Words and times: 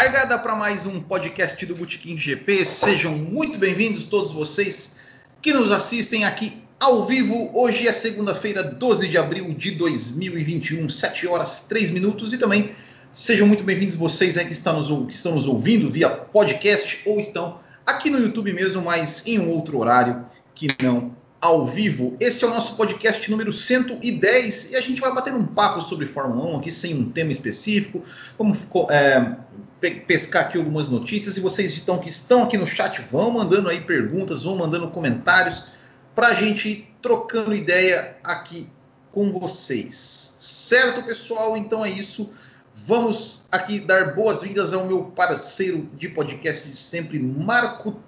Largada 0.00 0.38
para 0.38 0.54
mais 0.54 0.86
um 0.86 1.00
podcast 1.00 1.66
do 1.66 1.74
Botequim 1.74 2.16
GP. 2.16 2.64
Sejam 2.64 3.10
muito 3.14 3.58
bem-vindos 3.58 4.06
todos 4.06 4.30
vocês 4.30 4.94
que 5.42 5.52
nos 5.52 5.72
assistem 5.72 6.24
aqui 6.24 6.62
ao 6.78 7.04
vivo. 7.04 7.50
Hoje 7.52 7.88
é 7.88 7.92
segunda-feira, 7.92 8.62
12 8.62 9.08
de 9.08 9.18
abril 9.18 9.52
de 9.52 9.72
2021, 9.72 10.88
7 10.88 11.26
horas 11.26 11.62
3 11.68 11.90
minutos 11.90 12.32
e 12.32 12.38
também 12.38 12.76
sejam 13.12 13.44
muito 13.44 13.64
bem-vindos 13.64 13.96
vocês 13.96 14.38
aí 14.38 14.44
que 14.44 14.52
estão, 14.52 14.74
nos, 14.74 14.86
que 15.08 15.14
estão 15.14 15.34
nos 15.34 15.48
ouvindo 15.48 15.90
via 15.90 16.08
podcast 16.08 17.02
ou 17.04 17.18
estão 17.18 17.58
aqui 17.84 18.08
no 18.08 18.20
YouTube 18.20 18.52
mesmo, 18.52 18.82
mas 18.82 19.26
em 19.26 19.40
um 19.40 19.50
outro 19.50 19.78
horário 19.78 20.24
que 20.54 20.68
não 20.80 21.12
ao 21.40 21.66
vivo. 21.66 22.16
Esse 22.20 22.44
é 22.44 22.46
o 22.46 22.50
nosso 22.50 22.76
podcast 22.76 23.28
número 23.30 23.52
110 23.52 24.70
e 24.70 24.76
a 24.76 24.80
gente 24.80 25.00
vai 25.00 25.12
bater 25.12 25.34
um 25.34 25.44
papo 25.44 25.80
sobre 25.80 26.06
Fórmula 26.06 26.44
1 26.52 26.58
aqui 26.58 26.70
sem 26.70 26.94
um 26.94 27.10
tema 27.10 27.32
específico. 27.32 28.02
Vamos 28.38 28.58
é, 28.90 29.36
pescar 29.80 30.46
aqui 30.46 30.58
algumas 30.58 30.88
notícias 30.88 31.36
e 31.36 31.40
vocês 31.40 31.72
estão, 31.72 31.98
que 31.98 32.08
estão 32.08 32.42
aqui 32.42 32.56
no 32.58 32.66
chat 32.66 33.00
vão 33.00 33.30
mandando 33.30 33.68
aí 33.68 33.80
perguntas, 33.80 34.42
vão 34.42 34.56
mandando 34.56 34.88
comentários 34.90 35.66
para 36.14 36.28
a 36.28 36.34
gente 36.34 36.68
ir 36.68 36.94
trocando 37.00 37.54
ideia 37.54 38.16
aqui 38.24 38.68
com 39.12 39.32
vocês. 39.32 39.94
Certo, 40.38 41.02
pessoal? 41.02 41.56
Então 41.56 41.84
é 41.84 41.90
isso. 41.90 42.30
Vamos 42.74 43.42
aqui 43.50 43.80
dar 43.80 44.14
boas-vindas 44.14 44.72
ao 44.72 44.86
meu 44.86 45.04
parceiro 45.04 45.88
de 45.94 46.08
podcast 46.08 46.68
de 46.68 46.76
sempre, 46.76 47.18
Marco 47.18 48.00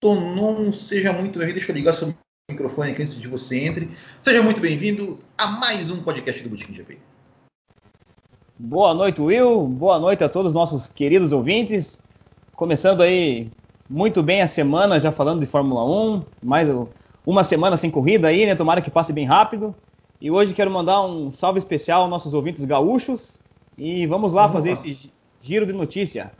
Tonon. 0.00 0.72
Seja 0.72 1.12
muito 1.12 1.38
bem-vindo. 1.38 1.58
Deixa 1.58 1.72
eu 1.72 1.76
ligar 1.76 1.92
seu 1.92 2.14
microfone 2.50 2.92
aqui 2.92 3.02
antes 3.02 3.14
de 3.14 3.28
você 3.28 3.58
entre. 3.58 3.90
Seja 4.22 4.42
muito 4.42 4.60
bem-vindo 4.60 5.22
a 5.36 5.46
mais 5.46 5.90
um 5.90 6.02
podcast 6.02 6.42
do 6.42 6.50
Botequim 6.50 6.74
GP. 6.74 7.15
Boa 8.58 8.94
noite, 8.94 9.20
Will. 9.20 9.66
Boa 9.66 9.98
noite 9.98 10.24
a 10.24 10.30
todos 10.30 10.48
os 10.48 10.54
nossos 10.54 10.88
queridos 10.88 11.30
ouvintes. 11.30 12.00
Começando 12.54 13.02
aí 13.02 13.50
muito 13.86 14.22
bem 14.22 14.40
a 14.40 14.46
semana, 14.46 14.98
já 14.98 15.12
falando 15.12 15.40
de 15.40 15.46
Fórmula 15.46 15.84
1. 15.84 16.24
Mais 16.42 16.66
uma 17.26 17.44
semana 17.44 17.76
sem 17.76 17.90
corrida 17.90 18.28
aí, 18.28 18.46
né? 18.46 18.54
Tomara 18.54 18.80
que 18.80 18.90
passe 18.90 19.12
bem 19.12 19.26
rápido. 19.26 19.74
E 20.18 20.30
hoje 20.30 20.54
quero 20.54 20.70
mandar 20.70 21.04
um 21.04 21.30
salve 21.30 21.58
especial 21.58 22.00
aos 22.00 22.08
nossos 22.08 22.32
ouvintes 22.32 22.64
gaúchos. 22.64 23.42
E 23.76 24.06
vamos 24.06 24.32
lá 24.32 24.46
vamos 24.46 24.56
fazer 24.56 24.70
lá. 24.70 24.90
esse 24.90 25.12
giro 25.42 25.66
de 25.66 25.74
notícia. 25.74 26.32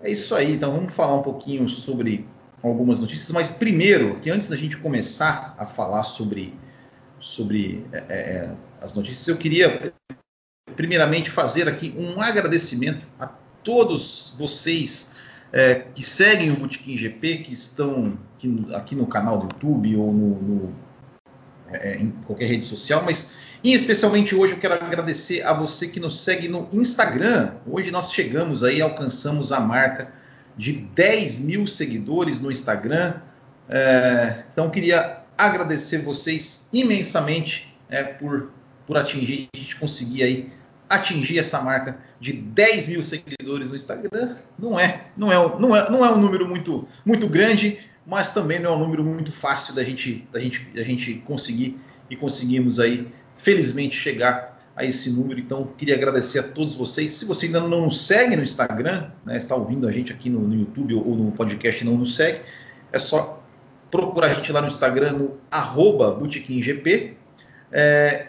É 0.00 0.10
isso 0.10 0.34
aí, 0.34 0.54
então 0.54 0.72
vamos 0.72 0.92
falar 0.92 1.14
um 1.14 1.22
pouquinho 1.22 1.68
sobre 1.68 2.26
algumas 2.60 2.98
notícias, 2.98 3.30
mas 3.30 3.52
primeiro, 3.52 4.18
que 4.18 4.28
antes 4.28 4.48
da 4.48 4.56
gente 4.56 4.76
começar 4.76 5.54
a 5.56 5.64
falar 5.66 6.02
sobre, 6.02 6.52
sobre 7.20 7.86
é, 7.92 7.98
é, 8.08 8.50
as 8.80 8.92
notícias, 8.96 9.28
eu 9.28 9.36
queria 9.36 9.92
primeiramente 10.76 11.30
fazer 11.30 11.68
aqui 11.68 11.94
um 11.96 12.20
agradecimento 12.20 13.06
a 13.18 13.26
todos 13.62 14.34
vocês 14.38 15.10
é, 15.52 15.74
que 15.94 16.04
seguem 16.04 16.50
o 16.50 16.56
Botequim 16.56 16.96
GP, 16.96 17.38
que 17.38 17.52
estão 17.52 18.18
aqui 18.36 18.48
no, 18.48 18.76
aqui 18.76 18.94
no 18.94 19.06
canal 19.06 19.38
do 19.38 19.44
YouTube 19.44 19.96
ou 19.96 20.12
no, 20.12 20.42
no, 20.42 20.74
é, 21.72 21.96
em 21.96 22.10
qualquer 22.26 22.46
rede 22.46 22.64
social, 22.64 23.02
mas 23.04 23.32
e 23.62 23.74
especialmente 23.74 24.34
hoje 24.36 24.52
eu 24.52 24.58
quero 24.58 24.74
agradecer 24.74 25.42
a 25.42 25.52
você 25.52 25.88
que 25.88 25.98
nos 25.98 26.20
segue 26.20 26.46
no 26.46 26.68
Instagram. 26.72 27.54
Hoje 27.66 27.90
nós 27.90 28.12
chegamos 28.12 28.62
aí, 28.62 28.80
alcançamos 28.80 29.50
a 29.50 29.58
marca 29.58 30.12
de 30.56 30.72
10 30.72 31.40
mil 31.40 31.66
seguidores 31.66 32.40
no 32.40 32.52
Instagram. 32.52 33.14
É, 33.68 34.44
então 34.52 34.70
queria 34.70 35.22
agradecer 35.36 35.98
vocês 35.98 36.68
imensamente 36.72 37.74
é, 37.90 38.04
por, 38.04 38.52
por 38.86 38.96
atingir, 38.96 39.48
a 39.54 39.58
gente 39.58 39.76
conseguir 39.76 40.22
aí 40.22 40.52
atingir 40.88 41.38
essa 41.38 41.60
marca 41.60 41.98
de 42.20 42.32
10 42.32 42.88
mil 42.88 43.02
seguidores 43.02 43.68
no 43.68 43.76
Instagram. 43.76 44.36
Não 44.58 44.78
é, 44.78 45.06
não 45.16 45.30
é, 45.30 45.58
não 45.58 45.76
é, 45.76 45.90
não 45.90 46.04
é 46.04 46.10
um 46.10 46.18
número 46.18 46.48
muito, 46.48 46.86
muito 47.04 47.28
grande, 47.28 47.78
mas 48.06 48.32
também 48.32 48.58
não 48.58 48.72
é 48.72 48.76
um 48.76 48.78
número 48.78 49.04
muito 49.04 49.30
fácil 49.30 49.74
da 49.74 49.82
gente, 49.82 50.26
da 50.32 50.40
gente, 50.40 50.60
da 50.74 50.82
gente 50.82 51.14
conseguir 51.26 51.78
e 52.08 52.16
conseguimos 52.16 52.80
aí 52.80 53.08
felizmente 53.36 53.96
chegar 53.96 54.56
a 54.74 54.84
esse 54.84 55.10
número. 55.10 55.40
Então, 55.40 55.68
queria 55.76 55.94
agradecer 55.94 56.38
a 56.38 56.42
todos 56.42 56.74
vocês. 56.74 57.10
Se 57.10 57.24
você 57.24 57.46
ainda 57.46 57.60
não 57.60 57.82
nos 57.82 58.00
segue 58.06 58.36
no 58.36 58.42
Instagram, 58.42 59.10
né, 59.26 59.36
está 59.36 59.54
ouvindo 59.56 59.88
a 59.88 59.90
gente 59.90 60.12
aqui 60.12 60.30
no, 60.30 60.40
no, 60.40 60.54
YouTube 60.54 60.94
ou 60.94 61.16
no 61.16 61.32
podcast 61.32 61.82
e 61.82 61.86
não 61.86 61.98
nos 61.98 62.14
segue, 62.14 62.40
é 62.92 62.98
só 62.98 63.42
procurar 63.90 64.28
a 64.28 64.34
gente 64.34 64.52
lá 64.52 64.60
no 64.60 64.68
Instagram 64.68 65.12
no 65.12 65.38
arroba 65.50 66.16
é, 67.72 68.28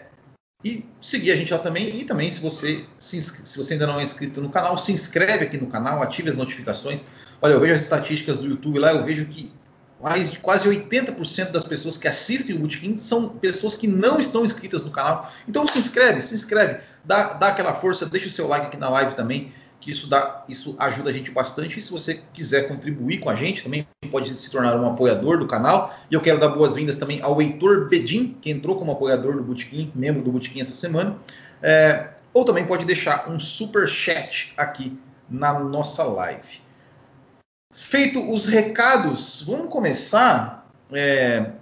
e 0.64 0.84
seguir 1.00 1.32
a 1.32 1.36
gente 1.36 1.52
lá 1.52 1.58
também. 1.58 1.96
E 1.96 2.04
também, 2.04 2.30
se 2.30 2.40
você, 2.40 2.84
se, 2.98 3.20
se 3.22 3.56
você 3.56 3.74
ainda 3.74 3.86
não 3.86 3.98
é 3.98 4.02
inscrito 4.02 4.40
no 4.40 4.50
canal, 4.50 4.76
se 4.76 4.92
inscreve 4.92 5.44
aqui 5.44 5.58
no 5.58 5.66
canal, 5.66 6.02
ative 6.02 6.30
as 6.30 6.36
notificações. 6.36 7.06
Olha, 7.40 7.54
eu 7.54 7.60
vejo 7.60 7.74
as 7.74 7.82
estatísticas 7.82 8.38
do 8.38 8.46
YouTube 8.46 8.78
lá, 8.78 8.92
eu 8.92 9.02
vejo 9.02 9.24
que 9.26 9.50
mais 10.02 10.30
de 10.30 10.38
quase 10.38 10.68
80% 10.68 11.50
das 11.50 11.62
pessoas 11.62 11.96
que 11.96 12.08
assistem 12.08 12.56
o 12.56 12.58
Bootkin 12.58 12.96
são 12.96 13.28
pessoas 13.28 13.74
que 13.74 13.86
não 13.86 14.18
estão 14.18 14.44
inscritas 14.44 14.82
no 14.82 14.90
canal. 14.90 15.30
Então 15.46 15.66
se 15.66 15.78
inscreve, 15.78 16.22
se 16.22 16.34
inscreve, 16.34 16.80
dá, 17.04 17.34
dá 17.34 17.48
aquela 17.48 17.74
força, 17.74 18.06
deixa 18.06 18.28
o 18.28 18.30
seu 18.30 18.46
like 18.46 18.66
aqui 18.66 18.76
na 18.78 18.88
live 18.88 19.14
também, 19.14 19.52
que 19.80 19.90
isso, 19.90 20.06
dá, 20.06 20.44
isso 20.48 20.76
ajuda 20.78 21.10
a 21.10 21.12
gente 21.12 21.30
bastante. 21.30 21.78
E 21.78 21.82
se 21.82 21.90
você 21.90 22.22
quiser 22.34 22.68
contribuir 22.68 23.18
com 23.18 23.30
a 23.30 23.34
gente, 23.34 23.64
também 23.64 23.86
pode 24.10 24.36
se 24.38 24.50
tornar 24.50 24.78
um 24.78 24.86
apoiador 24.86 25.38
do 25.38 25.46
canal. 25.46 25.94
E 26.10 26.14
eu 26.14 26.20
quero 26.20 26.38
dar 26.38 26.48
boas-vindas 26.48 26.98
também 26.98 27.22
ao 27.22 27.40
Heitor 27.40 27.88
Bedin, 27.88 28.36
que 28.40 28.50
entrou 28.50 28.76
como 28.76 28.92
apoiador 28.92 29.36
do 29.36 29.42
Bootkin, 29.42 29.90
membro 29.94 30.22
do 30.22 30.30
Bootkin 30.30 30.60
essa 30.60 30.74
semana. 30.74 31.16
É, 31.62 32.10
ou 32.32 32.44
também 32.44 32.66
pode 32.66 32.84
deixar 32.84 33.30
um 33.30 33.38
super 33.38 33.88
chat 33.88 34.52
aqui 34.56 34.98
na 35.28 35.58
nossa 35.58 36.04
live. 36.04 36.60
Feito 37.72 38.30
os 38.30 38.46
recados, 38.46 39.42
vamos 39.46 39.72
começar, 39.72 40.68
é, 40.92 41.52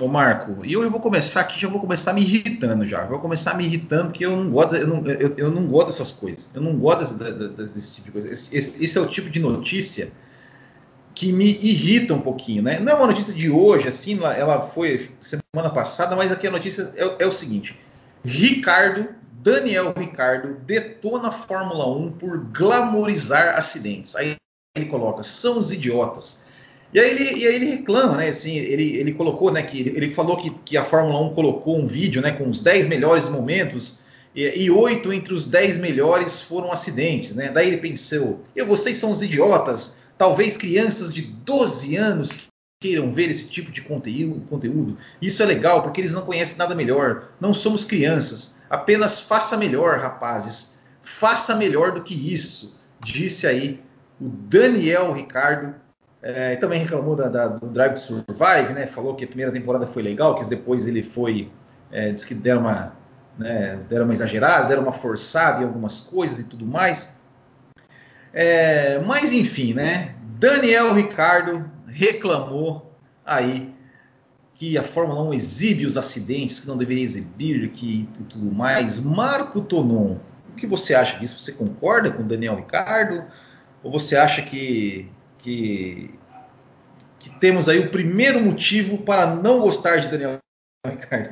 o, 0.00 0.08
Marco. 0.08 0.64
E 0.64 0.72
eu, 0.72 0.82
eu 0.82 0.90
vou 0.90 1.00
começar 1.00 1.40
aqui, 1.40 1.60
já 1.60 1.68
vou 1.68 1.80
começar 1.80 2.12
me 2.12 2.22
irritando 2.22 2.84
já. 2.84 3.04
Vou 3.04 3.18
começar 3.18 3.54
me 3.54 3.64
irritando 3.64 4.06
porque 4.06 4.24
eu 4.24 4.36
não 4.36 4.50
gosto, 4.50 4.76
eu 4.76 4.86
não, 4.86 5.06
eu, 5.06 5.34
eu 5.36 5.50
não 5.50 5.66
gosto 5.66 5.86
dessas 5.88 6.12
coisas. 6.12 6.50
Eu 6.54 6.62
não 6.62 6.76
gosto 6.76 7.14
desse, 7.14 7.48
desse, 7.48 7.72
desse 7.72 7.94
tipo 7.94 8.06
de 8.06 8.12
coisa. 8.12 8.30
Esse, 8.30 8.54
esse, 8.56 8.84
esse, 8.84 8.98
é 8.98 9.00
o 9.00 9.06
tipo 9.06 9.28
de 9.28 9.40
notícia 9.40 10.12
que 11.14 11.32
me 11.32 11.58
irrita 11.60 12.14
um 12.14 12.20
pouquinho, 12.20 12.62
né? 12.62 12.80
Não 12.80 12.92
é 12.92 12.94
uma 12.94 13.06
notícia 13.06 13.32
de 13.32 13.50
hoje, 13.50 13.88
assim, 13.88 14.18
ela 14.22 14.60
foi 14.60 15.10
semana 15.20 15.70
passada, 15.72 16.16
mas 16.16 16.32
aqui 16.32 16.46
a 16.46 16.50
notícia 16.50 16.92
é, 16.96 17.24
é 17.24 17.26
o 17.26 17.32
seguinte: 17.32 17.78
Ricardo, 18.24 19.08
Daniel 19.32 19.92
Ricardo, 19.96 20.56
detona 20.64 21.28
a 21.28 21.32
Fórmula 21.32 21.86
1 21.88 22.12
por 22.12 22.38
glamorizar 22.38 23.56
acidentes. 23.56 24.16
Aí 24.16 24.36
ele 24.74 24.86
coloca, 24.86 25.22
são 25.22 25.58
os 25.58 25.70
idiotas. 25.70 26.44
E 26.94 27.00
aí 27.00 27.10
ele, 27.10 27.40
e 27.40 27.46
aí 27.46 27.54
ele 27.56 27.66
reclama, 27.66 28.16
né? 28.16 28.28
Assim, 28.28 28.56
ele, 28.56 28.96
ele 28.96 29.12
colocou, 29.12 29.50
né? 29.50 29.62
Que 29.64 29.80
ele, 29.80 30.14
falou 30.14 30.36
que, 30.36 30.50
que, 30.64 30.76
a 30.76 30.84
Fórmula 30.84 31.20
1 31.20 31.34
colocou 31.34 31.76
um 31.76 31.88
vídeo, 31.88 32.22
né? 32.22 32.30
Com 32.30 32.48
os 32.48 32.60
10 32.60 32.86
melhores 32.86 33.28
momentos 33.28 34.04
e 34.36 34.68
oito 34.68 35.12
entre 35.12 35.32
os 35.32 35.44
10 35.44 35.78
melhores 35.78 36.40
foram 36.40 36.72
acidentes, 36.72 37.34
né? 37.34 37.50
Daí 37.52 37.68
ele 37.68 37.76
pensou, 37.76 38.42
e 38.54 38.64
vocês 38.64 38.96
são 38.96 39.12
os 39.12 39.22
idiotas, 39.22 40.00
talvez 40.18 40.56
crianças 40.56 41.14
de 41.14 41.22
12 41.22 41.94
anos 41.94 42.48
queiram 42.80 43.12
ver 43.12 43.30
esse 43.30 43.46
tipo 43.46 43.70
de 43.70 43.80
conteúdo. 43.80 44.98
Isso 45.22 45.42
é 45.42 45.46
legal 45.46 45.82
porque 45.82 46.00
eles 46.00 46.12
não 46.12 46.22
conhecem 46.22 46.58
nada 46.58 46.74
melhor. 46.74 47.30
Não 47.40 47.54
somos 47.54 47.84
crianças. 47.84 48.60
Apenas 48.68 49.20
faça 49.20 49.56
melhor, 49.56 50.00
rapazes. 50.00 50.80
Faça 51.00 51.54
melhor 51.54 51.92
do 51.92 52.02
que 52.02 52.14
isso, 52.14 52.76
disse 53.02 53.46
aí 53.46 53.80
o 54.20 54.28
Daniel 54.28 55.12
Ricardo 55.12 55.74
é, 56.26 56.56
também 56.56 56.80
reclamou 56.80 57.14
da, 57.14 57.28
da, 57.28 57.48
do 57.48 57.66
Drive 57.66 57.92
to 57.92 58.00
Survive, 58.00 58.72
né? 58.72 58.86
Falou 58.86 59.14
que 59.14 59.24
a 59.24 59.26
primeira 59.26 59.52
temporada 59.52 59.86
foi 59.86 60.02
legal, 60.02 60.38
que 60.38 60.48
depois 60.48 60.86
ele 60.86 61.02
foi. 61.02 61.52
É, 61.92 62.10
disse 62.10 62.26
que 62.26 62.34
deram 62.34 62.62
uma, 62.62 62.96
né, 63.38 63.78
deram 63.90 64.06
uma 64.06 64.14
exagerada, 64.14 64.66
deram 64.66 64.82
uma 64.82 64.92
forçada 64.92 65.62
em 65.62 65.66
algumas 65.66 66.00
coisas 66.00 66.38
e 66.38 66.44
tudo 66.44 66.64
mais. 66.64 67.20
É, 68.32 68.98
mas 69.00 69.34
enfim, 69.34 69.74
né? 69.74 70.14
Daniel 70.38 70.94
Ricardo 70.94 71.70
reclamou 71.86 72.98
aí 73.24 73.74
que 74.54 74.78
a 74.78 74.82
Fórmula 74.82 75.22
1 75.24 75.34
exibe 75.34 75.84
os 75.84 75.98
acidentes 75.98 76.58
que 76.58 76.66
não 76.66 76.78
deveria 76.78 77.04
exibir, 77.04 77.68
que 77.72 78.08
e 78.18 78.24
tudo 78.24 78.50
mais. 78.50 78.98
Marco 78.98 79.60
Tonon, 79.60 80.16
o 80.50 80.56
que 80.56 80.66
você 80.66 80.94
acha 80.94 81.18
disso? 81.18 81.38
Você 81.38 81.52
concorda 81.52 82.10
com 82.10 82.26
Daniel 82.26 82.56
Ricardo? 82.56 83.24
Ou 83.82 83.92
você 83.92 84.16
acha 84.16 84.40
que, 84.40 85.10
que, 85.44 86.10
que 87.18 87.30
temos 87.38 87.68
aí 87.68 87.78
o 87.78 87.90
primeiro 87.90 88.40
motivo 88.40 88.96
para 88.98 89.26
não 89.26 89.60
gostar 89.60 89.98
de 89.98 90.08
Daniel 90.08 90.38
Ricardo? 90.86 91.30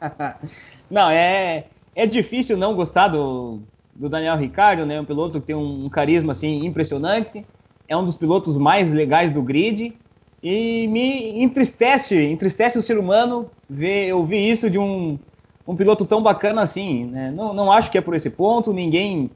não, 0.88 1.10
é, 1.10 1.64
é 1.96 2.06
difícil 2.06 2.56
não 2.56 2.76
gostar 2.76 3.08
do, 3.08 3.60
do 3.92 4.08
Daniel 4.08 4.36
Ricardo, 4.36 4.86
né? 4.86 5.00
Um 5.00 5.04
piloto 5.04 5.40
que 5.40 5.48
tem 5.48 5.56
um, 5.56 5.88
carisma 5.88 6.30
assim 6.30 6.64
impressionante, 6.64 7.44
é 7.88 7.96
um 7.96 8.04
dos 8.04 8.16
pilotos 8.16 8.56
mais 8.56 8.92
legais 8.92 9.32
do 9.32 9.42
grid 9.42 9.92
e 10.40 10.86
me 10.86 11.42
entristece, 11.42 12.16
entristece 12.16 12.78
o 12.78 12.82
ser 12.82 12.98
humano 12.98 13.50
ver 13.68 14.12
ouvir 14.12 14.48
isso 14.48 14.70
de 14.70 14.78
um, 14.78 15.18
um 15.66 15.74
piloto 15.74 16.04
tão 16.04 16.22
bacana 16.22 16.62
assim. 16.62 17.06
Né? 17.06 17.32
Não, 17.32 17.52
não 17.52 17.72
acho 17.72 17.90
que 17.90 17.98
é 17.98 18.00
por 18.00 18.14
esse 18.14 18.30
ponto, 18.30 18.72
ninguém 18.72 19.28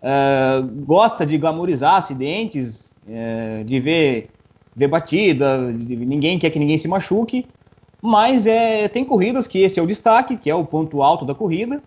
uh, 0.00 0.66
gosta 0.86 1.26
de 1.26 1.36
glamorizar 1.36 1.96
acidentes, 1.96 2.83
uh, 3.06 3.64
de 3.64 3.80
ver, 3.80 4.30
ver 4.74 4.88
batida, 4.88 5.72
de, 5.72 5.96
ninguém 5.96 6.38
quer 6.38 6.50
que 6.50 6.58
ninguém 6.58 6.78
se 6.78 6.88
machuque, 6.88 7.46
mas 8.00 8.46
é, 8.46 8.88
tem 8.88 9.04
corridas 9.04 9.46
que 9.46 9.60
esse 9.60 9.80
é 9.80 9.82
o 9.82 9.86
destaque, 9.86 10.36
que 10.36 10.50
é 10.50 10.54
o 10.54 10.64
ponto 10.64 11.02
alto 11.02 11.24
da 11.24 11.34
corrida, 11.34 11.82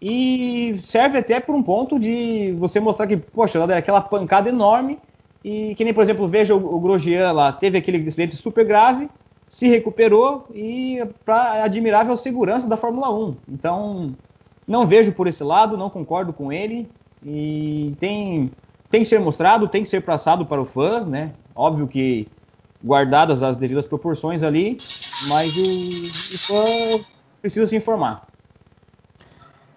e 0.00 0.78
serve 0.82 1.18
até 1.18 1.40
por 1.40 1.54
um 1.54 1.62
ponto 1.62 1.98
de 1.98 2.52
você 2.58 2.80
mostrar 2.80 3.06
que, 3.06 3.16
poxa, 3.16 3.58
ela 3.58 3.76
aquela 3.76 4.00
pancada 4.00 4.48
enorme, 4.48 4.98
e 5.44 5.74
que 5.74 5.84
nem, 5.84 5.94
por 5.94 6.02
exemplo, 6.02 6.28
veja 6.28 6.54
o, 6.54 6.74
o 6.74 6.80
Grosjean 6.80 7.32
lá, 7.32 7.52
teve 7.52 7.78
aquele 7.78 8.06
acidente 8.06 8.36
super 8.36 8.64
grave, 8.64 9.08
se 9.48 9.68
recuperou 9.68 10.46
e 10.54 10.98
para 11.24 11.64
admirável 11.64 12.16
segurança 12.16 12.66
da 12.66 12.76
Fórmula 12.76 13.12
1. 13.12 13.36
Então, 13.50 14.14
não 14.66 14.86
vejo 14.86 15.12
por 15.12 15.26
esse 15.26 15.44
lado, 15.44 15.76
não 15.76 15.90
concordo 15.90 16.32
com 16.32 16.50
ele 16.50 16.88
e 17.24 17.94
tem 17.98 18.50
tem 18.92 19.02
que 19.02 19.08
ser 19.08 19.18
mostrado, 19.18 19.66
tem 19.66 19.82
que 19.82 19.88
ser 19.88 20.02
passado 20.02 20.44
para 20.44 20.60
o 20.60 20.66
fã, 20.66 21.00
né? 21.00 21.32
Óbvio 21.54 21.88
que 21.88 22.28
guardadas 22.84 23.42
as 23.42 23.56
devidas 23.56 23.86
proporções 23.86 24.42
ali, 24.42 24.78
mas 25.28 25.56
o, 25.56 25.62
o 25.62 26.38
fã 26.38 27.04
precisa 27.40 27.66
se 27.66 27.74
informar. 27.74 28.28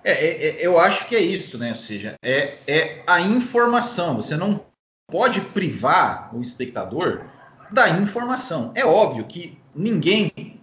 É, 0.04 0.12
é, 0.12 0.48
é, 0.48 0.68
eu 0.68 0.78
acho 0.78 1.08
que 1.08 1.16
é 1.16 1.22
isso, 1.22 1.58
né? 1.58 1.70
Ou 1.70 1.76
seja, 1.76 2.16
é, 2.22 2.56
é 2.68 3.04
a 3.08 3.22
informação. 3.22 4.18
Você 4.18 4.36
não 4.36 4.60
pode 5.08 5.40
privar 5.40 6.36
o 6.36 6.42
espectador 6.42 7.22
da 7.72 7.90
informação. 7.92 8.74
É 8.76 8.86
óbvio 8.86 9.24
que 9.24 9.58
ninguém, 9.74 10.60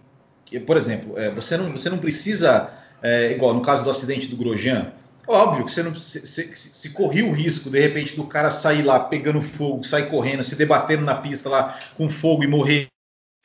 por 0.67 0.77
exemplo, 0.77 1.17
é, 1.17 1.31
você, 1.31 1.57
não, 1.57 1.71
você 1.71 1.89
não 1.89 1.97
precisa, 1.97 2.69
é, 3.01 3.31
igual 3.31 3.55
no 3.55 3.63
caso 3.63 3.83
do 3.83 3.89
acidente 3.89 4.27
do 4.27 4.37
Grosjean, 4.37 4.93
óbvio 5.27 5.65
que 5.65 5.71
você 5.71 5.83
não 5.83 5.95
se, 5.95 6.25
se, 6.25 6.55
se 6.55 6.89
corria 6.89 7.25
o 7.25 7.31
risco 7.31 7.69
de 7.69 7.79
repente 7.79 8.15
do 8.15 8.25
cara 8.25 8.51
sair 8.51 8.81
lá 8.81 8.99
pegando 8.99 9.41
fogo, 9.41 9.83
sair 9.83 10.09
correndo, 10.09 10.43
se 10.43 10.55
debatendo 10.55 11.03
na 11.03 11.15
pista 11.15 11.49
lá 11.49 11.79
com 11.95 12.09
fogo 12.09 12.43
e 12.43 12.47
morrer 12.47 12.87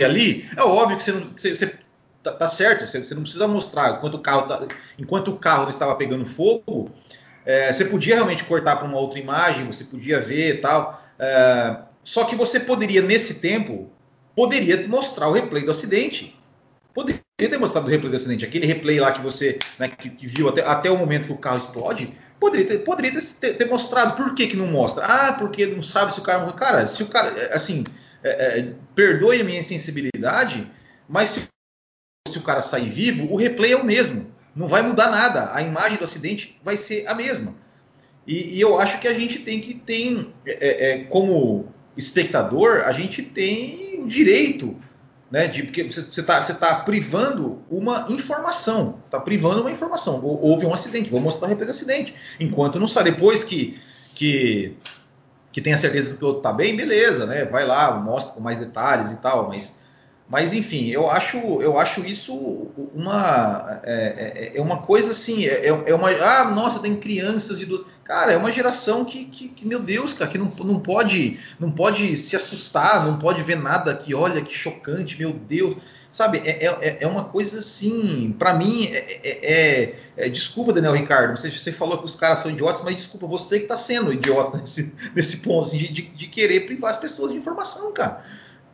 ali, 0.03 0.49
é 0.57 0.63
óbvio 0.63 0.97
que 0.97 1.03
você 1.03 1.13
não. 1.13 1.21
Você, 1.37 1.55
você 1.55 1.79
tá, 2.23 2.33
tá, 2.33 2.49
certo, 2.49 2.87
você, 2.87 3.03
você, 3.03 3.15
não 3.15 3.23
precisa 3.23 3.49
mostrar 3.49 3.97
enquanto 3.97 4.15
o 4.15 4.21
carro, 4.21 4.47
tá, 4.47 4.67
enquanto 4.99 5.29
o 5.29 5.37
carro 5.37 5.69
estava 5.69 5.95
pegando 5.97 6.25
fogo, 6.25 6.91
é, 7.45 7.73
você 7.73 7.85
podia 7.85 8.15
realmente 8.15 8.45
cortar 8.45 8.77
para 8.77 8.87
uma 8.87 8.99
outra 8.99 9.19
imagem, 9.19 9.67
você 9.67 9.85
podia 9.85 10.21
ver 10.21 10.57
e 10.57 10.59
tal. 10.61 11.03
É, 11.19 11.79
só 12.05 12.25
que 12.25 12.37
você 12.37 12.61
poderia, 12.61 13.03
nesse 13.03 13.41
tempo, 13.41 13.91
poderia 14.37 14.87
mostrar 14.87 15.29
o 15.29 15.33
replay 15.33 15.65
do 15.65 15.71
acidente. 15.71 16.39
Poderia 16.95 17.21
ter 17.47 17.59
mostrado 17.59 17.87
o 17.87 17.91
replay 17.91 18.11
do 18.11 18.17
acidente. 18.17 18.45
Aquele 18.45 18.67
replay 18.67 18.99
lá 18.99 19.13
que 19.13 19.23
você 19.23 19.59
né, 19.79 19.89
que, 19.89 20.11
que 20.11 20.27
viu 20.27 20.49
até, 20.49 20.63
até, 20.63 20.91
o 20.91 20.99
momento 20.99 21.27
que 21.27 21.33
o 21.33 21.37
carro 21.37 21.59
explode, 21.59 22.13
poderia 22.41 22.67
ter, 22.67 22.79
poderia 22.79 23.13
ter, 23.13 23.57
ter, 23.57 23.65
mostrado. 23.67 24.17
Por 24.17 24.35
que, 24.35 24.49
que 24.49 24.57
não 24.57 24.67
mostra? 24.67 25.05
Ah, 25.05 25.33
porque 25.35 25.65
não 25.67 25.83
sabe 25.83 26.13
se 26.13 26.19
o 26.19 26.23
cara. 26.23 26.51
Cara, 26.53 26.87
se 26.87 27.01
o 27.03 27.07
cara, 27.07 27.39
é, 27.39 27.55
assim, 27.55 27.85
é, 28.25 28.59
é, 28.59 28.73
perdoe 28.95 29.41
a 29.41 29.45
minha 29.45 29.61
insensibilidade, 29.61 30.69
mas 31.09 31.29
se, 31.29 31.49
se 32.27 32.39
o 32.39 32.43
cara 32.43 32.61
sair 32.61 32.91
vivo, 32.91 33.33
o 33.33 33.37
replay 33.37 33.73
é 33.73 33.77
o 33.77 33.85
mesmo. 33.85 34.27
Não 34.57 34.67
vai 34.67 34.83
mudar 34.83 35.09
nada. 35.09 35.55
A 35.55 35.63
imagem 35.63 35.99
do 35.99 36.05
acidente 36.05 36.59
vai 36.65 36.77
ser 36.77 37.07
a 37.07 37.15
mesma. 37.15 37.55
E, 38.27 38.57
e 38.57 38.61
eu 38.61 38.79
acho 38.81 39.01
que 39.01 39.07
a 39.07 39.15
gente 39.15 39.39
tem 39.39 39.61
que 39.61 39.75
tem 39.75 40.35
é, 40.45 40.91
é, 40.91 41.05
como 41.05 41.73
espectador, 41.97 42.83
a 42.85 42.93
gente 42.93 43.23
tem 43.23 44.07
direito, 44.07 44.77
né, 45.31 45.47
de, 45.47 45.63
porque 45.63 45.85
você 45.85 46.21
está 46.21 46.41
você 46.41 46.55
tá 46.55 46.75
privando 46.77 47.63
uma 47.71 48.07
informação, 48.09 49.01
está 49.05 49.21
privando 49.21 49.61
uma 49.61 49.71
informação. 49.71 50.25
Houve 50.25 50.67
um 50.67 50.73
acidente, 50.73 51.11
vou 51.11 51.21
mostrar 51.21 51.47
a 51.47 51.51
replay 51.51 51.67
do 51.67 51.71
acidente. 51.71 52.15
Enquanto 52.41 52.81
não 52.81 52.87
sai, 52.87 53.05
depois 53.05 53.45
que, 53.45 53.79
que, 54.15 54.77
que 55.53 55.61
tem 55.61 55.73
a 55.73 55.79
certeza 55.79 56.11
que 56.11 56.17
o 56.17 56.19
piloto 56.19 56.39
está 56.39 56.53
bem, 56.53 56.77
beleza, 56.77 57.27
né, 57.27 57.45
vai 57.45 57.67
lá, 57.67 57.95
mostra 57.95 58.35
com 58.35 58.41
mais 58.41 58.59
detalhes 58.59 59.13
e 59.13 59.17
tal, 59.17 59.49
mas 59.49 59.77
mas 60.31 60.53
enfim, 60.53 60.89
eu 60.89 61.09
acho, 61.09 61.39
eu 61.63 61.79
acho 61.79 62.05
isso 62.05 62.71
uma 62.95 63.81
é, 63.83 64.53
é, 64.53 64.59
é 64.59 64.61
uma 64.61 64.83
coisa 64.83 65.13
assim, 65.13 65.47
é, 65.47 65.69
é, 65.69 65.95
uma 65.95 66.11
ah 66.11 66.45
nossa 66.45 66.81
tem 66.81 66.97
crianças 66.97 67.59
de 67.59 67.65
duas 67.65 67.83
Cara, 68.09 68.33
é 68.33 68.39
uma 68.39 68.51
geração 68.51 69.05
que, 69.05 69.27
que, 69.27 69.49
que, 69.49 69.69
meu 69.69 69.79
Deus, 69.79 70.15
cara, 70.15 70.31
que 70.31 70.39
não, 70.39 70.51
não, 70.65 70.81
pode, 70.81 71.39
não 71.61 71.71
pode 71.71 72.17
se 72.17 72.35
assustar, 72.35 73.05
não 73.05 73.19
pode 73.19 73.43
ver 73.43 73.57
nada 73.57 73.95
que, 73.95 74.15
olha, 74.15 74.41
que 74.41 74.55
chocante, 74.55 75.19
meu 75.19 75.31
Deus. 75.31 75.77
Sabe, 76.11 76.39
é, 76.39 76.65
é, 76.65 76.99
é 77.03 77.07
uma 77.07 77.25
coisa 77.25 77.59
assim, 77.59 78.35
para 78.39 78.55
mim, 78.55 78.87
é, 78.87 79.21
é, 79.23 79.95
é, 80.17 80.29
Desculpa, 80.31 80.73
Daniel 80.73 80.95
Ricardo, 80.95 81.37
você, 81.37 81.51
você 81.51 81.71
falou 81.71 81.99
que 81.99 82.07
os 82.07 82.17
caras 82.17 82.39
são 82.39 82.51
idiotas, 82.51 82.81
mas 82.83 82.97
desculpa, 82.97 83.27
você 83.27 83.59
que 83.59 83.65
está 83.67 83.77
sendo 83.77 84.11
idiota 84.11 84.57
nesse, 84.57 84.95
nesse 85.15 85.37
ponto, 85.37 85.67
assim, 85.67 85.77
de, 85.77 85.89
de, 85.89 86.27
querer 86.29 86.61
privar 86.61 86.93
as 86.93 86.97
pessoas 86.97 87.31
de 87.31 87.37
informação, 87.37 87.93
cara. 87.93 88.25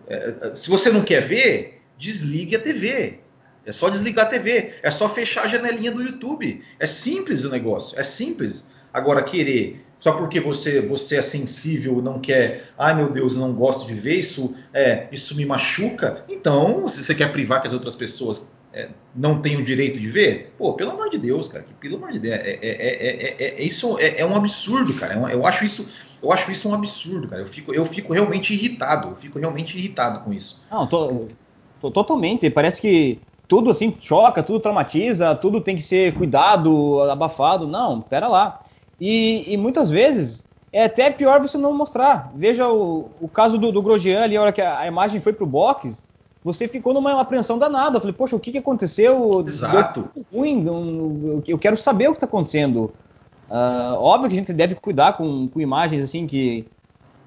É, 0.07 0.53
se 0.55 0.71
você 0.71 0.93
não 0.93 1.03
quer 1.03 1.21
ver, 1.21 1.83
desligue 1.99 2.55
a 2.55 2.61
TV. 2.61 3.19
É 3.67 3.73
só 3.73 3.89
desligar 3.89 4.27
a 4.27 4.29
TV, 4.29 4.75
é 4.81 4.91
só 4.93 5.09
fechar 5.09 5.47
a 5.47 5.49
janelinha 5.49 5.91
do 5.91 6.03
YouTube. 6.03 6.63
É 6.79 6.87
simples 6.87 7.43
o 7.43 7.51
negócio, 7.51 7.99
é 7.99 8.05
simples. 8.05 8.73
Agora, 8.95 9.25
querer, 9.25 9.85
só 9.99 10.13
porque 10.13 10.39
você, 10.39 10.81
você 10.81 11.17
é 11.17 11.23
sensível, 11.23 12.01
não 12.01 12.21
quer, 12.21 12.71
ai 12.79 12.95
meu 12.95 13.11
Deus, 13.11 13.37
não 13.37 13.53
gosto 13.53 13.87
de 13.87 13.95
ver 13.95 14.15
isso, 14.15 14.55
é, 14.73 15.09
isso 15.11 15.37
me 15.37 15.45
machuca, 15.45 16.25
então, 16.29 16.87
se 16.87 17.03
você 17.03 17.15
quer 17.15 17.33
privar 17.33 17.61
que 17.61 17.67
as 17.67 17.73
outras 17.73 17.97
pessoas 17.97 18.49
é, 18.73 18.89
não 19.15 19.41
tenham 19.41 19.63
direito 19.63 19.99
de 19.99 20.09
ver, 20.09 20.55
pô, 20.57 20.75
pelo 20.75 20.93
amor 20.93 21.11
de 21.11 21.19
Deus, 21.19 21.49
cara, 21.49 21.65
pelo 21.81 21.97
amor 21.97 22.13
de 22.13 22.21
Deus, 22.21 22.35
é, 22.35 22.59
é, 22.63 23.55
é 23.59 23.63
isso 23.63 23.99
é, 23.99 24.25
um 24.25 24.35
absurdo, 24.35 24.95
cara. 24.95 25.15
eu 25.33 25.47
acho 25.47 25.65
isso, 25.65 25.89
eu 26.23 26.33
acho 26.33 26.51
isso 26.51 26.69
um 26.69 26.75
absurdo, 26.75 27.29
cara. 27.29 27.43
Eu 27.43 27.47
fico, 27.47 27.73
eu 27.75 27.85
fico 27.85 28.13
realmente 28.13 28.53
irritado, 28.55 29.09
eu 29.09 29.17
fico 29.17 29.39
realmente 29.39 29.77
irritado 29.77 30.21
com 30.21 30.33
isso. 30.33 30.63
Não, 30.71 30.87
tô, 30.87 31.29
tô 31.81 31.91
totalmente. 31.91 32.49
Parece 32.49 32.81
que 32.81 33.21
tudo 33.47 33.71
assim 33.71 33.95
choca, 34.01 34.43
tudo 34.43 34.59
traumatiza, 34.59 35.35
tudo 35.35 35.61
tem 35.61 35.77
que 35.77 35.83
ser 35.83 36.15
cuidado, 36.15 37.03
abafado. 37.03 37.67
Não, 37.67 38.01
pera 38.01 38.27
lá. 38.27 38.63
E, 39.01 39.53
e, 39.53 39.57
muitas 39.57 39.91
vezes 39.91 40.47
é 40.73 40.85
até 40.85 41.11
pior 41.11 41.41
você 41.41 41.59
não 41.59 41.73
mostrar. 41.73 42.33
Veja 42.35 42.69
o, 42.69 43.11
o 43.21 43.29
caso 43.29 43.59
do, 43.59 43.71
do 43.71 43.83
Grosjean 43.83 44.23
ali, 44.23 44.37
a 44.37 44.43
hora 44.43 44.53
que 44.53 44.63
a, 44.63 44.81
a 44.81 44.87
imagem 44.87 45.21
foi 45.21 45.33
pro 45.33 45.47
box, 45.47 46.07
você 46.43 46.69
ficou 46.69 46.93
numa 46.93 47.21
apreensão 47.21 47.59
danada. 47.59 47.97
Eu 47.97 48.01
falei, 48.01 48.15
poxa, 48.15 48.37
o 48.37 48.41
que, 48.41 48.53
que 48.53 48.59
aconteceu? 48.59 49.43
Exato. 49.47 50.09
ruim, 50.33 50.65
eu 51.47 51.59
quero 51.59 51.77
saber 51.77 52.09
o 52.09 52.13
que 52.13 52.19
está 52.19 52.27
acontecendo. 52.27 52.93
Uh, 53.49 53.95
óbvio 53.99 54.29
que 54.29 54.37
a 54.37 54.39
gente 54.39 54.53
deve 54.53 54.75
cuidar 54.75 55.15
com, 55.15 55.49
com 55.49 55.61
imagens 55.61 56.03
assim 56.03 56.27
que 56.27 56.67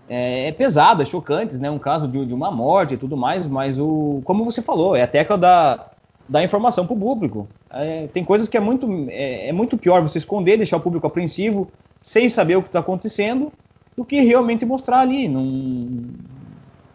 é, 0.09 0.47
é 0.47 0.51
pesadas, 0.51 1.07
chocantes, 1.07 1.59
né? 1.59 1.69
Um 1.69 1.79
caso 1.79 2.07
de, 2.07 2.25
de, 2.25 2.33
uma 2.33 2.51
morte 2.51 2.93
e 2.93 2.97
tudo 2.97 3.17
mais, 3.17 3.47
mas 3.47 3.79
o, 3.79 4.21
como 4.23 4.45
você 4.45 4.61
falou, 4.61 4.95
é 4.95 5.03
a 5.03 5.07
tecla 5.07 5.37
da, 5.37 5.87
da 6.27 6.43
informação 6.43 6.85
para 6.85 6.95
o 6.95 6.99
público. 6.99 7.47
É, 7.69 8.07
tem 8.07 8.23
coisas 8.23 8.49
que 8.49 8.57
é 8.57 8.59
muito, 8.59 8.87
é, 9.09 9.47
é, 9.49 9.51
muito 9.51 9.77
pior 9.77 10.01
você 10.01 10.17
esconder, 10.17 10.57
deixar 10.57 10.77
o 10.77 10.81
público 10.81 11.07
apreensivo, 11.07 11.71
sem 12.01 12.27
saber 12.27 12.57
o 12.57 12.61
que 12.61 12.69
está 12.69 12.79
acontecendo, 12.79 13.51
do 13.95 14.03
que 14.03 14.19
realmente 14.21 14.65
mostrar 14.65 14.99
ali. 14.99 15.27
Não 15.27 16.03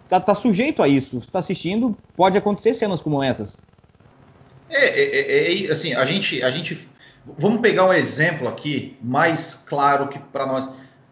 tá, 0.09 0.21
tá 0.21 0.35
sujeito 0.35 0.83
a 0.83 0.89
isso. 0.89 1.19
Está 1.19 1.39
assistindo, 1.39 1.97
pode 2.15 2.37
acontecer 2.37 2.75
cenas 2.75 3.01
como 3.01 3.23
essas. 3.23 3.59
É, 4.69 4.85
é, 4.85 5.21
é, 5.21 5.67
é, 5.67 5.73
assim, 5.73 5.95
a 5.95 6.05
gente, 6.05 6.43
a 6.43 6.51
gente, 6.51 6.89
vamos 7.39 7.61
pegar 7.61 7.85
um 7.87 7.93
exemplo 7.93 8.49
aqui 8.49 8.97
mais 9.03 9.55
claro 9.55 10.09
que 10.09 10.19
para 10.19 10.47
nós, 10.47 10.71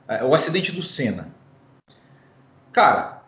é, 0.09 0.25
o 0.25 0.35
acidente 0.35 0.73
do 0.73 0.83
Senna. 0.83 1.29
Cara, 2.73 3.23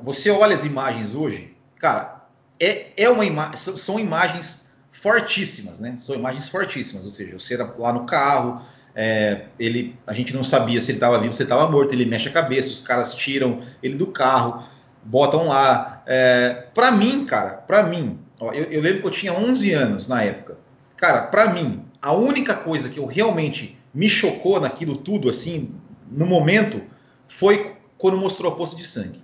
você 0.00 0.30
olha 0.30 0.54
as 0.54 0.64
imagens 0.64 1.14
hoje, 1.14 1.54
cara, 1.76 2.13
é, 2.58 2.86
é 2.96 3.08
uma 3.08 3.24
ima 3.24 3.54
são 3.56 3.98
imagens 3.98 4.68
fortíssimas, 4.90 5.80
né? 5.80 5.96
São 5.98 6.14
imagens 6.14 6.48
fortíssimas, 6.48 7.04
ou 7.04 7.10
seja, 7.10 7.38
você 7.38 7.54
era 7.54 7.74
lá 7.78 7.92
no 7.92 8.06
carro, 8.06 8.62
é, 8.94 9.46
ele, 9.58 9.98
a 10.06 10.12
gente 10.12 10.32
não 10.32 10.44
sabia 10.44 10.80
se 10.80 10.90
ele 10.90 10.96
estava 10.96 11.18
vivo, 11.18 11.32
se 11.32 11.42
ele 11.42 11.46
estava 11.50 11.70
morto, 11.70 11.92
ele 11.92 12.06
mexe 12.06 12.28
a 12.28 12.32
cabeça, 12.32 12.70
os 12.70 12.80
caras 12.80 13.14
tiram 13.14 13.60
ele 13.82 13.96
do 13.96 14.06
carro, 14.06 14.64
botam 15.02 15.48
lá. 15.48 16.02
É, 16.06 16.68
para 16.72 16.92
mim, 16.92 17.24
cara, 17.26 17.50
para 17.50 17.82
mim, 17.82 18.18
ó, 18.38 18.52
eu, 18.52 18.64
eu, 18.64 18.80
lembro 18.80 19.00
que 19.00 19.06
eu 19.08 19.10
tinha 19.10 19.32
11 19.32 19.72
anos 19.72 20.08
na 20.08 20.22
época. 20.22 20.58
Cara, 20.96 21.22
para 21.22 21.52
mim, 21.52 21.82
a 22.00 22.12
única 22.12 22.54
coisa 22.54 22.88
que 22.88 22.98
eu 22.98 23.06
realmente 23.06 23.76
me 23.92 24.08
chocou 24.08 24.60
naquilo 24.60 24.96
tudo, 24.96 25.28
assim, 25.28 25.74
no 26.10 26.24
momento, 26.24 26.80
foi 27.26 27.76
quando 27.98 28.16
mostrou 28.16 28.52
a 28.52 28.56
poça 28.56 28.76
de 28.76 28.86
sangue. 28.86 29.23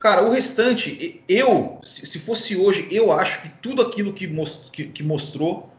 Cara, 0.00 0.22
o 0.22 0.30
restante, 0.32 1.22
eu, 1.28 1.78
se 1.84 2.18
fosse 2.18 2.56
hoje, 2.56 2.88
eu 2.90 3.12
acho 3.12 3.42
que 3.42 3.50
tudo 3.50 3.82
aquilo 3.82 4.14
que, 4.14 4.26
most, 4.26 4.70
que, 4.70 4.86
que 4.86 5.02
mostrou 5.02 5.70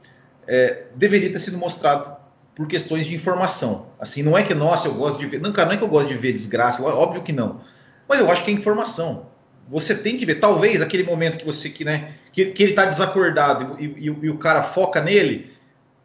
é, 0.48 0.84
deveria 0.96 1.32
ter 1.32 1.40
sido 1.40 1.58
mostrado 1.58 2.16
por 2.56 2.68
questões 2.68 3.08
de 3.08 3.16
informação. 3.16 3.90
Assim, 4.00 4.22
não 4.22 4.38
é 4.38 4.44
que, 4.44 4.54
nossa, 4.54 4.88
eu 4.88 4.94
gosto 4.94 5.18
de 5.18 5.26
ver. 5.26 5.42
Não, 5.42 5.52
cara, 5.52 5.70
não 5.70 5.74
é 5.74 5.78
que 5.78 5.84
eu 5.84 5.88
gosto 5.88 6.08
de 6.08 6.14
ver 6.14 6.34
desgraça, 6.34 6.84
óbvio 6.84 7.24
que 7.24 7.34
não. 7.34 7.62
Mas 8.08 8.20
eu 8.20 8.30
acho 8.30 8.46
que 8.46 8.52
é 8.52 8.54
informação. 8.54 9.32
Você 9.68 9.96
tem 9.96 10.18
que 10.18 10.26
ver, 10.26 10.36
talvez 10.36 10.84
aquele 10.84 11.04
momento 11.04 11.40
que 11.40 11.46
você 11.46 11.68
que, 11.70 11.84
né, 11.84 12.14
que, 12.32 12.46
que 12.46 12.62
ele 12.62 12.74
está 12.74 12.86
desacordado 12.86 13.76
e, 13.80 13.86
e, 13.86 14.06
e, 14.06 14.30
o 14.30 14.38
cara 14.38 14.62
foca 14.62 15.02
nele, 15.02 15.52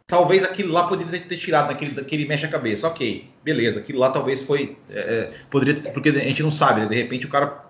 talvez 0.07 0.43
aquilo 0.43 0.73
lá 0.73 0.87
poderia 0.87 1.19
ter 1.19 1.37
tirado 1.37 1.67
naquele, 1.67 1.91
daquele 1.91 2.25
mexe 2.25 2.47
a 2.47 2.49
cabeça. 2.49 2.87
Ok, 2.87 3.29
beleza, 3.43 3.79
aquilo 3.79 3.99
lá 3.99 4.09
talvez 4.09 4.41
foi. 4.41 4.75
É, 4.89 4.99
é 4.99 5.31
poderia 5.51 5.75
ter, 5.75 5.91
porque 5.91 6.09
a 6.09 6.13
gente 6.13 6.41
não 6.41 6.51
sabe, 6.51 6.81
né? 6.81 6.87
De 6.87 6.95
repente 6.95 7.27
o 7.27 7.29
cara. 7.29 7.66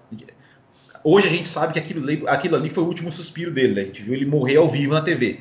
Hoje 1.03 1.27
a 1.27 1.29
gente 1.29 1.47
sabe 1.47 1.73
que 1.73 1.79
aquilo, 1.79 2.27
aquilo 2.27 2.55
ali 2.55 2.69
foi 2.69 2.83
o 2.83 2.87
último 2.87 3.11
suspiro 3.11 3.51
dele, 3.51 3.73
né? 3.73 3.81
A 3.81 3.85
gente 3.85 4.01
viu 4.01 4.13
ele 4.13 4.25
morrer 4.25 4.57
ao 4.57 4.67
vivo 4.67 4.93
na 4.93 5.01
TV. 5.01 5.39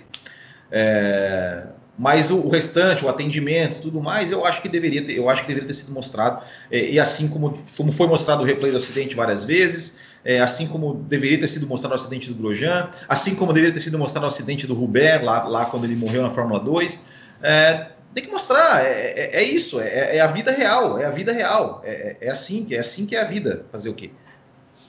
É, 0.70 1.64
mas 1.98 2.30
o, 2.30 2.38
o, 2.38 2.48
restante, 2.48 3.04
o 3.04 3.08
atendimento, 3.08 3.80
tudo 3.80 4.00
mais, 4.00 4.30
eu 4.30 4.44
acho 4.44 4.60
que 4.60 4.68
deveria 4.68 5.04
ter, 5.04 5.16
eu 5.16 5.28
acho 5.28 5.42
que 5.42 5.48
deveria 5.48 5.66
ter 5.66 5.74
sido 5.74 5.92
mostrado. 5.92 6.42
É, 6.70 6.90
e 6.90 7.00
assim 7.00 7.28
como, 7.28 7.58
como 7.76 7.92
foi 7.92 8.06
mostrado 8.06 8.42
o 8.42 8.44
replay 8.44 8.70
do 8.70 8.76
acidente 8.76 9.14
várias 9.14 9.44
vezes, 9.44 9.98
é, 10.24 10.40
assim 10.40 10.66
como 10.66 10.94
deveria 10.94 11.38
ter 11.38 11.48
sido 11.48 11.66
mostrado 11.66 11.92
o 11.92 11.96
acidente 11.96 12.28
do 12.28 12.34
Grosjean, 12.34 12.90
assim 13.08 13.34
como 13.34 13.52
deveria 13.52 13.74
ter 13.74 13.80
sido 13.80 13.98
mostrado 13.98 14.24
o 14.24 14.28
acidente 14.28 14.66
do 14.66 14.74
Rubé, 14.74 15.18
lá, 15.18 15.44
lá 15.44 15.64
quando 15.66 15.84
ele 15.84 15.96
morreu 15.96 16.22
na 16.22 16.30
Fórmula 16.30 16.60
2. 16.60 17.06
É, 17.42 17.86
tem 18.16 18.24
que 18.24 18.30
mostrar, 18.30 18.82
é, 18.82 19.12
é, 19.14 19.30
é 19.36 19.42
isso, 19.42 19.78
é, 19.78 20.16
é, 20.16 20.20
a 20.20 20.26
vida 20.26 20.50
real, 20.50 20.98
é 20.98 21.04
a 21.04 21.10
vida 21.10 21.32
real, 21.32 21.82
é, 21.84 22.16
é, 22.22 22.30
assim, 22.30 22.66
é 22.70 22.78
assim 22.78 23.04
que 23.04 23.14
é 23.14 23.20
a 23.20 23.24
vida, 23.24 23.66
fazer 23.70 23.90
o 23.90 23.94
quê? 23.94 24.10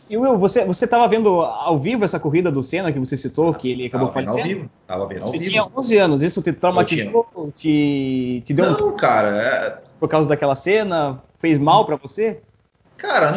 E 0.09 0.17
Will, 0.17 0.37
você 0.37 0.61
estava 0.61 1.07
vendo 1.07 1.41
ao 1.41 1.77
vivo 1.77 2.05
essa 2.05 2.19
corrida 2.19 2.49
do 2.49 2.63
Senna 2.63 2.91
que 2.93 2.99
você 2.99 3.17
citou, 3.17 3.53
que 3.53 3.71
ele 3.71 3.87
acabou 3.87 4.07
tava 4.07 4.25
falecendo? 4.25 4.39
Ao 4.39 4.47
vivo, 4.47 4.69
tava 4.87 5.07
vendo 5.07 5.21
ao 5.21 5.27
você 5.27 5.37
vivo. 5.37 5.51
tinha 5.51 5.65
11 5.75 5.97
anos, 5.97 6.23
isso 6.23 6.41
te 6.41 6.53
traumatizou? 6.53 7.51
Te, 7.53 8.41
te 8.45 8.53
deu 8.53 8.71
Não, 8.71 8.89
um... 8.89 8.91
cara. 8.95 9.37
É... 9.37 9.77
Por 9.99 10.07
causa 10.07 10.29
daquela 10.29 10.55
cena? 10.55 11.21
Fez 11.39 11.59
mal 11.59 11.85
para 11.85 11.97
você? 11.97 12.39
Cara, 12.97 13.31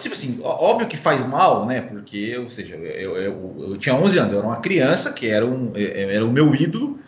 tipo 0.00 0.14
assim, 0.14 0.40
óbvio 0.42 0.88
que 0.88 0.96
faz 0.96 1.24
mal, 1.24 1.64
né? 1.64 1.80
Porque, 1.80 2.36
ou 2.38 2.50
seja, 2.50 2.74
eu, 2.74 3.16
eu, 3.16 3.16
eu, 3.16 3.56
eu 3.70 3.78
tinha 3.78 3.94
11 3.94 4.18
anos, 4.18 4.32
eu 4.32 4.38
era 4.38 4.46
uma 4.46 4.56
criança 4.56 5.12
que 5.12 5.28
era, 5.28 5.46
um, 5.46 5.72
era 5.76 6.24
o 6.24 6.32
meu 6.32 6.52
ídolo, 6.54 6.98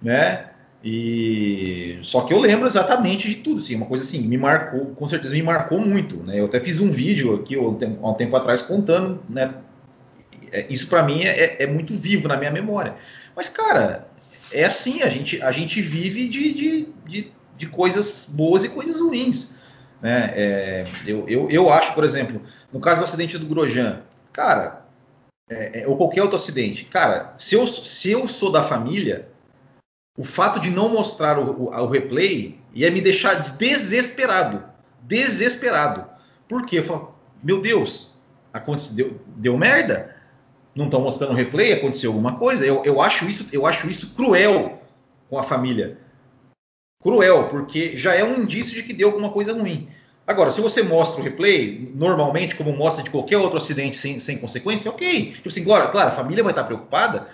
né? 0.00 0.50
E 0.84 1.98
só 2.02 2.20
que 2.20 2.34
eu 2.34 2.38
lembro 2.38 2.66
exatamente 2.66 3.26
de 3.26 3.36
tudo, 3.36 3.56
assim, 3.56 3.74
uma 3.74 3.86
coisa 3.86 4.04
assim, 4.04 4.20
me 4.20 4.36
marcou, 4.36 4.86
com 4.88 5.06
certeza 5.06 5.32
me 5.32 5.42
marcou 5.42 5.80
muito, 5.80 6.18
né? 6.18 6.38
Eu 6.38 6.44
até 6.44 6.60
fiz 6.60 6.78
um 6.78 6.90
vídeo 6.90 7.34
aqui 7.36 7.54
há 7.54 7.60
um 7.60 8.14
tempo 8.14 8.36
atrás 8.36 8.60
contando, 8.60 9.18
né? 9.26 9.54
É, 10.52 10.66
isso 10.68 10.86
para 10.88 11.02
mim 11.02 11.22
é, 11.22 11.62
é, 11.62 11.66
muito 11.66 11.94
vivo 11.94 12.28
na 12.28 12.36
minha 12.36 12.50
memória. 12.50 12.96
Mas, 13.34 13.48
cara, 13.48 14.06
é 14.52 14.64
assim, 14.64 15.02
a 15.02 15.08
gente, 15.08 15.40
a 15.40 15.50
gente 15.50 15.80
vive 15.80 16.28
de, 16.28 16.52
de, 16.52 16.88
de, 17.06 17.32
de 17.56 17.66
coisas 17.66 18.28
boas 18.28 18.62
e 18.62 18.68
coisas 18.68 19.00
ruins. 19.00 19.54
Né? 20.02 20.32
É, 20.36 20.84
eu, 21.06 21.26
eu, 21.26 21.50
eu 21.50 21.72
acho, 21.72 21.94
por 21.94 22.04
exemplo, 22.04 22.42
no 22.70 22.78
caso 22.78 23.00
do 23.00 23.04
acidente 23.04 23.38
do 23.38 23.46
Grosjean, 23.46 24.02
cara, 24.34 24.84
é, 25.48 25.80
é, 25.80 25.88
ou 25.88 25.96
qualquer 25.96 26.20
outro 26.20 26.36
acidente, 26.36 26.84
cara, 26.84 27.32
se 27.38 27.54
eu, 27.54 27.66
se 27.66 28.10
eu 28.10 28.28
sou 28.28 28.52
da 28.52 28.62
família, 28.62 29.33
o 30.16 30.24
fato 30.24 30.60
de 30.60 30.70
não 30.70 30.88
mostrar 30.88 31.38
o, 31.38 31.64
o, 31.64 31.68
o 31.70 31.86
replay 31.88 32.58
ia 32.72 32.90
me 32.90 33.00
deixar 33.00 33.34
desesperado. 33.56 34.62
Desesperado. 35.02 36.08
Porque 36.48 36.78
eu 36.78 36.84
falo, 36.84 37.14
meu 37.42 37.60
Deus, 37.60 38.16
aconteceu, 38.52 38.94
deu, 38.94 39.20
deu 39.36 39.58
merda? 39.58 40.14
Não 40.74 40.86
estão 40.86 41.00
mostrando 41.00 41.32
o 41.32 41.36
replay? 41.36 41.72
Aconteceu 41.72 42.10
alguma 42.10 42.36
coisa? 42.36 42.64
Eu, 42.64 42.84
eu, 42.84 43.00
acho 43.00 43.28
isso, 43.28 43.48
eu 43.52 43.66
acho 43.66 43.88
isso 43.88 44.14
cruel 44.14 44.80
com 45.28 45.38
a 45.38 45.42
família. 45.42 45.98
Cruel, 47.02 47.48
porque 47.48 47.96
já 47.96 48.14
é 48.14 48.24
um 48.24 48.42
indício 48.42 48.74
de 48.74 48.82
que 48.82 48.92
deu 48.92 49.08
alguma 49.08 49.30
coisa 49.30 49.52
ruim. 49.52 49.88
Agora, 50.26 50.50
se 50.50 50.60
você 50.60 50.82
mostra 50.82 51.20
o 51.20 51.24
replay, 51.24 51.92
normalmente, 51.94 52.56
como 52.56 52.72
mostra 52.72 53.04
de 53.04 53.10
qualquer 53.10 53.36
outro 53.36 53.58
acidente 53.58 53.96
sem, 53.96 54.18
sem 54.18 54.38
consequência, 54.38 54.90
ok. 54.90 55.32
Tipo 55.32 55.48
assim, 55.48 55.62
claro, 55.62 55.90
claro, 55.92 56.08
a 56.08 56.12
família 56.12 56.42
vai 56.42 56.52
estar 56.52 56.64
preocupada, 56.64 57.28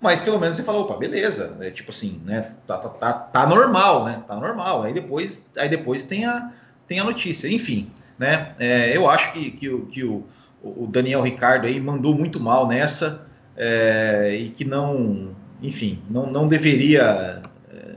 mas 0.00 0.20
pelo 0.20 0.38
menos 0.38 0.56
você 0.56 0.62
fala, 0.62 0.78
opa, 0.78 0.96
beleza, 0.96 1.52
né? 1.58 1.70
tipo 1.70 1.90
assim, 1.90 2.22
né? 2.24 2.52
Tá, 2.66 2.76
tá, 2.78 2.88
tá, 2.88 3.12
tá, 3.12 3.46
normal, 3.46 4.04
né? 4.04 4.22
Tá 4.26 4.36
normal. 4.36 4.82
Aí 4.82 4.92
depois, 4.92 5.46
aí 5.56 5.68
depois 5.68 6.02
tem, 6.02 6.24
a, 6.24 6.52
tem 6.86 7.00
a 7.00 7.04
notícia. 7.04 7.48
Enfim, 7.48 7.90
né? 8.18 8.54
É, 8.58 8.96
eu 8.96 9.08
acho 9.08 9.32
que, 9.32 9.50
que, 9.50 9.78
que 9.86 10.04
o, 10.04 10.24
o, 10.62 10.86
Daniel 10.86 11.22
Ricardo 11.22 11.66
aí 11.66 11.80
mandou 11.80 12.14
muito 12.14 12.38
mal 12.38 12.66
nessa 12.66 13.26
é, 13.56 14.34
e 14.38 14.50
que 14.50 14.64
não, 14.64 15.34
enfim, 15.62 16.02
não, 16.10 16.26
não 16.26 16.46
deveria. 16.46 17.42
É, 17.72 17.96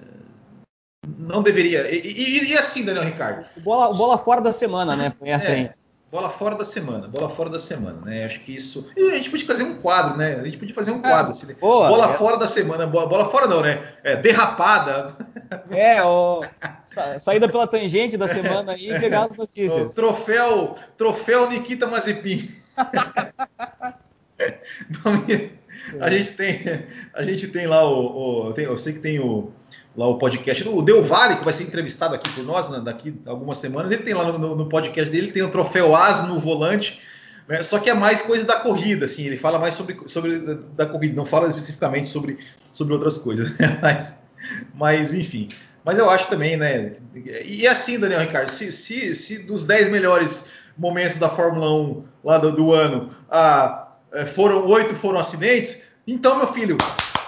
não 1.17 1.43
deveria. 1.43 1.93
E, 1.93 1.99
e, 1.99 2.51
e, 2.51 2.57
assim, 2.57 2.85
Daniel 2.85 3.03
Ricardo. 3.03 3.45
O 3.57 3.59
bola, 3.59 3.89
o 3.89 3.93
bola 3.93 4.17
fora 4.17 4.39
da 4.39 4.53
semana, 4.53 4.95
né? 4.95 5.13
Foi 5.19 5.29
essa 5.29 5.49
é, 5.49 5.55
aí. 5.55 5.69
Bola 6.11 6.31
fora 6.31 6.55
da 6.55 6.65
semana, 6.65 7.07
bola 7.07 7.29
fora 7.29 7.51
da 7.51 7.59
semana, 7.59 8.01
né? 8.03 8.25
Acho 8.25 8.39
que 8.39 8.55
isso. 8.55 8.87
E 8.97 9.11
a 9.11 9.17
gente 9.17 9.29
podia 9.29 9.45
fazer 9.45 9.63
um 9.63 9.75
quadro, 9.75 10.17
né? 10.17 10.39
A 10.39 10.43
gente 10.43 10.57
podia 10.57 10.73
fazer 10.73 10.89
um 10.89 11.01
quadro. 11.01 11.31
Assim, 11.31 11.53
boa, 11.53 11.87
bola 11.87 12.11
é. 12.11 12.17
fora 12.17 12.35
da 12.35 12.47
semana, 12.47 12.87
bola, 12.87 13.05
bola, 13.05 13.29
fora 13.29 13.45
não, 13.45 13.61
né? 13.61 13.79
É, 14.03 14.15
derrapada. 14.15 15.15
É, 15.69 16.01
o, 16.01 16.43
sa, 16.87 17.19
saída 17.19 17.47
pela 17.47 17.67
tangente 17.67 18.17
da 18.17 18.27
semana 18.27 18.71
aí 18.71 18.91
e 18.91 18.99
pegar 18.99 19.25
as 19.25 19.37
notícias. 19.37 19.91
O 19.91 19.95
troféu, 19.95 20.73
troféu 20.97 21.47
Nikita 21.47 21.85
Mazepin. 21.85 22.49
a 26.01 26.09
gente 26.09 26.31
tem, 26.31 26.87
a 27.13 27.21
gente 27.21 27.49
tem 27.49 27.67
lá 27.67 27.87
o, 27.87 28.47
o 28.47 28.53
tem, 28.53 28.65
eu 28.65 28.77
sei 28.77 28.93
que 28.93 28.99
tem 28.99 29.19
o 29.19 29.53
lá 29.99 30.07
o 30.07 30.17
podcast 30.17 30.63
do 30.63 30.81
Del 30.81 31.03
Valle, 31.03 31.35
que 31.35 31.43
vai 31.43 31.51
ser 31.51 31.63
entrevistado 31.63 32.15
aqui 32.15 32.29
por 32.29 32.41
nós 32.41 32.69
né, 32.69 32.81
daqui 32.81 33.13
algumas 33.25 33.57
semanas. 33.57 33.91
Ele 33.91 34.01
tem 34.01 34.13
lá 34.13 34.31
no, 34.31 34.55
no 34.55 34.69
podcast 34.69 35.11
dele, 35.11 35.33
tem 35.33 35.43
o 35.43 35.51
troféu 35.51 35.93
As 35.93 36.25
no 36.25 36.39
volante, 36.39 37.01
né, 37.45 37.61
só 37.61 37.79
que 37.79 37.89
é 37.89 37.93
mais 37.93 38.21
coisa 38.21 38.45
da 38.45 38.61
corrida, 38.61 39.05
assim, 39.05 39.23
ele 39.25 39.35
fala 39.35 39.59
mais 39.59 39.75
sobre, 39.75 39.99
sobre 40.05 40.39
da 40.73 40.85
corrida, 40.85 41.15
não 41.15 41.25
fala 41.25 41.49
especificamente 41.49 42.07
sobre, 42.07 42.39
sobre 42.71 42.93
outras 42.93 43.17
coisas. 43.17 43.49
Né, 43.59 43.77
mas, 43.81 44.13
mas, 44.73 45.13
enfim. 45.13 45.49
Mas 45.83 45.97
eu 45.97 46.09
acho 46.09 46.29
também, 46.29 46.55
né? 46.55 46.93
E 47.43 47.67
assim, 47.67 47.99
Daniel 47.99 48.21
Ricardo, 48.21 48.49
se, 48.51 48.71
se, 48.71 49.13
se 49.13 49.39
dos 49.39 49.63
10 49.63 49.89
melhores 49.89 50.45
momentos 50.77 51.17
da 51.17 51.27
Fórmula 51.27 51.73
1 51.73 52.03
lá 52.23 52.37
do, 52.37 52.53
do 52.53 52.73
ano, 52.73 53.09
ah, 53.29 53.89
foram 54.27 54.65
oito 54.67 54.95
foram 54.95 55.19
acidentes, 55.19 55.83
então, 56.07 56.37
meu 56.37 56.47
filho, 56.47 56.77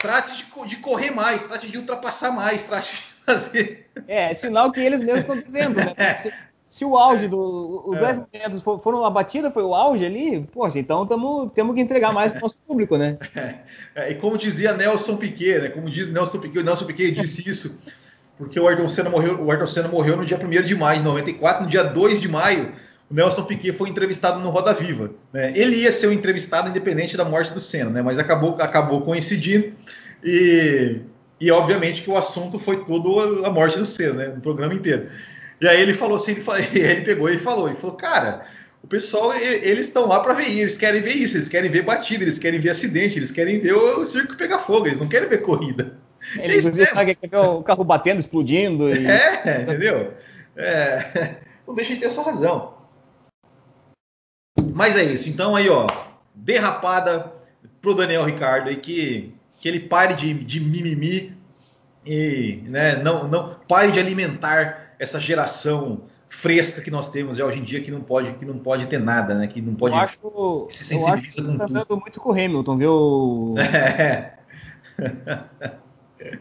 trate 0.02 0.38
de, 0.38 0.68
de, 0.68 0.76
correr 0.78 1.12
mais, 1.12 1.44
trate 1.46 1.70
de 1.70 1.78
ultrapassar 1.78 2.32
mais, 2.32 2.66
trate 2.66 2.96
de 2.96 3.02
fazer. 3.26 3.90
É, 4.08 4.32
é 4.32 4.34
sinal 4.34 4.72
que 4.72 4.80
eles 4.80 5.02
mesmos 5.02 5.22
estão 5.22 5.36
vivendo, 5.36 5.76
né? 5.76 5.94
Se, 6.18 6.34
se, 6.70 6.86
o 6.86 6.98
auge 6.98 7.28
do. 7.28 7.84
Os 7.86 8.00
10 8.00 8.18
é. 8.18 8.40
metros 8.40 8.64
foram 8.64 9.04
a 9.04 9.10
batida, 9.10 9.52
foi 9.52 9.62
o 9.62 9.76
auge 9.76 10.06
ali, 10.06 10.48
poxa, 10.54 10.80
então 10.80 11.06
tamo, 11.06 11.50
temos 11.50 11.76
que 11.76 11.82
entregar 11.82 12.14
mais 12.14 12.32
para 12.32 12.40
o 12.40 12.42
nosso 12.44 12.58
público, 12.66 12.98
né? 12.98 13.18
É, 13.94 14.08
é, 14.08 14.12
e 14.12 14.16
como 14.16 14.38
dizia 14.38 14.74
Nelson 14.74 15.18
Piquet, 15.18 15.60
né? 15.60 15.70
Como 15.70 15.90
diz 15.90 16.10
Nelson 16.10 16.40
Piquet, 16.40 16.60
o 16.60 16.64
Nelson 16.64 16.86
Piquet 16.86 17.12
disse 17.12 17.48
isso, 17.48 17.82
porque 18.38 18.58
o 18.58 18.68
Ayrton 18.68 18.88
Senna 18.88 19.10
morreu, 19.10 19.44
o 19.44 19.52
Ayrton 19.52 19.68
Senna 19.68 19.90
morreu 19.90 20.16
no 20.16 20.26
dia 20.26 20.38
1 20.38 20.62
de 20.66 20.76
maio 20.76 21.00
de 21.00 21.06
94, 21.06 21.64
no 21.66 21.70
dia 21.70 21.84
2 21.84 22.22
de 22.22 22.30
maio 22.30 22.72
o 23.12 23.14
Nelson 23.14 23.44
Piquet 23.44 23.74
foi 23.74 23.90
entrevistado 23.90 24.40
no 24.40 24.50
Roda 24.50 24.74
Viva. 24.74 25.12
Né? 25.34 25.52
Ele 25.54 25.76
ia 25.76 25.92
ser 25.92 26.08
o 26.08 26.14
entrevistado 26.14 26.70
independente 26.70 27.18
da 27.18 27.26
morte 27.26 27.52
do 27.52 27.60
Senna, 27.60 27.90
né? 27.90 28.02
mas 28.02 28.18
acabou, 28.18 28.56
acabou 28.62 29.02
coincidindo 29.02 29.74
e, 30.24 30.98
e 31.40 31.52
obviamente 31.52 32.02
que 32.02 32.10
o 32.10 32.18
assunto 32.18 32.60
foi 32.60 32.84
todo 32.84 33.46
a 33.46 33.50
morte 33.50 33.78
do 33.78 33.86
Senna, 33.86 34.14
né? 34.14 34.28
no 34.28 34.42
programa 34.42 34.74
inteiro. 34.74 35.08
E 35.60 35.68
aí 35.68 35.80
ele 35.80 35.94
falou 35.94 36.18
assim, 36.18 36.32
ele, 36.32 36.42
falou, 36.42 36.62
ele 36.74 37.02
pegou 37.02 37.30
e 37.30 37.38
falou, 37.38 37.68
ele 37.68 37.78
falou, 37.78 37.96
cara, 37.96 38.46
o 38.84 38.88
pessoal, 38.88 39.34
eles 39.36 39.88
estão 39.88 40.08
lá 40.08 40.20
para 40.20 40.34
ver 40.34 40.50
eles 40.50 40.78
querem 40.78 41.02
ver 41.02 41.14
isso, 41.14 41.38
eles 41.38 41.48
querem 41.48 41.70
ver 41.70 41.84
batida, 41.84 42.24
eles 42.24 42.40
querem 42.40 42.60
ver 42.60 42.72
acidente, 42.72 43.18
eles 43.18 43.32
querem 43.32 43.60
ver 43.60 43.74
o 43.74 44.04
circo 44.04 44.36
pegar 44.36 44.60
fogo, 44.60 44.88
eles 44.88 45.00
não 45.00 45.08
querem 45.08 45.30
ver 45.30 45.42
corrida. 45.42 45.98
Ele, 46.36 46.58
inclusive, 46.58 46.88
quer 46.88 47.30
ver 47.30 47.38
o 47.38 47.62
carro 47.62 47.84
batendo, 47.84 48.20
explodindo. 48.20 48.90
E... 48.90 49.06
É, 49.06 49.62
entendeu? 49.62 50.14
É, 50.56 51.36
não 51.68 51.76
deixa 51.76 51.94
de 51.94 52.00
ter 52.00 52.08
essa 52.08 52.24
razão. 52.24 52.74
Mas 54.74 54.98
é 54.98 55.04
isso. 55.04 55.30
Então 55.30 55.56
aí, 55.56 55.70
ó, 55.70 55.86
derrapada 56.34 57.32
pro 57.82 57.94
Daniel 57.94 58.24
Ricardo 58.24 58.70
aí 58.70 58.78
que, 58.78 59.34
que 59.62 59.70
ele 59.70 59.80
pare 59.80 60.16
de, 60.16 60.34
de 60.34 60.60
mimimi 60.60 61.38
e 62.04 62.64
né, 62.66 62.96
não, 62.96 63.28
não 63.28 63.56
pare 63.68 63.92
de 63.92 64.00
alimentar 64.00 64.96
essa 65.00 65.20
geração 65.20 66.02
fresca 66.28 66.82
que 66.82 66.90
nós 66.90 67.12
temos 67.12 67.38
já 67.38 67.46
hoje 67.46 67.60
em 67.60 67.64
dia 67.64 67.82
que 67.84 67.92
não 67.92 68.02
pode 68.02 68.34
que 68.34 68.46
não 68.46 68.58
pode 68.58 68.88
ter 68.88 69.00
nada, 69.00 69.36
né? 69.36 69.48
Que 69.48 69.62
não 69.62 69.76
pode 69.76 69.94
eu 69.94 70.02
acho, 70.02 70.68
se 70.70 70.84
sensibiliza 70.84 71.10
eu 71.10 71.14
acho 71.14 71.36
que 71.36 71.44
com 71.44 71.58
tá 71.58 71.86
tudo. 71.86 72.02
muito 72.02 72.20
com 72.20 72.30
o 72.30 72.34
Hamilton, 72.34 72.78
viu? 72.78 73.56
É. 76.24 76.38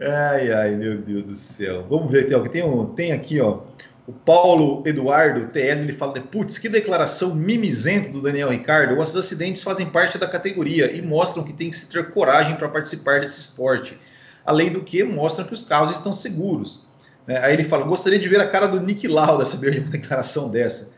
ai, 0.00 0.52
ai, 0.52 0.70
meu 0.76 0.98
Deus 0.98 1.24
do 1.24 1.34
céu. 1.34 1.84
Vamos 1.90 2.08
ver, 2.12 2.26
tem, 2.26 2.40
tem, 2.44 2.86
tem 2.94 3.12
aqui, 3.12 3.40
ó. 3.40 3.62
O 4.10 4.12
Paulo 4.12 4.82
Eduardo 4.84 5.46
TL 5.52 5.82
ele 5.82 5.92
fala: 5.92 6.14
putz, 6.14 6.58
que 6.58 6.68
declaração 6.68 7.32
mimizenta 7.32 8.08
do 8.08 8.20
Daniel 8.20 8.50
Ricardo. 8.50 8.98
Os 8.98 9.14
acidentes 9.14 9.62
fazem 9.62 9.86
parte 9.86 10.18
da 10.18 10.26
categoria 10.26 10.90
e 10.90 11.00
mostram 11.00 11.44
que 11.44 11.52
tem 11.52 11.70
que 11.70 11.76
se 11.76 11.88
ter 11.88 12.10
coragem 12.10 12.56
para 12.56 12.68
participar 12.68 13.20
desse 13.20 13.38
esporte. 13.38 13.96
Além 14.44 14.72
do 14.72 14.82
que, 14.82 15.04
mostram 15.04 15.46
que 15.46 15.54
os 15.54 15.62
carros 15.62 15.92
estão 15.92 16.12
seguros. 16.12 16.88
É, 17.24 17.38
aí 17.38 17.52
ele 17.52 17.62
fala: 17.62 17.86
gostaria 17.86 18.18
de 18.18 18.28
ver 18.28 18.40
a 18.40 18.48
cara 18.48 18.66
do 18.66 18.80
Nick 18.80 19.06
Lauda 19.06 19.44
saber 19.46 19.70
de 19.70 19.78
uma 19.78 19.90
declaração 19.90 20.50
dessa. 20.50 20.92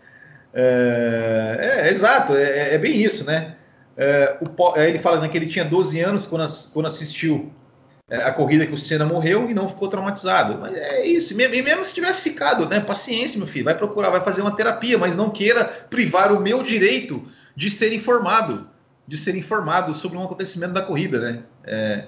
É, 0.55 1.59
é, 1.61 1.89
é 1.89 1.91
exato, 1.91 2.35
é, 2.35 2.75
é, 2.75 2.79
bem 2.79 2.97
isso, 2.97 3.27
né? 3.27 3.57
É, 3.95 4.39
o, 4.41 4.79
ele 4.79 4.99
fala 4.99 5.21
né, 5.21 5.29
que 5.29 5.37
ele 5.37 5.49
tinha 5.49 5.67
12 5.67 6.01
anos 6.01 6.25
quando, 6.25 6.51
quando 6.73 6.87
assistiu 6.87 7.53
a 8.19 8.33
corrida 8.33 8.67
que 8.67 8.75
o 8.75 8.79
Senna 8.79 9.05
morreu 9.05 9.49
e 9.49 9.55
não 9.55 9.69
ficou 9.69 9.89
traumatizado. 9.89 10.59
Mas 10.61 10.75
é 10.77 11.07
isso. 11.07 11.33
E 11.33 11.63
mesmo 11.63 11.85
se 11.85 11.95
tivesse 11.95 12.23
ficado, 12.23 12.69
né? 12.69 12.79
Paciência, 12.81 13.39
meu 13.39 13.47
filho. 13.47 13.65
Vai 13.65 13.77
procurar, 13.77 14.11
vai 14.11 14.23
fazer 14.23 14.43
uma 14.43 14.55
terapia, 14.55 14.99
mas 14.99 15.17
não 15.17 15.31
queira 15.31 15.65
privar 15.65 16.33
o 16.33 16.41
meu 16.41 16.63
direito 16.63 17.25
de 17.57 17.71
ser 17.71 17.93
informado, 17.93 18.69
de 19.07 19.17
ser 19.17 19.37
informado 19.37 19.95
sobre 19.95 20.19
um 20.19 20.25
acontecimento 20.25 20.73
da 20.73 20.83
corrida, 20.83 21.19
né? 21.21 21.43
É, 21.65 22.05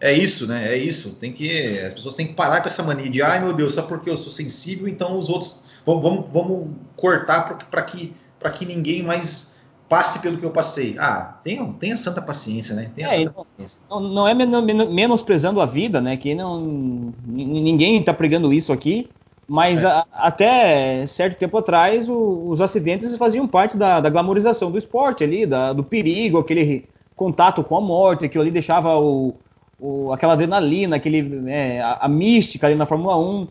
é 0.00 0.12
isso, 0.12 0.46
né? 0.46 0.72
É 0.72 0.76
isso. 0.76 1.16
Tem 1.16 1.32
que 1.32 1.80
as 1.80 1.94
pessoas 1.94 2.14
têm 2.14 2.26
que 2.26 2.34
parar 2.34 2.60
com 2.60 2.68
essa 2.68 2.82
mania 2.82 3.08
de, 3.08 3.22
ai 3.22 3.40
meu 3.40 3.52
Deus, 3.52 3.74
só 3.74 3.82
porque 3.82 4.10
eu 4.10 4.18
sou 4.18 4.30
sensível, 4.30 4.86
então 4.86 5.18
os 5.18 5.28
outros 5.28 5.60
vamos, 5.84 6.02
vamos, 6.02 6.26
vamos 6.32 6.68
cortar 6.96 7.56
para 7.70 7.82
que 7.82 8.14
para 8.38 8.50
que 8.50 8.66
ninguém 8.66 9.02
mais 9.02 9.55
passe 9.88 10.20
pelo 10.20 10.38
que 10.38 10.44
eu 10.44 10.50
passei. 10.50 10.96
Ah, 10.98 11.38
tenha, 11.42 11.64
tenha 11.78 11.96
santa 11.96 12.20
paciência, 12.20 12.74
né? 12.74 12.90
Tenha 12.94 13.08
é, 13.08 13.18
santa 13.18 13.32
paciência. 13.32 13.80
Não, 13.88 14.00
não 14.00 14.28
é 14.28 14.34
menosprezando 14.34 15.60
a 15.60 15.66
vida, 15.66 16.00
né? 16.00 16.16
Que 16.16 16.34
não 16.34 17.12
ninguém 17.26 17.98
está 17.98 18.12
pregando 18.12 18.52
isso 18.52 18.72
aqui. 18.72 19.08
Mas 19.48 19.84
é. 19.84 19.86
a, 19.86 20.06
até 20.12 21.06
certo 21.06 21.38
tempo 21.38 21.56
atrás, 21.56 22.08
o, 22.08 22.48
os 22.48 22.60
acidentes 22.60 23.14
faziam 23.16 23.46
parte 23.46 23.76
da, 23.76 24.00
da 24.00 24.10
glamorização 24.10 24.70
do 24.70 24.78
esporte 24.78 25.22
ali, 25.22 25.46
da, 25.46 25.72
do 25.72 25.84
perigo, 25.84 26.38
aquele 26.38 26.88
contato 27.14 27.62
com 27.62 27.76
a 27.76 27.80
morte, 27.80 28.24
aquilo 28.24 28.42
ali 28.42 28.50
deixava 28.50 28.98
o, 28.98 29.34
o, 29.78 30.12
aquela 30.12 30.32
adrenalina, 30.32 30.96
aquele, 30.96 31.48
é, 31.50 31.80
a, 31.80 31.98
a, 32.02 32.08
mística 32.08 32.66
ali 32.66 32.74
na 32.74 32.86
Fórmula 32.86 33.16
1. 33.16 33.48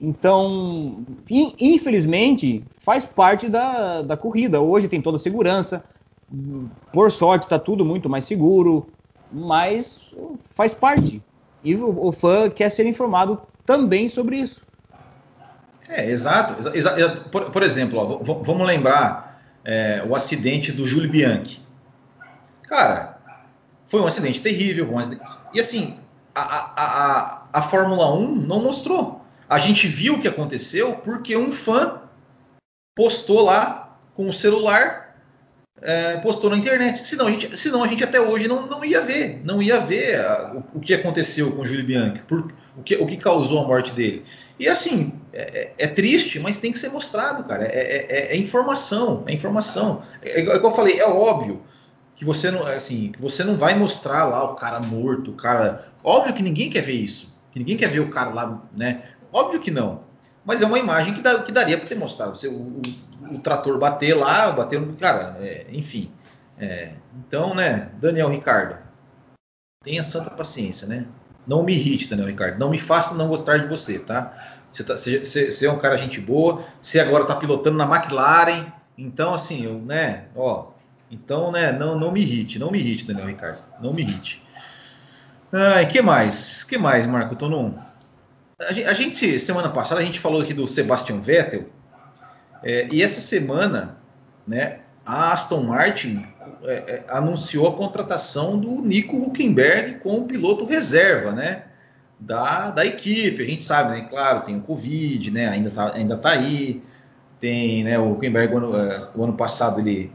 Então, 0.00 1.04
in, 1.28 1.54
infelizmente, 1.58 2.64
faz 2.78 3.04
parte 3.04 3.48
da, 3.48 4.02
da 4.02 4.16
corrida. 4.16 4.60
Hoje 4.60 4.88
tem 4.88 5.02
toda 5.02 5.16
a 5.16 5.20
segurança, 5.20 5.84
por 6.92 7.10
sorte 7.10 7.44
está 7.44 7.58
tudo 7.58 7.84
muito 7.84 8.08
mais 8.08 8.24
seguro, 8.24 8.86
mas 9.32 10.14
faz 10.54 10.74
parte. 10.74 11.22
E 11.64 11.74
o, 11.74 12.06
o 12.06 12.12
fã 12.12 12.48
quer 12.48 12.70
ser 12.70 12.86
informado 12.86 13.40
também 13.66 14.08
sobre 14.08 14.38
isso. 14.38 14.62
É, 15.88 16.08
exato. 16.08 16.68
Exa, 16.76 16.98
exa, 16.98 17.16
por, 17.32 17.50
por, 17.50 17.62
exemplo, 17.62 17.98
ó, 17.98 18.42
vamos 18.42 18.66
lembrar 18.66 19.40
é, 19.64 20.04
o 20.08 20.14
acidente 20.14 20.70
do 20.70 20.84
Júlio 20.84 21.10
Bianchi. 21.10 21.62
Cara, 22.62 23.18
foi 23.86 24.00
um 24.00 24.06
acidente 24.06 24.40
terrível. 24.40 24.92
Um 24.92 24.98
acidente... 24.98 25.22
E 25.52 25.58
assim, 25.58 25.96
a, 26.34 26.42
a, 26.42 26.72
a, 26.76 27.42
a 27.54 27.62
Fórmula 27.62 28.14
1 28.14 28.36
não 28.36 28.62
mostrou. 28.62 29.17
A 29.48 29.58
gente 29.58 29.88
viu 29.88 30.14
o 30.14 30.20
que 30.20 30.28
aconteceu 30.28 30.94
porque 30.96 31.36
um 31.36 31.50
fã 31.50 32.02
postou 32.94 33.42
lá 33.42 33.98
com 34.14 34.28
o 34.28 34.32
celular, 34.32 35.16
é, 35.80 36.16
postou 36.16 36.50
na 36.50 36.56
internet. 36.56 37.02
Senão 37.02 37.28
a 37.28 37.30
gente, 37.30 37.56
senão 37.56 37.82
a 37.82 37.88
gente 37.88 38.04
até 38.04 38.20
hoje 38.20 38.48
não, 38.48 38.66
não 38.66 38.84
ia 38.84 39.00
ver, 39.00 39.40
não 39.44 39.62
ia 39.62 39.80
ver 39.80 40.20
a, 40.20 40.52
o, 40.54 40.78
o, 40.78 40.80
que 40.80 40.92
aconteceu 40.92 41.52
com 41.52 41.62
o 41.62 41.64
Júlio 41.64 41.86
Bianchi, 41.86 42.22
por, 42.26 42.52
o, 42.76 42.82
que, 42.82 42.96
o 42.96 43.06
que 43.06 43.16
causou 43.16 43.64
a 43.64 43.66
morte 43.66 43.92
dele. 43.92 44.24
E 44.58 44.68
assim, 44.68 45.12
é, 45.32 45.42
é, 45.78 45.84
é 45.84 45.86
triste, 45.86 46.40
mas 46.40 46.58
tem 46.58 46.72
que 46.72 46.78
ser 46.78 46.90
mostrado, 46.90 47.44
cara. 47.44 47.64
É, 47.64 47.68
é, 47.68 48.06
é, 48.08 48.32
é 48.32 48.36
informação, 48.36 49.22
é 49.26 49.32
informação. 49.32 50.02
É, 50.20 50.40
igual 50.40 50.58
eu 50.58 50.72
falei, 50.72 50.98
é 50.98 51.06
óbvio 51.06 51.62
que 52.16 52.24
você 52.24 52.50
não, 52.50 52.66
assim, 52.66 53.12
você 53.18 53.44
não 53.44 53.56
vai 53.56 53.78
mostrar 53.78 54.24
lá 54.24 54.42
o 54.42 54.56
cara 54.56 54.80
morto, 54.80 55.30
o 55.30 55.34
cara. 55.34 55.92
Óbvio 56.02 56.34
que 56.34 56.42
ninguém 56.42 56.68
quer 56.68 56.80
ver 56.80 56.94
isso. 56.94 57.38
Que 57.52 57.60
ninguém 57.60 57.76
quer 57.76 57.88
ver 57.88 58.00
o 58.00 58.10
cara 58.10 58.30
lá, 58.30 58.62
né? 58.76 59.04
Óbvio 59.32 59.60
que 59.60 59.70
não. 59.70 60.00
Mas 60.44 60.62
é 60.62 60.66
uma 60.66 60.78
imagem 60.78 61.14
que, 61.14 61.20
dá, 61.20 61.42
que 61.42 61.52
daria 61.52 61.76
para 61.76 61.88
ter 61.88 61.94
mostrado. 61.94 62.36
Você, 62.36 62.48
o, 62.48 62.52
o, 62.52 63.34
o, 63.34 63.38
trator 63.38 63.78
bater 63.78 64.14
lá, 64.14 64.50
bater 64.50 64.80
no. 64.80 64.94
Cara, 64.96 65.36
é, 65.40 65.66
enfim. 65.70 66.10
É, 66.58 66.92
então, 67.16 67.54
né, 67.54 67.90
Daniel 68.00 68.28
Ricardo, 68.28 68.76
tenha 69.84 70.02
santa 70.02 70.30
paciência, 70.30 70.86
né? 70.86 71.06
Não 71.46 71.62
me 71.62 71.74
irrite, 71.74 72.08
Daniel 72.08 72.28
Ricardo. 72.28 72.58
Não 72.58 72.70
me 72.70 72.78
faça 72.78 73.14
não 73.14 73.28
gostar 73.28 73.58
de 73.58 73.68
você, 73.68 73.98
tá? 73.98 74.32
Você, 74.72 74.84
tá, 74.84 74.96
você, 74.96 75.52
você 75.52 75.66
é 75.66 75.70
um 75.70 75.78
cara 75.78 75.96
gente 75.96 76.20
boa. 76.20 76.64
Você 76.80 76.98
agora 77.00 77.22
está 77.22 77.36
pilotando 77.36 77.76
na 77.76 77.84
McLaren. 77.84 78.72
Então, 78.96 79.32
assim, 79.32 79.64
eu, 79.64 79.78
né, 79.78 80.24
ó, 80.34 80.72
então, 81.10 81.52
né, 81.52 81.72
não, 81.72 81.98
não 81.98 82.12
me 82.12 82.20
irrite, 82.20 82.58
não 82.58 82.70
me 82.70 82.78
irrite, 82.78 83.06
Daniel 83.06 83.26
Ricardo, 83.26 83.60
não 83.80 83.94
me 83.94 84.02
irrite. 84.02 84.42
Ai, 85.52 85.86
que 85.86 86.02
mais? 86.02 86.64
que 86.64 86.76
mais, 86.76 87.06
Marco 87.06 87.34
Tonon? 87.36 87.72
A 88.60 88.92
gente, 88.92 89.38
semana 89.38 89.70
passada, 89.70 90.00
a 90.00 90.04
gente 90.04 90.18
falou 90.18 90.42
aqui 90.42 90.52
do 90.52 90.66
Sebastian 90.66 91.20
Vettel, 91.20 91.66
é, 92.60 92.88
e 92.90 93.04
essa 93.04 93.20
semana, 93.20 93.98
né, 94.44 94.80
a 95.06 95.32
Aston 95.32 95.62
Martin 95.62 96.26
é, 96.64 96.72
é, 96.74 97.04
anunciou 97.08 97.68
a 97.68 97.76
contratação 97.76 98.58
do 98.58 98.82
Nico 98.82 99.16
Huckenberg 99.16 100.00
como 100.00 100.26
piloto 100.26 100.64
reserva, 100.64 101.30
né, 101.30 101.66
da, 102.18 102.70
da 102.70 102.84
equipe. 102.84 103.40
A 103.40 103.46
gente 103.46 103.62
sabe, 103.62 103.92
né, 103.92 104.08
claro, 104.10 104.40
tem 104.40 104.56
o 104.56 104.60
Covid, 104.60 105.30
né, 105.30 105.48
ainda 105.48 105.70
tá, 105.70 105.92
ainda 105.94 106.16
tá 106.16 106.30
aí, 106.30 106.82
tem, 107.38 107.84
né, 107.84 107.96
o 107.96 108.10
Huckenberg, 108.10 108.52
o 108.52 108.58
ano, 108.58 108.76
é, 108.76 109.08
o 109.14 109.22
ano 109.22 109.34
passado, 109.34 109.78
ele 109.78 110.10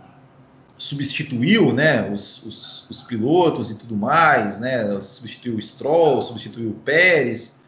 substituiu 0.78 1.72
né, 1.72 2.12
os, 2.12 2.44
os, 2.44 2.90
os, 2.90 3.04
pilotos 3.04 3.72
e 3.72 3.78
tudo 3.78 3.96
mais, 3.96 4.60
né, 4.60 5.00
substituiu 5.00 5.56
o 5.56 5.62
Stroll, 5.62 6.22
substituiu 6.22 6.72
o 6.72 6.74
Pérez. 6.74 7.63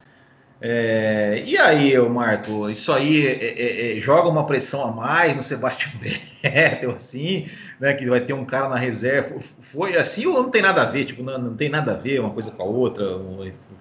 É, 0.61 1.43
e 1.45 1.57
aí, 1.57 1.97
Marco, 1.99 2.69
isso 2.69 2.91
aí 2.93 3.27
é, 3.27 3.31
é, 3.31 3.97
é, 3.97 3.99
joga 3.99 4.29
uma 4.29 4.45
pressão 4.45 4.85
a 4.85 4.91
mais 4.91 5.35
no 5.35 5.43
Sebastian 5.43 5.91
Vettel, 6.41 6.91
assim, 6.91 7.47
né, 7.79 7.93
que 7.93 8.05
vai 8.09 8.21
ter 8.21 8.33
um 8.33 8.45
cara 8.45 8.69
na 8.69 8.77
reserva. 8.77 9.35
Foi 9.59 9.97
assim 9.97 10.25
ou 10.25 10.43
não 10.43 10.49
tem 10.49 10.61
nada 10.61 10.81
a 10.81 10.85
ver? 10.85 11.05
Tipo, 11.05 11.23
não, 11.23 11.37
não 11.37 11.55
tem 11.55 11.69
nada 11.69 11.93
a 11.93 11.95
ver 11.95 12.19
uma 12.19 12.29
coisa 12.29 12.51
com 12.51 12.63
a 12.63 12.65
outra. 12.65 13.05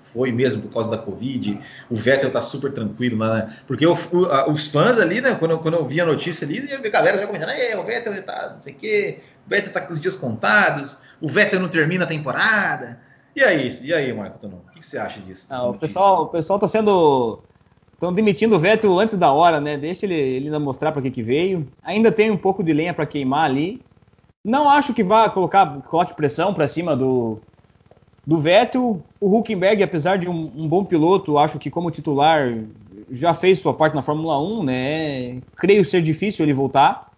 Foi 0.03 0.33
mesmo 0.33 0.63
por 0.63 0.73
causa 0.73 0.91
da 0.91 0.99
Covid. 0.99 1.59
O 1.89 1.95
Vettel 1.95 2.31
tá 2.31 2.43
super 2.43 2.73
tranquilo 2.73 3.17
né? 3.19 3.57
Porque 3.67 3.87
o, 3.87 3.97
os 4.49 4.67
fãs 4.67 4.99
ali, 4.99 5.21
né, 5.21 5.37
quando, 5.39 5.59
quando 5.59 5.75
eu 5.75 5.87
vi 5.87 6.01
a 6.01 6.07
notícia 6.07 6.47
ali, 6.47 6.73
a 6.73 6.89
galera 6.89 7.19
já 7.19 7.27
começando, 7.27 7.51
o 7.79 7.85
Vettel 7.85 8.23
tá 8.23 8.53
não 8.55 8.63
sei 8.63 8.73
o 8.73 8.77
quê, 8.77 9.21
o 9.47 9.51
Vettel 9.51 9.73
tá 9.73 9.81
com 9.81 9.93
os 9.93 10.01
dias 10.01 10.17
contados, 10.17 10.99
o 11.21 11.29
Vettel 11.29 11.61
não 11.61 11.69
termina 11.69 12.05
a 12.05 12.09
temporada. 12.09 12.99
E 13.37 13.42
aí, 13.42 13.68
e 13.83 13.92
aí, 13.92 14.12
Marco 14.12 14.38
Tonon, 14.38 14.59
o 14.68 14.73
que 14.73 14.85
você 14.85 14.97
acha 14.97 15.20
disso? 15.20 15.49
Ah, 15.51 15.66
o, 15.66 15.75
pessoal, 15.75 16.23
o 16.23 16.29
pessoal 16.29 16.59
tá 16.59 16.68
sendo. 16.68 17.40
Estão 17.92 18.12
demitindo 18.12 18.55
o 18.55 18.59
Vettel 18.59 18.99
antes 18.99 19.18
da 19.18 19.33
hora, 19.33 19.61
né? 19.61 19.77
Deixa 19.77 20.07
ele, 20.07 20.14
ele 20.14 20.47
ainda 20.47 20.61
mostrar 20.61 20.92
para 20.92 21.03
que, 21.03 21.11
que 21.11 21.23
veio. 21.23 21.66
Ainda 21.83 22.12
tem 22.12 22.31
um 22.31 22.37
pouco 22.37 22.62
de 22.62 22.73
lenha 22.73 22.94
para 22.94 23.07
queimar 23.07 23.44
ali. 23.44 23.81
Não 24.44 24.68
acho 24.68 24.92
que 24.92 25.03
vá 25.03 25.29
colocar 25.31 25.81
coloque 25.83 26.14
pressão 26.14 26.53
para 26.53 26.68
cima 26.68 26.94
do, 26.94 27.38
do 28.27 28.38
Vettel. 28.38 29.03
O 29.20 29.38
Huckenberg, 29.38 29.83
apesar 29.83 30.16
de 30.16 30.29
um, 30.29 30.53
um, 30.55 30.68
bom 30.68 30.85
piloto, 30.85 31.38
acho 31.38 31.59
que 31.59 31.70
como 31.70 31.90
titular 31.90 32.55
já 33.11 33.33
fez 33.35 33.59
sua 33.59 33.75
parte 33.75 33.94
na 33.94 34.03
Fórmula 34.03 34.38
1, 34.40 34.62
né? 34.62 35.40
Creio 35.57 35.85
ser 35.85 36.03
difícil 36.03 36.44
ele 36.44 36.53
voltar. 36.53 37.12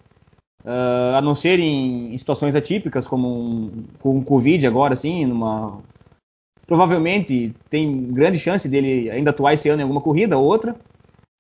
Uh, 0.65 1.17
a 1.17 1.21
não 1.21 1.35
ser 1.35 1.61
em, 1.61 2.13
em 2.13 2.19
situações 2.19 2.57
atípicas, 2.57 3.07
como 3.07 3.29
um, 3.29 3.85
com 4.01 4.19
o 4.19 4.25
Covid 4.25 4.67
agora, 4.67 4.95
assim, 4.95 5.25
numa 5.25 5.81
provavelmente 6.67 7.55
tem 7.71 8.13
grande 8.13 8.39
chance 8.39 8.69
dele 8.69 9.11
ainda 9.11 9.31
atuar 9.31 9.55
esse 9.55 9.69
ano 9.69 9.81
em 9.81 9.83
alguma 9.83 10.01
corrida 10.01 10.37
ou 10.37 10.45
outra. 10.45 10.75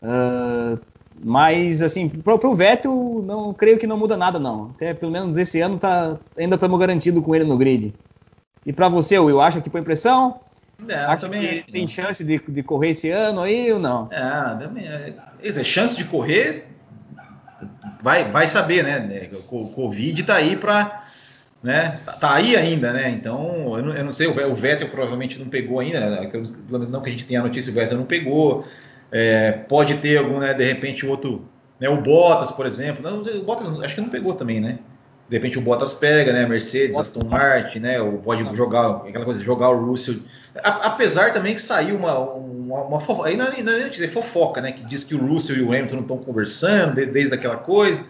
Uh, 0.02 0.78
mas, 1.22 1.82
assim, 1.82 2.08
pro, 2.08 2.38
pro 2.38 2.54
Vettel, 2.54 3.22
não 3.24 3.52
creio 3.52 3.78
que 3.78 3.86
não 3.86 3.96
muda 3.96 4.16
nada, 4.16 4.38
não. 4.38 4.72
Até 4.74 4.92
pelo 4.94 5.10
menos 5.10 5.36
esse 5.36 5.60
ano 5.60 5.78
tá, 5.78 6.18
ainda 6.36 6.54
estamos 6.54 6.78
garantidos 6.78 7.22
com 7.24 7.34
ele 7.34 7.44
no 7.44 7.56
grid. 7.56 7.94
E 8.64 8.72
para 8.72 8.88
você, 8.88 9.18
Will, 9.18 9.40
acha 9.40 9.60
que 9.60 9.70
põe 9.70 9.82
pressão? 9.82 10.40
Não, 10.78 10.94
acha 10.94 11.26
também 11.26 11.62
que 11.62 11.72
tem 11.72 11.86
chance 11.86 12.22
de, 12.22 12.38
de, 12.38 12.62
correr 12.62 12.90
esse 12.90 13.10
ano 13.10 13.40
aí 13.40 13.72
ou 13.72 13.78
não? 13.78 14.08
É, 14.10 14.56
também. 14.58 14.86
É, 14.86 15.14
é, 15.42 15.64
chance 15.64 15.96
de 15.96 16.04
correr, 16.04 16.66
vai, 18.02 18.30
vai 18.30 18.46
saber, 18.46 18.84
né? 18.84 19.30
O 19.50 19.68
Covid 19.68 20.22
tá 20.24 20.34
aí 20.34 20.54
para 20.54 21.05
né? 21.66 21.98
Tá 22.20 22.34
aí 22.34 22.56
ainda, 22.56 22.92
né? 22.92 23.10
Então, 23.10 23.76
eu 23.76 23.82
não, 23.82 23.92
eu 23.92 24.04
não, 24.04 24.12
sei, 24.12 24.28
o 24.28 24.54
Vettel 24.54 24.88
provavelmente 24.88 25.36
não 25.36 25.48
pegou 25.48 25.80
ainda, 25.80 25.98
né? 25.98 26.28
pelo 26.28 26.44
menos 26.70 26.88
não 26.88 27.02
que 27.02 27.08
a 27.08 27.12
gente 27.12 27.26
tenha 27.26 27.40
a 27.40 27.42
notícia, 27.42 27.72
o 27.72 27.74
Vettel 27.74 27.98
não 27.98 28.04
pegou. 28.04 28.64
É, 29.10 29.50
pode 29.50 29.96
ter 29.96 30.16
algum, 30.18 30.38
né, 30.38 30.54
de 30.54 30.64
repente, 30.64 31.04
outro, 31.04 31.44
né, 31.80 31.88
o 31.88 32.00
Bottas, 32.00 32.52
por 32.52 32.66
exemplo. 32.66 33.02
Não, 33.02 33.20
o 33.20 33.42
Bottas 33.42 33.80
acho 33.80 33.96
que 33.96 34.00
não 34.00 34.08
pegou 34.08 34.34
também, 34.34 34.60
né? 34.60 34.78
De 35.28 35.36
repente 35.36 35.58
o 35.58 35.60
Bottas 35.60 35.92
pega, 35.92 36.32
né? 36.32 36.46
Mercedes, 36.46 36.96
Aston 36.96 37.26
Martin, 37.28 37.80
né? 37.80 38.00
Ou 38.00 38.18
pode 38.18 38.44
jogar 38.54 39.02
aquela 39.08 39.24
coisa, 39.24 39.42
jogar 39.42 39.70
o 39.70 39.86
Russell. 39.86 40.20
A, 40.62 40.86
apesar 40.86 41.32
também 41.32 41.56
que 41.56 41.62
saiu 41.62 41.96
uma, 41.96 42.16
uma, 42.16 42.82
uma 42.82 43.00
fofoca, 43.00 43.28
aí 43.28 43.36
não 43.36 43.46
é, 43.46 43.60
não 43.60 43.72
é 43.72 43.88
dizer 43.88 44.06
fofoca, 44.06 44.60
né? 44.60 44.70
Que 44.70 44.84
diz 44.84 45.02
que 45.02 45.16
o 45.16 45.18
Russell 45.18 45.56
e 45.56 45.62
o 45.62 45.72
Hamilton 45.72 45.96
não 45.96 46.02
estão 46.02 46.18
conversando 46.18 46.94
desde, 46.94 47.12
desde 47.12 47.34
aquela 47.34 47.56
coisa, 47.56 48.04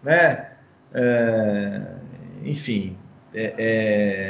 né? 0.00 0.46
É, 0.94 1.80
enfim, 2.44 2.96
é, 3.32 3.54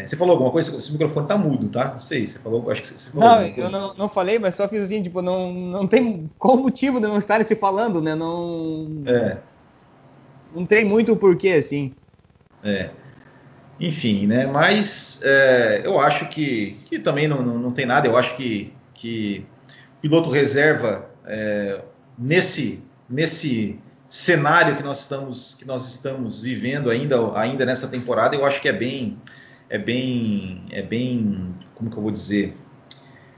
é, 0.02 0.06
você 0.06 0.16
falou 0.16 0.34
alguma 0.34 0.50
coisa? 0.50 0.76
O 0.76 0.92
microfone 0.92 1.26
tá 1.26 1.36
mudo, 1.36 1.68
tá? 1.70 1.92
Não 1.92 1.98
sei, 1.98 2.26
você 2.26 2.38
falou, 2.38 2.70
acho 2.70 2.82
que 2.82 2.88
você 2.88 3.10
falou. 3.10 3.28
Não, 3.28 3.46
eu 3.46 3.70
não, 3.70 3.94
não, 3.94 4.08
falei, 4.08 4.38
mas 4.38 4.54
só 4.54 4.68
fiz 4.68 4.82
assim, 4.82 5.02
tipo, 5.02 5.22
não, 5.22 5.52
não 5.52 5.86
tem 5.86 6.30
qual 6.38 6.56
motivo 6.56 7.00
de 7.00 7.06
não 7.06 7.16
estarem 7.16 7.46
se 7.46 7.56
falando, 7.56 8.02
né? 8.02 8.14
Não. 8.14 9.02
É. 9.06 9.38
Não 10.54 10.66
tem 10.66 10.84
muito 10.84 11.12
o 11.12 11.16
porquê, 11.16 11.50
assim. 11.50 11.94
É. 12.62 12.90
enfim, 13.80 14.26
né? 14.26 14.46
Mas 14.46 15.22
é, 15.24 15.80
eu 15.82 15.98
acho 15.98 16.28
que, 16.28 16.76
que 16.84 16.98
também 16.98 17.26
não, 17.26 17.40
não, 17.40 17.58
não, 17.58 17.72
tem 17.72 17.86
nada. 17.86 18.06
Eu 18.06 18.18
acho 18.18 18.36
que, 18.36 18.70
que 18.92 19.46
piloto 20.02 20.28
reserva 20.28 21.08
é, 21.24 21.80
nesse, 22.18 22.84
nesse 23.08 23.78
cenário 24.10 24.76
que 24.76 24.82
nós 24.82 25.00
estamos 25.00 25.54
que 25.54 25.64
nós 25.64 25.88
estamos 25.88 26.42
vivendo 26.42 26.90
ainda 26.90 27.16
ainda 27.38 27.64
nessa 27.64 27.88
temporada, 27.88 28.36
eu 28.36 28.44
acho 28.44 28.60
que 28.60 28.68
é 28.68 28.72
bem 28.72 29.16
é 29.70 29.78
bem 29.78 30.66
é 30.70 30.82
bem 30.82 31.54
como 31.74 31.88
que 31.88 31.96
eu 31.96 32.02
vou 32.02 32.10
dizer 32.10 32.54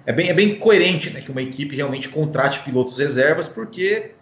é 0.05 0.13
bem, 0.13 0.29
é 0.29 0.35
bem 0.35 0.59
coerente 0.59 1.11
né, 1.11 1.21
que 1.21 1.31
uma 1.31 1.43
equipe 1.43 1.77
realmente 1.77 2.09
contrate 2.09 2.61
pilotos 2.61 2.99
reservas, 2.99 3.47
porque 3.47 4.13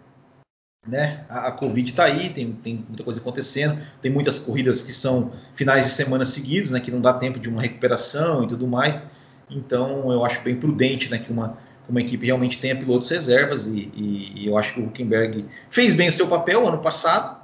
né, 0.87 1.25
a, 1.27 1.47
a 1.47 1.51
Covid 1.51 1.89
está 1.89 2.03
aí, 2.03 2.29
tem, 2.29 2.51
tem, 2.51 2.85
muita 2.87 3.03
coisa 3.03 3.19
acontecendo, 3.19 3.81
tem 4.01 4.11
muitas 4.11 4.37
corridas 4.37 4.83
que 4.83 4.93
são 4.93 5.33
finais 5.55 5.85
de 5.85 5.91
semana 5.91 6.23
seguidos, 6.23 6.69
né, 6.69 6.79
que 6.79 6.91
não 6.91 7.01
dá 7.01 7.13
tempo 7.13 7.39
de 7.39 7.49
uma 7.49 7.61
recuperação 7.61 8.43
e 8.43 8.47
tudo 8.47 8.67
mais. 8.67 9.09
Então 9.49 10.11
eu 10.11 10.23
acho 10.23 10.41
bem 10.43 10.55
prudente 10.55 11.09
né, 11.09 11.17
que 11.17 11.31
uma, 11.31 11.57
uma 11.91 11.99
equipe 11.99 12.25
realmente 12.25 12.59
tenha 12.59 12.75
pilotos 12.75 13.09
reservas 13.09 13.67
e, 13.67 13.91
e, 13.93 14.43
e 14.43 14.47
eu 14.47 14.57
acho 14.57 14.73
que 14.73 14.79
o 14.79 14.85
Huckenberg 14.85 15.45
fez 15.69 15.93
bem 15.93 16.07
o 16.07 16.13
seu 16.13 16.27
papel 16.27 16.65
ano 16.65 16.77
passado, 16.77 17.37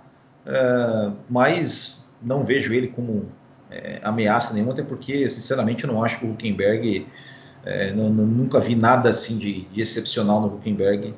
uh, 0.46 1.14
mas 1.30 2.10
não 2.22 2.46
vejo 2.46 2.74
ele 2.74 2.88
como 2.88 3.30
é, 3.70 4.00
ameaça 4.02 4.54
nenhuma, 4.54 4.72
até 4.72 4.82
porque, 4.82 5.30
sinceramente, 5.30 5.84
eu 5.84 5.92
não 5.92 6.02
acho 6.02 6.20
que 6.20 6.26
o 6.26 6.32
Huckenberg 6.32 7.06
é, 7.66 7.92
não, 7.92 8.10
não, 8.10 8.26
nunca 8.26 8.60
vi 8.60 8.74
nada 8.74 9.10
assim 9.10 9.38
de, 9.38 9.66
de, 9.66 9.82
excepcional 9.82 10.40
no 10.40 10.56
Huckenberg. 10.56 11.14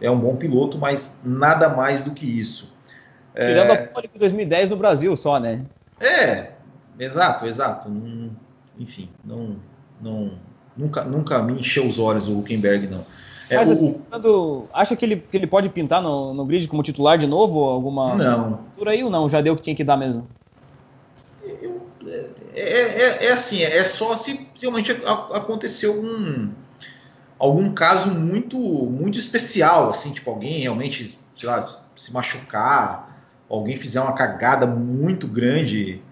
É 0.00 0.08
um 0.08 0.18
bom 0.18 0.36
piloto, 0.36 0.78
mas 0.78 1.18
nada 1.24 1.68
mais 1.68 2.04
do 2.04 2.12
que 2.12 2.24
isso. 2.24 2.72
Tirando 3.34 3.70
é... 3.70 3.72
a 3.72 3.86
pole 3.88 4.08
de 4.12 4.16
2010 4.16 4.70
no 4.70 4.76
Brasil 4.76 5.16
só, 5.16 5.40
né? 5.40 5.66
É, 6.00 6.52
exato, 7.00 7.46
exato. 7.46 7.90
enfim, 8.78 9.10
não, 9.24 9.56
não, 10.00 10.38
nunca, 10.76 11.04
nunca 11.04 11.42
me 11.42 11.54
encheu 11.60 11.86
os 11.86 11.98
olhos 11.98 12.28
o 12.28 12.38
Huckenberg, 12.38 12.86
não. 12.86 13.04
É, 13.48 13.56
mas 13.56 13.70
assim, 13.70 14.00
quando, 14.10 14.66
acha 14.72 14.96
que 14.96 15.04
ele, 15.04 15.16
que 15.16 15.36
ele 15.36 15.46
pode 15.46 15.68
pintar 15.68 16.02
no, 16.02 16.34
no 16.34 16.44
grid 16.44 16.66
como 16.66 16.82
titular 16.82 17.16
de 17.16 17.26
novo? 17.26 17.60
Alguma 17.60 18.16
não. 18.16 18.60
por 18.76 18.88
aí 18.88 19.04
ou 19.04 19.10
não? 19.10 19.28
Já 19.28 19.40
deu 19.40 19.52
o 19.52 19.56
que 19.56 19.62
tinha 19.62 19.76
que 19.76 19.84
dar 19.84 19.96
mesmo? 19.96 20.28
É, 22.04 22.60
é, 22.60 23.26
é, 23.26 23.32
assim, 23.32 23.62
é 23.62 23.84
só 23.84 24.16
se 24.16 24.48
realmente 24.60 24.90
aconteceu 25.32 25.92
algum, 25.92 26.48
algum 27.38 27.72
caso 27.72 28.10
muito 28.10 28.58
muito 28.58 29.18
especial, 29.18 29.90
assim, 29.90 30.12
tipo 30.12 30.30
alguém 30.30 30.60
realmente, 30.60 31.18
sei 31.36 31.48
lá, 31.48 31.62
se 31.94 32.12
machucar, 32.12 33.22
alguém 33.48 33.76
fizer 33.76 34.00
uma 34.00 34.12
cagada 34.12 34.66
muito 34.66 35.28
grande, 35.28 36.02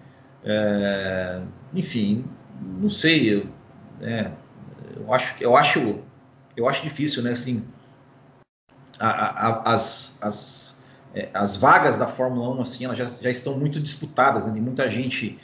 é, 0.43 1.41
enfim, 1.73 2.23
não 2.81 2.89
sei, 2.89 3.33
eu, 3.33 3.45
é, 4.01 4.31
eu 4.95 5.13
acho, 5.13 5.35
eu 5.39 5.57
acho, 5.57 5.99
eu 6.55 6.69
acho 6.69 6.83
difícil, 6.83 7.23
né, 7.23 7.31
assim, 7.31 7.63
a, 8.99 9.09
a, 9.09 9.73
as, 9.73 10.19
as, 10.21 10.83
é, 11.13 11.29
as 11.33 11.57
vagas 11.57 11.95
da 11.95 12.07
Fórmula 12.07 12.49
1, 12.57 12.61
assim, 12.61 12.85
elas 12.85 12.97
já, 12.97 13.05
já 13.05 13.29
estão 13.29 13.57
muito 13.57 13.79
disputadas, 13.79 14.45
né, 14.45 14.53
tem 14.53 14.61
muita 14.61 14.89
gente 14.89 15.39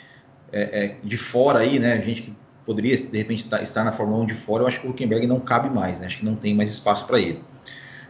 é, 0.52 0.86
é, 0.86 0.96
de 1.04 1.18
fora 1.18 1.60
aí, 1.60 1.80
né? 1.80 2.02
Gente 2.02 2.24
que 2.24 2.36
poderia 2.66 2.96
de 2.96 3.18
repente 3.18 3.48
estar 3.62 3.84
na 3.84 3.92
Fórmula 3.92 4.24
1 4.24 4.28
de 4.28 4.34
fora, 4.34 4.64
eu 4.64 4.68
acho 4.68 4.82
que 4.82 4.88
o 4.88 4.92
Huckenberg 4.92 5.26
não 5.26 5.40
cabe 5.40 5.70
mais, 5.70 6.00
né? 6.00 6.08
Acho 6.08 6.20
que 6.20 6.26
não 6.26 6.36
tem 6.36 6.54
mais 6.54 6.70
espaço 6.70 7.08
para 7.08 7.20
ele. 7.20 7.42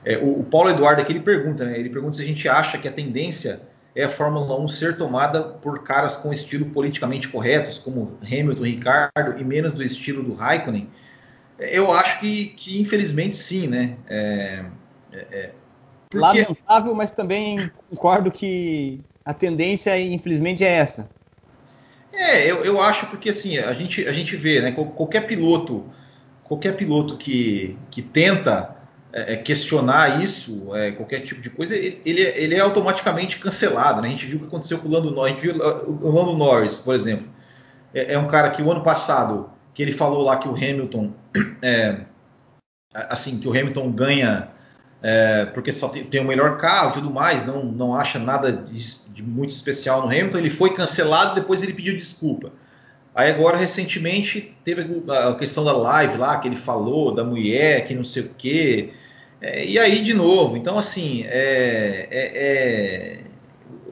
É, 0.04 0.18
o, 0.18 0.40
o, 0.40 0.44
Paulo 0.44 0.70
Eduardo 0.70 1.02
aqui 1.02 1.14
ele 1.14 1.20
pergunta, 1.20 1.66
né? 1.66 1.80
Ele 1.80 1.90
pergunta 1.90 2.16
se 2.16 2.24
a 2.24 2.26
gente 2.26 2.50
acha 2.50 2.78
que 2.78 2.88
a 2.88 2.92
tendência 2.92 3.62
é 3.96 4.04
a 4.04 4.10
Fórmula 4.10 4.60
1 4.60 4.68
ser 4.68 4.98
tomada 4.98 5.44
por 5.44 5.84
caras 5.84 6.16
com 6.16 6.34
estilo 6.34 6.66
politicamente 6.66 7.28
corretos, 7.28 7.78
como 7.78 8.18
Hamilton, 8.24 8.64
Ricardo, 8.64 9.38
e 9.38 9.44
menos 9.44 9.74
do 9.74 9.84
estilo 9.84 10.24
do 10.24 10.34
Raikkonen. 10.34 10.90
Eu 11.62 11.92
acho 11.92 12.20
que, 12.20 12.48
que 12.48 12.82
infelizmente 12.82 13.38
sim, 13.38 13.68
né? 13.68 13.98
É, 14.10 14.66
é, 15.12 15.28
é 15.32 15.52
porque... 16.10 16.42
Lamentável, 16.42 16.94
mas 16.94 17.12
também 17.12 17.72
concordo 17.90 18.32
que 18.32 19.00
a 19.24 19.34
tendência, 19.34 19.98
infelizmente, 20.00 20.64
é 20.64 20.70
essa. 20.70 21.10
É, 22.12 22.50
eu, 22.52 22.66
eu 22.66 22.82
acho 22.82 23.06
porque 23.08 23.30
assim, 23.30 23.58
a 23.58 23.74
gente, 23.74 24.06
a 24.06 24.12
gente 24.12 24.36
vê, 24.36 24.60
né? 24.60 24.72
Qualquer 24.72 25.22
piloto, 25.22 25.86
qualquer 26.44 26.76
piloto 26.76 27.16
que, 27.18 27.78
que 27.90 28.02
tenta 28.02 28.76
é, 29.14 29.34
é, 29.34 29.38
questionar 29.38 30.22
isso, 30.22 30.76
é, 30.76 30.92
qualquer 30.92 31.22
tipo 31.22 31.42
de 31.42 31.50
coisa, 31.50 31.76
ele, 31.76 32.02
ele 32.06 32.56
é 32.56 32.60
automaticamente 32.60 33.40
cancelado. 33.40 34.02
Né? 34.02 34.10
A 34.10 34.12
gente 34.12 34.26
viu 34.26 34.38
o 34.38 34.42
que 34.42 34.48
aconteceu 34.48 34.80
com 34.80 34.88
o 34.88 34.92
Lando 34.92 35.12
Norris. 35.12 35.32
A 35.32 35.40
gente 35.40 35.54
viu 35.54 35.64
o 35.64 36.12
Lando 36.12 36.34
Norris, 36.34 36.80
por 36.80 36.96
exemplo. 36.96 37.28
É, 37.94 38.14
é, 38.14 38.20
um 38.20 38.28
cara 38.28 38.50
que 38.52 38.62
o 38.62 38.72
ano 38.72 38.82
passado, 38.82 39.50
que 39.82 39.86
ele 39.86 39.92
falou 39.94 40.22
lá 40.22 40.38
que 40.38 40.48
o 40.48 40.54
Hamilton, 40.54 41.12
é, 41.60 42.02
assim, 42.94 43.40
que 43.40 43.48
o 43.48 43.52
Hamilton 43.52 43.92
ganha 43.92 44.50
é, 45.02 45.46
porque 45.46 45.72
só 45.72 45.90
tem, 45.90 46.04
tem, 46.04 46.22
o 46.22 46.24
melhor 46.24 46.58
carro 46.58 46.92
e 46.92 46.94
tudo 46.94 47.10
mais, 47.10 47.44
não, 47.48 47.66
não 47.66 47.96
acha 47.96 48.20
nada 48.20 48.52
de, 48.52 49.10
de, 49.12 49.24
muito 49.24 49.50
especial 49.50 50.02
no 50.02 50.08
Hamilton. 50.08 50.38
Ele 50.38 50.52
foi 50.52 50.76
cancelado, 50.76 51.34
depois 51.34 51.64
ele 51.64 51.74
pediu 51.74 51.98
desculpa. 51.98 52.52
Aí 53.16 53.32
agora, 53.32 53.58
recentemente, 53.58 54.56
teve 54.64 54.86
a 55.10 55.34
questão 55.34 55.66
da 55.66 55.76
live 55.76 56.18
lá, 56.18 56.40
que 56.40 56.48
ele 56.48 56.56
falou, 56.56 57.12
da 57.12 57.24
mulher, 57.24 57.88
que 57.88 57.96
não 57.96 58.04
sei 58.04 58.24
o 58.24 58.30
quê. 58.38 58.94
É, 59.42 59.66
e 59.66 59.80
aí, 59.80 60.04
de 60.04 60.14
novo, 60.14 60.56
então 60.56 60.78
assim, 60.78 61.24
é, 61.24 62.08
é, 62.12 62.32
é 62.36 63.20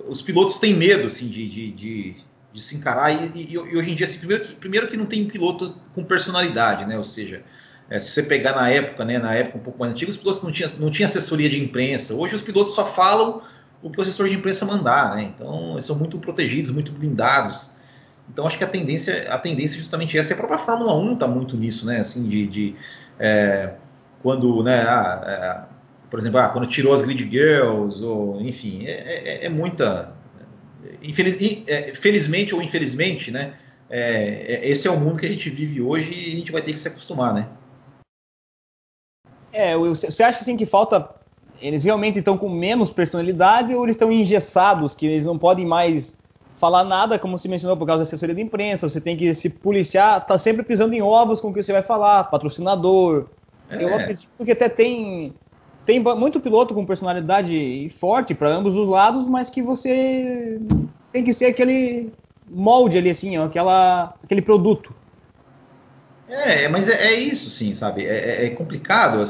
os 0.07 0.21
pilotos 0.21 0.59
têm 0.59 0.75
medo 0.75 1.07
assim, 1.07 1.27
de, 1.27 1.49
de, 1.49 1.71
de, 1.71 2.15
de 2.53 2.61
se 2.61 2.75
encarar, 2.75 3.11
e, 3.11 3.31
e, 3.35 3.53
e, 3.53 3.57
hoje 3.57 3.91
em 3.91 3.95
dia, 3.95 4.05
assim, 4.05 4.19
primeiro, 4.19 4.43
que, 4.43 4.55
primeiro 4.55 4.87
que 4.87 4.97
não 4.97 5.05
tem 5.05 5.25
piloto 5.27 5.75
com 5.93 6.03
personalidade, 6.03 6.85
né? 6.85 6.97
Ou 6.97 7.03
seja, 7.03 7.43
é, 7.89 7.99
se 7.99 8.11
você 8.11 8.23
pegar 8.23 8.53
na 8.53 8.69
época, 8.69 9.03
né, 9.05 9.17
na 9.17 9.33
época 9.33 9.57
um 9.57 9.61
pouco 9.61 9.79
mais 9.79 9.91
antiga, 9.91 10.11
os 10.11 10.17
pilotos 10.17 10.43
não 10.43 10.51
tinham 10.51 10.69
não 10.79 10.91
tinha 10.91 11.07
assessoria 11.07 11.49
de 11.49 11.61
imprensa. 11.61 12.13
Hoje 12.13 12.35
os 12.35 12.41
pilotos 12.41 12.73
só 12.73 12.85
falam 12.85 13.41
o 13.81 13.89
que 13.89 13.99
o 13.99 14.01
assessor 14.01 14.27
de 14.27 14.35
imprensa 14.35 14.65
mandar, 14.65 15.15
né? 15.15 15.31
Então 15.35 15.73
eles 15.73 15.85
são 15.85 15.95
muito 15.95 16.19
protegidos, 16.19 16.71
muito 16.71 16.91
blindados. 16.91 17.71
Então 18.31 18.45
acho 18.45 18.57
que 18.57 18.63
a 18.63 18.67
tendência, 18.67 19.27
a 19.33 19.37
tendência 19.37 19.77
justamente 19.77 20.17
essa. 20.17 20.31
E 20.31 20.35
a 20.35 20.37
própria 20.37 20.59
Fórmula 20.59 20.95
1 20.95 21.13
está 21.13 21.27
muito 21.27 21.57
nisso, 21.57 21.85
né? 21.85 21.99
Assim, 21.99 22.27
de, 22.27 22.47
de 22.47 22.75
é, 23.19 23.73
quando, 24.21 24.63
né? 24.63 24.83
Ah, 24.83 25.21
é, 25.25 25.79
por 26.09 26.19
exemplo, 26.19 26.39
ah, 26.39 26.49
quando 26.49 26.67
tirou 26.67 26.93
as 26.93 27.01
grid 27.01 27.29
girls, 27.29 28.03
ou 28.03 28.41
enfim, 28.41 28.85
é, 28.85 28.91
é, 28.91 29.45
é 29.45 29.49
muita. 29.49 30.13
Infeliz, 31.01 31.63
é, 31.67 31.93
felizmente 31.93 32.55
ou 32.55 32.61
infelizmente, 32.61 33.31
né? 33.31 33.55
É, 33.89 34.67
esse 34.69 34.87
é 34.87 34.91
o 34.91 34.99
mundo 34.99 35.19
que 35.19 35.25
a 35.25 35.29
gente 35.29 35.49
vive 35.49 35.81
hoje 35.81 36.11
e 36.13 36.33
a 36.33 36.37
gente 36.37 36.51
vai 36.51 36.61
ter 36.61 36.73
que 36.73 36.79
se 36.79 36.87
acostumar, 36.87 37.33
né? 37.33 37.49
É, 39.51 39.75
você 39.77 40.23
acha 40.23 40.41
assim 40.41 40.55
que 40.55 40.65
falta. 40.65 41.09
Eles 41.61 41.83
realmente 41.83 42.19
estão 42.19 42.37
com 42.37 42.47
menos 42.47 42.89
personalidade 42.89 43.75
ou 43.75 43.83
eles 43.83 43.95
estão 43.95 44.11
engessados, 44.11 44.95
que 44.95 45.05
eles 45.05 45.25
não 45.25 45.37
podem 45.37 45.65
mais 45.65 46.17
falar 46.55 46.83
nada, 46.83 47.17
como 47.17 47.37
se 47.37 47.47
mencionou, 47.47 47.75
por 47.75 47.85
causa 47.85 48.03
da 48.03 48.07
assessoria 48.07 48.35
de 48.35 48.41
imprensa, 48.41 48.87
você 48.87 48.99
tem 48.99 49.15
que 49.15 49.33
se 49.33 49.49
policiar, 49.49 50.25
tá 50.25 50.37
sempre 50.37 50.63
pisando 50.63 50.93
em 50.93 51.01
ovos 51.01 51.39
com 51.39 51.49
o 51.49 51.53
que 51.53 51.63
você 51.63 51.71
vai 51.71 51.81
falar, 51.81 52.25
patrocinador. 52.25 53.27
É. 53.69 53.83
Eu 53.83 53.95
acredito 53.95 54.29
que 54.43 54.51
até 54.51 54.67
tem 54.67 55.33
tem 55.89 55.99
muito 55.99 56.39
piloto 56.39 56.75
com 56.75 56.85
personalidade 56.85 57.89
forte 57.99 58.35
para 58.35 58.47
ambos 58.47 58.77
os 58.77 58.87
lados, 58.87 59.25
mas 59.25 59.49
que 59.49 59.59
você 59.59 60.61
tem 61.11 61.23
que 61.23 61.33
ser 61.33 61.47
aquele 61.47 62.13
molde 62.47 62.99
ali 62.99 63.09
assim, 63.09 63.39
ó, 63.39 63.45
aquela 63.45 64.13
aquele 64.23 64.39
produto. 64.39 64.93
É, 66.27 66.67
mas 66.67 66.87
é, 66.87 67.07
é 67.07 67.13
isso, 67.13 67.49
sim, 67.49 67.73
sabe? 67.73 68.05
É, 68.05 68.43
é, 68.43 68.45
é 68.45 68.49
complicado. 68.51 69.23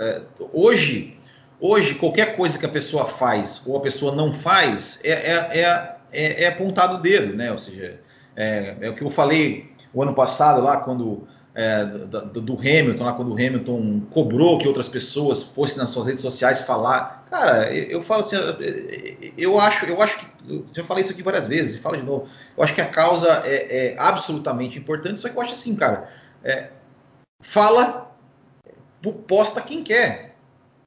É, 0.00 0.22
hoje, 0.52 1.16
hoje, 1.60 1.94
qualquer 1.94 2.34
coisa 2.34 2.58
que 2.58 2.66
a 2.66 2.68
pessoa 2.68 3.04
faz 3.04 3.62
ou 3.64 3.76
a 3.76 3.80
pessoa 3.80 4.12
não 4.12 4.32
faz 4.32 4.98
é, 5.04 5.12
é, 5.12 5.98
é, 6.10 6.42
é 6.42 6.48
apontado 6.48 6.96
o 6.96 7.00
dedo, 7.00 7.36
né? 7.36 7.52
Ou 7.52 7.58
seja, 7.58 8.00
é, 8.34 8.88
o 8.88 8.96
que 8.96 9.04
eu 9.04 9.10
falei 9.10 9.70
o 9.94 10.02
ano 10.02 10.14
passado 10.14 10.62
lá, 10.62 10.78
quando 10.78 11.28
do, 12.06 12.40
do, 12.40 12.58
Hamilton, 12.58 13.04
lá 13.04 13.12
quando 13.12 13.30
o 13.30 13.34
Hamilton 13.34 14.00
cobrou 14.10 14.58
que 14.58 14.66
outras 14.66 14.88
pessoas 14.88 15.42
fossem 15.42 15.76
nas 15.76 15.90
suas 15.90 16.06
redes 16.06 16.22
sociais 16.22 16.62
falar. 16.62 17.26
Cara, 17.28 17.70
eu, 17.74 17.84
eu 17.84 18.02
falo 18.02 18.20
assim, 18.20 18.36
eu 19.36 19.60
acho, 19.60 19.84
eu 19.86 20.00
acho 20.00 20.18
que. 20.18 20.32
Eu 20.48 20.64
já 20.72 20.82
falei 20.82 21.02
isso 21.02 21.12
aqui 21.12 21.22
várias 21.22 21.46
vezes, 21.46 21.78
falo 21.78 21.96
de 21.96 22.04
novo. 22.04 22.26
Eu 22.56 22.64
acho 22.64 22.74
que 22.74 22.80
a 22.80 22.86
causa 22.86 23.42
é, 23.44 23.92
é 23.92 23.96
absolutamente 23.98 24.78
importante, 24.78 25.20
só 25.20 25.28
que 25.28 25.36
eu 25.36 25.42
acho 25.42 25.52
assim, 25.52 25.76
cara 25.76 26.08
é, 26.44 26.70
fala, 27.40 28.10
posta 29.26 29.60
quem 29.60 29.82
quer. 29.82 30.34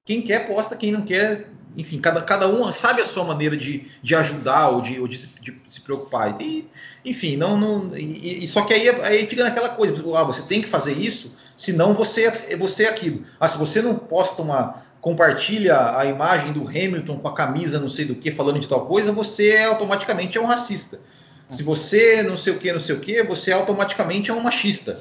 Quem 0.03 0.21
quer, 0.21 0.47
posta, 0.47 0.75
quem 0.75 0.91
não 0.91 1.01
quer, 1.01 1.49
enfim, 1.77 1.99
cada, 1.99 2.21
cada 2.21 2.47
um 2.47 2.71
sabe 2.71 3.01
a 3.01 3.05
sua 3.05 3.23
maneira 3.23 3.55
de, 3.57 3.87
de 4.01 4.15
ajudar 4.15 4.69
ou 4.69 4.81
de, 4.81 4.99
ou 4.99 5.07
de, 5.07 5.17
se, 5.17 5.29
de 5.41 5.55
se 5.67 5.81
preocupar. 5.81 6.39
E, 6.41 6.67
enfim, 7.03 7.37
não, 7.37 7.57
não 7.57 7.97
e, 7.97 8.43
e, 8.43 8.47
só 8.47 8.61
que 8.61 8.73
aí, 8.73 8.89
aí 9.01 9.27
fica 9.27 9.43
naquela 9.43 9.69
coisa, 9.69 9.95
ah, 10.15 10.23
você 10.23 10.43
tem 10.43 10.61
que 10.61 10.69
fazer 10.69 10.93
isso, 10.93 11.33
senão 11.55 11.93
você, 11.93 12.25
é, 12.25 12.57
você 12.57 12.83
é 12.83 12.89
aquilo. 12.89 13.23
Ah, 13.39 13.47
se 13.47 13.57
você 13.57 13.81
não 13.81 13.95
posta 13.95 14.41
uma, 14.41 14.83
compartilha 15.01 15.97
a 15.97 16.05
imagem 16.05 16.51
do 16.51 16.67
Hamilton 16.67 17.19
com 17.19 17.27
a 17.27 17.33
camisa 17.33 17.79
não 17.79 17.89
sei 17.89 18.05
do 18.05 18.15
que 18.15 18.31
falando 18.31 18.59
de 18.59 18.67
tal 18.67 18.85
coisa, 18.85 19.11
você 19.11 19.49
é 19.49 19.65
automaticamente 19.65 20.37
é 20.37 20.41
um 20.41 20.45
racista. 20.45 20.99
Se 21.47 21.61
você 21.61 22.23
não 22.23 22.37
sei 22.37 22.53
o 22.53 22.57
que, 22.57 22.73
não 22.73 22.79
sei 22.79 22.95
o 22.95 22.99
que, 22.99 23.21
você 23.21 23.51
automaticamente 23.51 24.31
é 24.31 24.33
um 24.33 24.39
machista. 24.39 24.99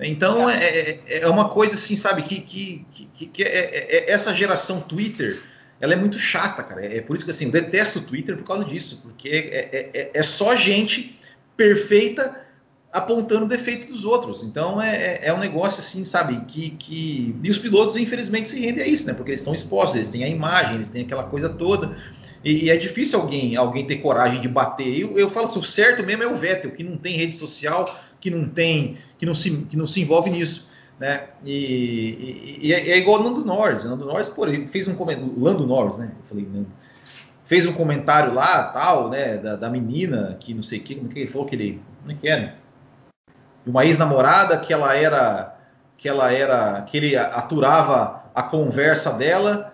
Então 0.00 0.48
é, 0.48 0.64
é, 0.64 1.00
é 1.20 1.28
uma 1.28 1.48
coisa 1.48 1.74
assim, 1.74 1.96
sabe, 1.96 2.22
que, 2.22 2.40
que, 2.40 2.86
que, 3.16 3.26
que 3.26 3.42
é, 3.42 3.48
é, 3.48 3.96
é, 3.96 4.10
essa 4.10 4.34
geração 4.34 4.80
Twitter, 4.80 5.42
ela 5.80 5.92
é 5.92 5.96
muito 5.96 6.18
chata, 6.18 6.62
cara. 6.62 6.84
É 6.84 7.00
por 7.00 7.16
isso 7.16 7.24
que 7.24 7.30
assim, 7.30 7.46
eu 7.46 7.50
detesto 7.50 7.98
o 7.98 8.02
Twitter 8.02 8.36
por 8.36 8.44
causa 8.44 8.64
disso, 8.64 9.00
porque 9.02 9.28
é, 9.28 10.10
é 10.12 10.22
só 10.22 10.56
gente 10.56 11.18
perfeita 11.56 12.48
apontando 12.92 13.44
o 13.44 13.48
defeito 13.48 13.92
dos 13.92 14.04
outros. 14.04 14.42
Então 14.42 14.80
é, 14.80 15.26
é, 15.26 15.32
um 15.32 15.38
negócio 15.38 15.80
assim, 15.80 16.04
sabe, 16.04 16.40
que, 16.46 16.70
que. 16.70 17.34
E 17.42 17.50
os 17.50 17.58
pilotos, 17.58 17.96
infelizmente, 17.96 18.48
se 18.48 18.58
rendem 18.58 18.82
a 18.82 18.86
isso, 18.86 19.06
né? 19.06 19.14
Porque 19.14 19.30
eles 19.30 19.40
estão 19.40 19.54
expostos, 19.54 19.96
eles 19.96 20.08
têm 20.08 20.24
a 20.24 20.28
imagem, 20.28 20.76
eles 20.76 20.88
têm 20.88 21.02
aquela 21.02 21.24
coisa 21.24 21.48
toda. 21.48 21.96
E, 22.44 22.64
e 22.64 22.70
é 22.70 22.76
difícil 22.76 23.20
alguém, 23.20 23.56
alguém 23.56 23.86
ter 23.86 23.96
coragem 23.96 24.40
de 24.40 24.48
bater. 24.48 24.98
Eu, 24.98 25.18
eu 25.18 25.28
falo 25.28 25.46
assim, 25.46 25.58
o 25.58 25.62
certo 25.62 26.04
mesmo 26.04 26.22
é 26.22 26.26
o 26.26 26.34
Vettel, 26.34 26.70
que 26.70 26.82
não 26.82 26.96
tem 26.96 27.16
rede 27.16 27.36
social, 27.36 27.84
que 28.20 28.30
não 28.30 28.48
tem, 28.48 28.96
que 29.18 29.26
não 29.26 29.34
se, 29.34 29.50
que 29.68 29.76
não 29.76 29.86
se 29.86 30.00
envolve 30.00 30.30
nisso. 30.30 30.67
Né? 30.98 31.28
E, 31.44 32.58
e, 32.60 32.68
e 32.68 32.74
é, 32.74 32.90
é 32.90 32.98
igual 32.98 33.20
o 33.20 33.24
Nando 33.24 33.44
Norris. 33.44 33.84
O 33.84 33.90
Nando 33.90 34.04
Norris, 34.04 34.28
por 34.28 34.48
ele 34.48 34.66
fez 34.66 34.88
um 34.88 34.96
comentário. 34.96 35.32
Lando 35.36 35.66
Norris, 35.66 35.98
né? 35.98 36.10
Eu 36.18 36.24
falei, 36.26 36.48
Nando. 36.52 36.68
Fez 37.44 37.64
um 37.64 37.72
comentário 37.72 38.34
lá, 38.34 38.64
tal, 38.64 39.08
né? 39.08 39.38
Da, 39.38 39.56
da 39.56 39.70
menina 39.70 40.36
que 40.40 40.52
não 40.52 40.62
sei 40.62 40.80
o 40.80 40.82
que, 40.82 40.96
como 40.96 41.10
é 41.10 41.14
que 41.14 41.20
ele 41.20 41.30
falou 41.30 41.46
que 41.46 41.56
ele. 41.56 41.82
Como 42.00 42.12
é 42.12 42.14
que 42.14 42.28
era? 42.28 42.54
Uma 43.64 43.84
ex-namorada 43.84 44.58
que 44.58 44.72
ela 44.72 44.94
era. 44.94 45.56
Que 45.96 46.08
ela 46.08 46.32
era. 46.32 46.82
Que 46.82 46.96
ele 46.96 47.16
aturava 47.16 48.24
a 48.34 48.42
conversa 48.42 49.12
dela 49.12 49.72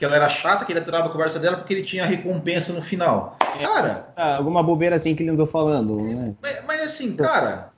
que 0.00 0.04
ela 0.06 0.16
era 0.16 0.30
chata, 0.30 0.64
que 0.64 0.72
ele 0.72 0.80
aturava 0.80 1.08
a 1.08 1.10
conversa 1.10 1.38
dela 1.38 1.58
porque 1.58 1.74
ele 1.74 1.82
tinha 1.82 2.06
recompensa 2.06 2.72
no 2.72 2.80
final. 2.80 3.36
É, 3.58 3.66
cara. 3.66 4.08
Ah, 4.16 4.36
alguma 4.36 4.62
bobeira 4.62 4.96
assim 4.96 5.14
que 5.14 5.22
ele 5.22 5.30
andou 5.30 5.46
falando. 5.46 6.00
Né? 6.00 6.34
Mas, 6.40 6.64
mas, 6.66 6.80
assim, 6.80 7.14
cara, 7.14 7.70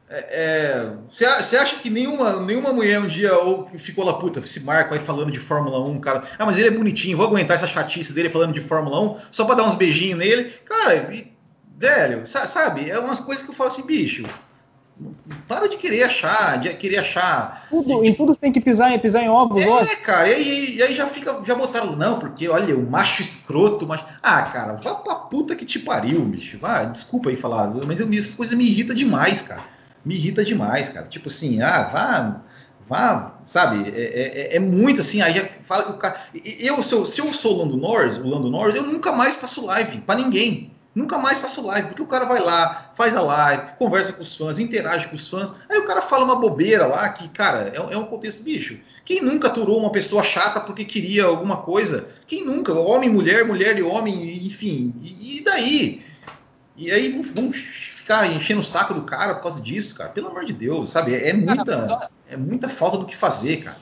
você 1.09 1.25
é, 1.25 1.59
é, 1.59 1.59
acha 1.59 1.77
que 1.77 1.89
nenhuma, 1.89 2.37
nenhuma 2.41 2.73
mulher 2.73 3.01
um 3.01 3.07
dia 3.07 3.35
ou 3.39 3.71
ficou 3.77 4.05
lá, 4.05 4.13
puta, 4.15 4.41
esse 4.41 4.61
Marco 4.61 4.93
aí 4.93 5.01
falando 5.01 5.33
de 5.33 5.39
Fórmula 5.39 5.83
1, 5.89 6.01
cara. 6.01 6.25
Ah, 6.39 6.45
mas 6.45 6.59
ele 6.59 6.69
é 6.69 6.71
bonitinho, 6.71 7.17
vou 7.17 7.27
aguentar 7.27 7.57
essa 7.57 7.67
chatice 7.67 8.13
dele 8.13 8.29
falando 8.29 8.53
de 8.53 8.61
Fórmula 8.61 9.01
1 9.01 9.17
só 9.31 9.45
pra 9.47 9.55
dar 9.55 9.65
uns 9.65 9.75
beijinhos 9.75 10.19
nele. 10.19 10.53
Cara, 10.67 11.15
e, 11.15 11.33
velho, 11.77 12.27
sabe? 12.27 12.91
É 12.91 12.99
umas 12.99 13.21
coisas 13.21 13.43
que 13.43 13.51
eu 13.51 13.55
falo 13.55 13.71
assim, 13.71 13.87
bicho. 13.87 14.25
Para 15.49 15.67
de 15.67 15.79
querer 15.79 16.03
achar, 16.03 16.61
de 16.61 16.69
querer 16.75 16.99
achar. 16.99 17.67
Tudo, 17.71 18.03
de, 18.03 18.09
em 18.09 18.15
tudo 18.15 18.35
você 18.35 18.41
tem 18.41 18.53
que 18.53 18.61
pisar, 18.61 18.97
pisar 19.01 19.23
em 19.23 19.31
ovos, 19.31 19.63
É, 19.63 19.97
cara, 19.97 20.29
e 20.29 20.35
aí, 20.35 20.77
e 20.77 20.83
aí, 20.83 20.95
já 20.95 21.07
fica, 21.07 21.41
já 21.45 21.55
botaram, 21.55 21.97
não, 21.97 22.19
porque 22.19 22.47
olha, 22.49 22.77
o 22.77 22.89
macho 22.89 23.23
escroto, 23.23 23.87
macho. 23.87 24.05
Ah, 24.23 24.43
cara, 24.43 24.75
vá 24.75 24.95
pra 24.95 25.15
puta 25.15 25.57
que 25.57 25.65
te 25.65 25.79
pariu, 25.79 26.21
bicho. 26.21 26.59
Vá, 26.59 26.85
desculpa 26.85 27.31
aí 27.31 27.37
falar, 27.37 27.73
mas 27.87 27.99
eu, 27.99 28.13
essas 28.13 28.35
coisas 28.35 28.57
me 28.57 28.65
irritam 28.65 28.95
demais, 28.95 29.41
cara. 29.41 29.63
Me 30.05 30.15
irrita 30.15 30.45
demais, 30.45 30.89
cara. 30.89 31.07
Tipo 31.07 31.29
assim, 31.29 31.63
ah, 31.63 31.83
vá, 31.85 32.43
vá, 32.87 33.35
sabe? 33.47 33.89
É, 33.91 34.01
é, 34.01 34.55
é, 34.55 34.57
é 34.57 34.59
muito 34.59 35.01
assim, 35.01 35.23
aí 35.23 35.35
já 35.35 35.49
fala 35.63 35.91
o 35.91 35.99
cara. 35.99 36.21
Eu, 36.35 36.83
se 36.83 36.95
eu, 36.95 37.07
se 37.07 37.21
eu 37.21 37.33
sou 37.33 37.55
o 37.55 37.59
Lando 37.59 37.77
Norris, 37.77 38.17
o 38.17 38.29
Lando 38.29 38.51
Norris, 38.51 38.75
eu 38.75 38.83
nunca 38.83 39.13
mais 39.13 39.37
faço 39.37 39.65
live 39.67 39.99
para 39.99 40.21
ninguém. 40.21 40.73
Nunca 40.95 41.17
mais 41.17 41.39
faço 41.39 41.65
live, 41.67 41.89
porque 41.89 42.03
o 42.03 42.07
cara 42.07 42.27
vai 42.27 42.39
lá, 42.39 42.93
faz 42.95 43.17
a 43.17 43.23
live, 43.23 43.63
conversa 43.79 44.13
com 44.13 44.23
os 44.23 44.37
fãs, 44.37 44.59
interage 44.59 45.09
com 45.09 45.15
os 45.15 45.27
fãs. 45.27 45.51
Aí 45.67 45.79
o 45.79 45.87
cara 45.87 46.03
fala 46.03 46.25
uma 46.25 46.37
bobeira 46.37 46.87
lá 46.87 47.09
que, 47.09 47.31
cara, 47.31 47.73
é, 47.75 47.95
é 47.95 47.97
um 47.97 48.05
contexto 48.05 48.43
bicho. 48.43 48.79
Quem 49.03 49.23
nunca 49.23 49.49
aturou 49.49 49.79
uma 49.79 49.91
pessoa 49.91 50.23
chata 50.23 50.61
porque 50.61 50.85
queria 50.85 51.25
alguma 51.25 51.57
coisa? 51.57 52.11
Quem 52.27 52.45
nunca? 52.45 52.75
Homem, 52.75 53.09
mulher, 53.09 53.43
mulher 53.47 53.79
e 53.79 53.83
homem, 53.83 54.47
enfim. 54.47 54.93
E, 55.01 55.39
e 55.39 55.41
daí? 55.43 56.03
E 56.77 56.91
aí 56.91 57.09
vamos 57.35 57.92
ficar 58.03 58.27
enchendo 58.27 58.61
o 58.61 58.65
saco 58.65 58.93
do 58.93 59.03
cara 59.03 59.35
por 59.35 59.45
causa 59.45 59.61
disso, 59.61 59.95
cara. 59.95 60.11
Pelo 60.11 60.29
amor 60.29 60.45
de 60.45 60.53
Deus, 60.53 60.91
sabe? 60.91 61.15
É, 61.15 61.31
é 61.31 61.33
muita, 61.33 62.11
é 62.29 62.37
muita 62.37 62.69
falta 62.69 62.99
do 62.99 63.07
que 63.07 63.17
fazer, 63.17 63.59
cara. 63.59 63.77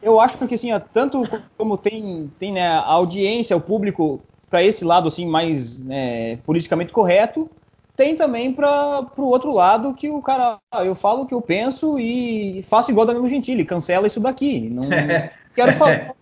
Eu 0.00 0.20
acho 0.20 0.46
que 0.46 0.54
assim, 0.54 0.68
tanto 0.92 1.22
como 1.58 1.76
tem, 1.76 2.30
tem 2.38 2.52
né, 2.52 2.68
a 2.68 2.84
audiência, 2.84 3.56
o 3.56 3.60
público 3.60 4.22
para 4.48 4.62
esse 4.62 4.84
lado 4.84 5.08
assim 5.08 5.26
mais 5.26 5.80
né, 5.80 6.36
politicamente 6.46 6.92
correto, 6.92 7.50
tem 7.96 8.14
também 8.14 8.52
para 8.52 9.04
o 9.16 9.22
outro 9.22 9.52
lado 9.52 9.94
que 9.94 10.08
o 10.08 10.22
cara, 10.22 10.58
eu 10.84 10.94
falo 10.94 11.22
o 11.22 11.26
que 11.26 11.34
eu 11.34 11.40
penso 11.40 11.98
e 11.98 12.62
faço 12.62 12.90
igual 12.92 13.06
Danilo 13.06 13.28
Gentili, 13.28 13.64
cancela 13.64 14.06
isso 14.06 14.20
daqui. 14.20 14.68
Não 14.70 14.84
quero 15.56 15.72
falar. 15.72 16.14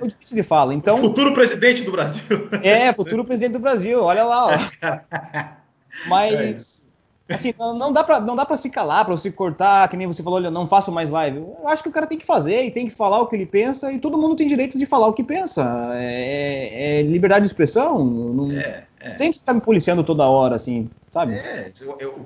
Eu, 0.00 0.06
difícil 0.06 0.36
de 0.36 0.42
fala. 0.42 0.72
Então, 0.72 0.96
futuro 0.96 1.34
presidente 1.34 1.82
do 1.82 1.92
Brasil. 1.92 2.48
É, 2.62 2.90
futuro 2.94 3.24
presidente 3.24 3.52
do 3.52 3.58
Brasil. 3.58 4.02
Olha 4.02 4.24
lá. 4.24 4.46
Ó. 4.46 5.58
Mas 6.06 6.82
é 7.28 7.34
assim, 7.34 7.54
não, 7.58 7.76
não 7.76 7.92
dá 7.92 8.04
para 8.04 8.20
não 8.20 8.36
dá 8.36 8.44
para 8.44 8.56
se 8.56 8.68
calar, 8.68 9.04
para 9.04 9.16
se 9.16 9.30
cortar, 9.30 9.88
que 9.88 9.96
nem 9.96 10.06
você 10.06 10.22
falou, 10.22 10.38
olha, 10.38 10.50
não 10.50 10.66
faço 10.66 10.90
mais 10.92 11.08
live. 11.08 11.38
Eu 11.38 11.68
acho 11.68 11.82
que 11.82 11.88
o 11.88 11.92
cara 11.92 12.06
tem 12.06 12.18
que 12.18 12.26
fazer 12.26 12.64
e 12.64 12.70
tem 12.70 12.86
que 12.86 12.94
falar 12.94 13.20
o 13.20 13.26
que 13.26 13.36
ele 13.36 13.46
pensa 13.46 13.92
e 13.92 13.98
todo 13.98 14.18
mundo 14.18 14.36
tem 14.36 14.46
direito 14.46 14.76
de 14.76 14.86
falar 14.86 15.06
o 15.06 15.12
que 15.12 15.22
pensa. 15.22 15.90
É, 15.94 16.98
é 16.98 17.02
liberdade 17.02 17.42
de 17.42 17.48
expressão. 17.48 18.04
Não, 18.04 18.52
é, 18.52 18.84
é. 19.00 19.10
tem 19.14 19.30
que 19.30 19.36
estar 19.36 19.54
me 19.54 19.60
policiando 19.60 20.02
toda 20.04 20.24
hora, 20.24 20.56
assim, 20.56 20.90
sabe? 21.10 21.34
É, 21.34 21.70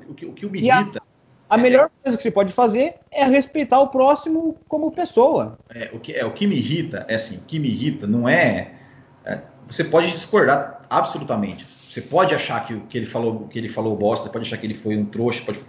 o, 0.08 0.14
que, 0.14 0.26
o 0.26 0.32
que 0.32 0.46
me 0.46 0.58
irrita. 0.58 1.02
A, 1.48 1.54
a 1.54 1.58
melhor 1.58 1.90
coisa 2.02 2.16
que 2.16 2.22
você 2.22 2.30
pode 2.30 2.52
fazer 2.52 2.94
é 3.10 3.24
respeitar 3.24 3.80
o 3.80 3.88
próximo 3.88 4.56
como 4.66 4.90
pessoa. 4.90 5.58
É, 5.72 5.90
o 5.92 6.00
que, 6.00 6.12
é, 6.12 6.24
o 6.24 6.32
que 6.32 6.46
me 6.46 6.56
irrita, 6.56 7.04
é 7.06 7.14
assim, 7.14 7.38
o 7.38 7.42
que 7.42 7.58
me 7.58 7.68
irrita 7.68 8.06
não 8.06 8.28
é, 8.28 8.72
é 9.24 9.40
você 9.68 9.84
pode 9.84 10.10
discordar 10.10 10.82
absolutamente 10.88 11.75
você 11.96 12.02
pode 12.02 12.34
achar 12.34 12.66
que 12.66 12.78
que 12.90 12.98
ele 12.98 13.06
falou, 13.06 13.48
que 13.48 13.58
ele 13.58 13.70
falou 13.70 13.96
bosta, 13.96 14.28
pode 14.28 14.44
achar 14.44 14.58
que 14.58 14.66
ele 14.66 14.74
foi 14.74 14.96
um 14.96 15.06
trouxa, 15.06 15.42
pode... 15.42 15.60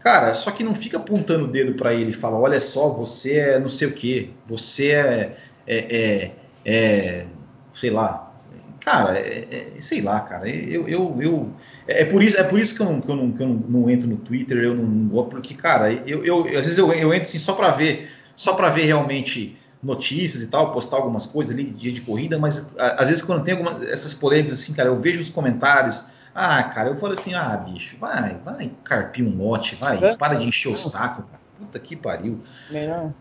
Cara, 0.00 0.34
só 0.34 0.50
que 0.50 0.64
não 0.64 0.74
fica 0.74 0.96
apontando 0.96 1.44
o 1.44 1.48
dedo 1.48 1.74
para 1.74 1.94
ele 1.94 2.10
e 2.10 2.12
fala, 2.12 2.36
olha 2.36 2.58
só, 2.58 2.88
você 2.88 3.38
é 3.38 3.58
não 3.60 3.68
sei 3.68 3.86
o 3.86 3.92
que, 3.92 4.34
você 4.44 4.90
é, 4.90 5.36
é, 5.66 5.76
é, 5.76 6.30
é, 6.64 7.26
sei 7.74 7.90
lá, 7.90 8.32
cara, 8.80 9.18
é, 9.18 9.46
é, 9.50 9.80
sei 9.80 10.00
lá, 10.00 10.18
cara, 10.20 10.48
eu, 10.48 10.88
eu, 10.88 11.16
eu 11.20 11.52
é 11.86 12.04
por 12.04 12.22
isso, 12.24 12.36
é 12.38 12.42
por 12.42 12.58
isso 12.58 12.74
que 12.74 12.82
eu 12.82 12.86
não, 12.86 13.00
que 13.00 13.08
eu 13.08 13.16
não, 13.16 13.32
que 13.32 13.42
eu 13.42 13.48
não, 13.48 13.54
não 13.54 13.90
entro 13.90 14.08
no 14.08 14.16
Twitter, 14.16 14.58
eu 14.58 14.74
não, 14.74 15.24
porque 15.26 15.54
cara, 15.54 15.92
eu, 15.92 16.24
eu 16.24 16.44
às 16.58 16.64
vezes 16.64 16.78
eu, 16.78 16.92
eu 16.92 17.14
entro 17.14 17.28
assim 17.28 17.38
só 17.38 17.52
para 17.52 17.70
ver, 17.70 18.10
só 18.34 18.54
para 18.54 18.68
ver 18.68 18.86
realmente 18.86 19.56
notícias 19.82 20.42
e 20.42 20.46
tal, 20.46 20.72
postar 20.72 20.96
algumas 20.96 21.26
coisas 21.26 21.54
ali 21.54 21.64
de 21.64 21.72
dia 21.72 21.92
de 21.92 22.00
corrida, 22.00 22.38
mas 22.38 22.68
às 22.78 23.08
vezes 23.08 23.22
quando 23.22 23.44
tem 23.44 23.56
algumas 23.56 23.82
essas 23.88 24.12
polêmicas 24.12 24.60
assim, 24.60 24.74
cara, 24.74 24.88
eu 24.88 25.00
vejo 25.00 25.20
os 25.20 25.28
comentários, 25.28 26.06
ah, 26.34 26.62
cara, 26.64 26.90
eu 26.90 26.96
falo 26.96 27.12
assim, 27.14 27.34
ah, 27.34 27.56
bicho, 27.56 27.96
vai, 27.98 28.38
vai 28.44 28.72
carpir 28.84 29.24
um 29.24 29.36
lote, 29.36 29.76
vai, 29.76 30.02
é, 30.02 30.16
para 30.16 30.34
de 30.34 30.46
encher 30.46 30.72
o 30.72 30.76
saco, 30.76 31.22
cara. 31.22 31.40
Puta 31.58 31.78
que 31.78 31.96
pariu. 31.96 32.40
Melhor. 32.70 33.12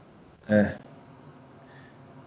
É. 0.47 0.75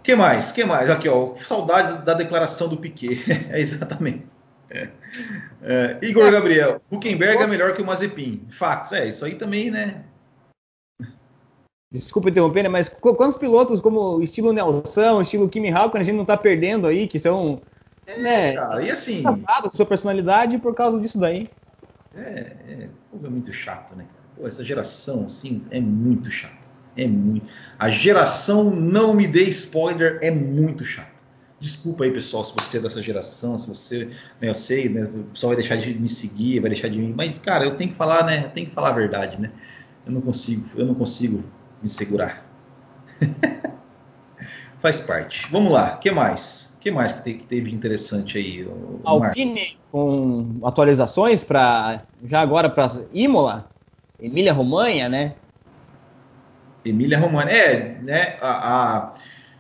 Que 0.03 0.15
mais? 0.15 0.51
Que 0.51 0.65
mais? 0.65 0.91
Aqui, 0.91 1.09
ó, 1.09 1.35
saudades 1.37 2.05
da 2.05 2.15
declaração 2.15 2.69
do 2.69 2.77
Piquet. 2.77 3.23
é 3.51 3.61
exatamente. 3.61 4.27
É. 4.69 4.89
É. 5.63 5.99
Igor 6.03 6.27
é. 6.27 6.31
Gabriel, 6.31 6.81
Huckenberg 6.91 7.43
é 7.43 7.47
melhor 7.47 7.75
que 7.75 7.83
o 7.83 7.87
Mazepin. 7.87 8.47
Fatos, 8.51 8.93
é, 8.93 9.07
isso 9.07 9.25
aí 9.25 9.35
também, 9.35 9.71
né? 9.71 10.05
Desculpa 11.93 12.31
interromper, 12.31 12.63
né? 12.63 12.69
Mas 12.69 12.89
quantos 12.89 13.37
pilotos 13.37 13.81
como 13.81 14.23
estilo 14.23 14.53
Nelson, 14.53 15.21
estilo 15.21 15.49
Kimi 15.49 15.71
Raikkonen 15.71 16.03
a 16.03 16.05
gente 16.05 16.17
não 16.17 16.25
tá 16.25 16.37
perdendo 16.37 16.87
aí, 16.87 17.09
que 17.09 17.19
são 17.19 17.61
é, 18.07 18.19
né, 18.19 18.53
cara, 18.55 18.83
e 18.83 18.91
assim, 18.91 19.23
com 19.23 19.73
sua 19.73 19.87
personalidade 19.87 20.59
por 20.59 20.75
causa 20.75 21.01
disso 21.01 21.19
daí. 21.19 21.49
É, 22.15 22.53
é, 22.69 22.89
é 23.13 23.29
muito 23.29 23.53
chato, 23.53 23.95
né? 23.97 24.07
Pô, 24.37 24.47
essa 24.47 24.65
geração 24.65 25.25
assim 25.25 25.63
é 25.71 25.81
muito 25.81 26.31
chata. 26.31 26.59
É 26.97 27.07
muito. 27.07 27.47
A 27.79 27.89
geração 27.89 28.71
não 28.71 29.15
me 29.15 29.27
dê 29.27 29.45
spoiler 29.45 30.19
é 30.23 30.31
muito 30.31 30.85
chata. 30.85 31.11
Desculpa 31.61 32.05
aí, 32.05 32.11
pessoal, 32.11 32.43
se 32.43 32.55
você 32.55 32.79
é 32.79 32.81
dessa 32.81 33.03
geração, 33.03 33.59
se 33.59 33.69
você, 33.69 34.07
né, 34.41 34.49
eu 34.49 34.55
sei, 34.55 34.89
né, 34.89 35.05
o 35.05 35.25
pessoal 35.25 35.51
vai 35.51 35.59
deixar 35.59 35.77
de 35.77 35.93
me 35.93 36.09
seguir, 36.09 36.59
vai 36.59 36.71
deixar 36.71 36.89
de 36.89 36.99
mim, 36.99 37.13
mas 37.15 37.39
cara, 37.39 37.65
eu 37.65 37.77
tenho 37.77 37.91
que 37.91 37.97
falar, 37.97 38.25
né? 38.25 38.45
Eu 38.47 38.51
tenho 38.51 38.69
que 38.69 38.75
falar 38.75 38.91
a 38.91 38.95
verdade, 38.95 39.41
né? 39.41 39.51
Eu 40.07 40.13
não 40.13 40.21
consigo, 40.21 40.65
eu 40.75 40.87
não 40.87 40.95
consigo 40.95 41.45
me 41.83 41.89
segurar. 41.89 42.45
Faz 44.81 45.01
parte. 45.01 45.47
Vamos 45.51 45.73
lá, 45.73 45.97
o 45.97 45.99
que 45.99 46.11
mais? 46.11 46.77
O 46.79 46.81
que 46.81 46.91
mais 46.91 47.13
que, 47.13 47.35
teve 47.47 47.71
interessante 47.71 48.39
aí? 48.39 48.67
Alpine 49.05 49.77
com 49.93 50.59
atualizações 50.65 51.45
para 51.45 52.03
já 52.25 52.41
agora 52.41 52.71
para 52.71 52.91
Imola, 53.13 53.69
Emília 54.19 54.53
Romanha, 54.53 55.09
né? 55.09 55.35
Emília 56.85 57.19
Romanha, 57.19 57.51
é, 57.51 57.99
né? 58.01 58.39
A, 58.41 58.97
a, 58.97 59.15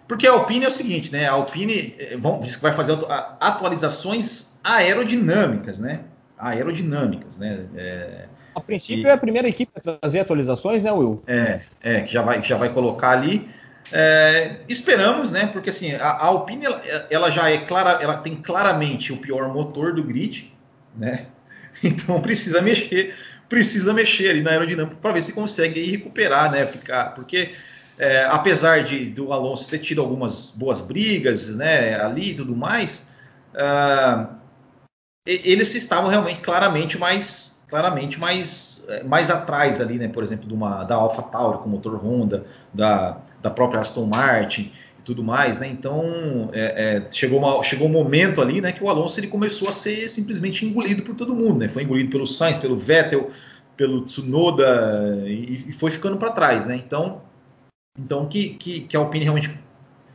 porque 0.08 0.26
a 0.26 0.32
Alpine 0.32 0.64
é 0.64 0.68
o 0.68 0.72
seguinte, 0.72 1.12
né? 1.12 1.28
A 1.28 1.32
Alpine 1.32 1.94
vão, 2.18 2.40
diz 2.40 2.56
que 2.56 2.62
vai 2.62 2.72
fazer 2.72 2.96
atualizações 3.38 4.58
aerodinâmicas, 4.64 5.78
né? 5.78 6.00
Aerodinâmicas, 6.38 7.36
né? 7.36 7.66
É, 7.76 8.28
a 8.60 8.64
princípio 8.64 9.06
e, 9.06 9.08
é 9.08 9.12
a 9.12 9.18
primeira 9.18 9.48
equipe 9.48 9.72
a 9.74 9.98
trazer 9.98 10.20
atualizações, 10.20 10.82
né, 10.82 10.92
Will? 10.92 11.22
É, 11.26 11.60
é 11.82 12.00
que 12.02 12.12
já 12.12 12.22
vai, 12.22 12.40
que 12.40 12.48
já 12.48 12.56
vai 12.56 12.68
colocar 12.68 13.10
ali. 13.10 13.48
É, 13.92 14.56
esperamos, 14.68 15.32
né? 15.32 15.46
Porque 15.46 15.70
assim, 15.70 15.94
a, 15.94 16.06
a 16.06 16.26
Alpine 16.26 16.66
ela, 16.66 16.82
ela, 17.10 17.30
já 17.30 17.50
é 17.50 17.58
clara, 17.58 18.02
ela 18.02 18.18
tem 18.18 18.36
claramente 18.36 19.12
o 19.12 19.16
pior 19.16 19.52
motor 19.52 19.94
do 19.94 20.02
grid, 20.02 20.52
né? 20.96 21.26
Então 21.82 22.20
precisa 22.20 22.60
mexer, 22.60 23.14
precisa 23.48 23.94
mexer 23.94 24.28
ali 24.28 24.42
na 24.42 24.50
aerodinâmica 24.50 24.96
para 25.00 25.12
ver 25.12 25.22
se 25.22 25.32
consegue 25.32 25.82
recuperar, 25.90 26.50
né? 26.50 26.66
Ficar, 26.66 27.14
porque 27.14 27.52
é, 28.00 28.24
apesar 28.24 28.82
de 28.82 29.04
do 29.04 29.30
Alonso 29.30 29.68
ter 29.68 29.78
tido 29.78 30.00
algumas 30.00 30.50
boas 30.50 30.80
brigas, 30.80 31.54
né, 31.54 32.00
ali 32.00 32.30
e 32.30 32.34
tudo 32.34 32.56
mais, 32.56 33.10
uh, 33.52 34.26
eles 35.26 35.74
estavam 35.74 36.08
realmente 36.08 36.40
claramente 36.40 36.96
mais, 36.96 37.49
claramente 37.70 38.18
mais, 38.18 38.84
é, 38.88 39.02
mais 39.02 39.30
atrás 39.30 39.80
ali, 39.80 39.98
né? 39.98 40.08
Por 40.08 40.22
exemplo, 40.22 40.46
de 40.46 40.52
uma, 40.52 40.84
da 40.84 40.96
Alpha 40.96 41.22
Tauri 41.22 41.58
com 41.58 41.68
motor 41.68 41.94
Honda, 42.04 42.44
da, 42.74 43.18
da 43.40 43.50
própria 43.50 43.80
Aston 43.80 44.06
Martin 44.06 44.72
e 44.98 45.02
tudo 45.02 45.22
mais, 45.22 45.58
né? 45.58 45.68
Então 45.68 46.50
é, 46.52 47.04
é, 47.06 47.12
chegou, 47.12 47.38
uma, 47.38 47.62
chegou 47.62 47.88
um 47.88 47.92
momento 47.92 48.42
ali, 48.42 48.60
né, 48.60 48.72
que 48.72 48.82
o 48.82 48.88
Alonso 48.90 49.20
ele 49.20 49.28
começou 49.28 49.68
a 49.68 49.72
ser 49.72 50.08
simplesmente 50.08 50.66
engolido 50.66 51.02
por 51.02 51.14
todo 51.14 51.34
mundo, 51.34 51.60
né? 51.60 51.68
Foi 51.68 51.84
engolido 51.84 52.10
pelo 52.10 52.26
Sainz, 52.26 52.58
pelo 52.58 52.76
Vettel, 52.76 53.28
pelo 53.76 54.02
Tsunoda 54.02 55.22
e, 55.24 55.66
e 55.68 55.72
foi 55.72 55.90
ficando 55.90 56.16
para 56.16 56.32
trás, 56.32 56.66
né? 56.66 56.76
Então 56.76 57.22
então, 57.98 58.26
que, 58.26 58.50
que, 58.50 58.80
que 58.80 58.96
a 58.96 59.00
Alpine 59.00 59.24
realmente 59.24 59.58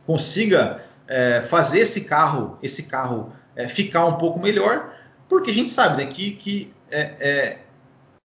consiga 0.06 0.84
é, 1.06 1.40
fazer 1.42 1.80
esse 1.80 2.02
carro, 2.02 2.58
esse 2.62 2.84
carro 2.84 3.32
é, 3.54 3.68
ficar 3.68 4.06
um 4.06 4.14
pouco 4.14 4.40
melhor, 4.40 4.92
porque 5.28 5.50
a 5.50 5.54
gente 5.54 5.70
sabe 5.70 6.02
né, 6.02 6.10
que, 6.10 6.32
que 6.32 6.72
é, 6.90 7.00
é, 7.20 7.58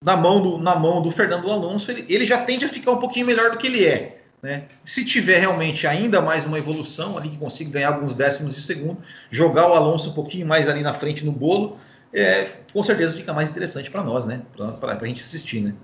na, 0.02 0.16
mão 0.16 0.40
do, 0.40 0.58
na 0.58 0.76
mão 0.76 1.02
do 1.02 1.10
Fernando 1.10 1.50
Alonso 1.50 1.90
ele, 1.90 2.04
ele, 2.08 2.26
já 2.26 2.44
tende 2.44 2.64
a 2.64 2.68
ficar 2.68 2.92
um 2.92 2.98
pouquinho 2.98 3.26
melhor 3.26 3.50
do 3.50 3.58
que 3.58 3.66
ele 3.66 3.84
é. 3.84 4.22
Né? 4.42 4.64
Se 4.84 5.04
tiver 5.04 5.38
realmente 5.38 5.86
ainda 5.86 6.22
mais 6.22 6.46
uma 6.46 6.58
evolução 6.58 7.18
ali 7.18 7.30
que 7.30 7.36
consiga 7.36 7.70
ganhar 7.70 7.92
alguns 7.92 8.14
décimos 8.14 8.54
de 8.54 8.60
segundo, 8.60 8.98
jogar 9.30 9.68
o 9.68 9.74
Alonso 9.74 10.10
um 10.10 10.14
pouquinho 10.14 10.46
mais 10.46 10.68
ali 10.68 10.82
na 10.82 10.94
frente 10.94 11.24
no 11.24 11.32
bolo, 11.32 11.76
é, 12.12 12.46
com 12.72 12.82
certeza 12.82 13.16
fica 13.16 13.32
mais 13.32 13.50
interessante 13.50 13.90
para 13.90 14.02
nós, 14.02 14.26
né? 14.26 14.42
Para 14.80 14.98
a 15.00 15.04
gente 15.04 15.20
assistir, 15.20 15.60
né? 15.60 15.74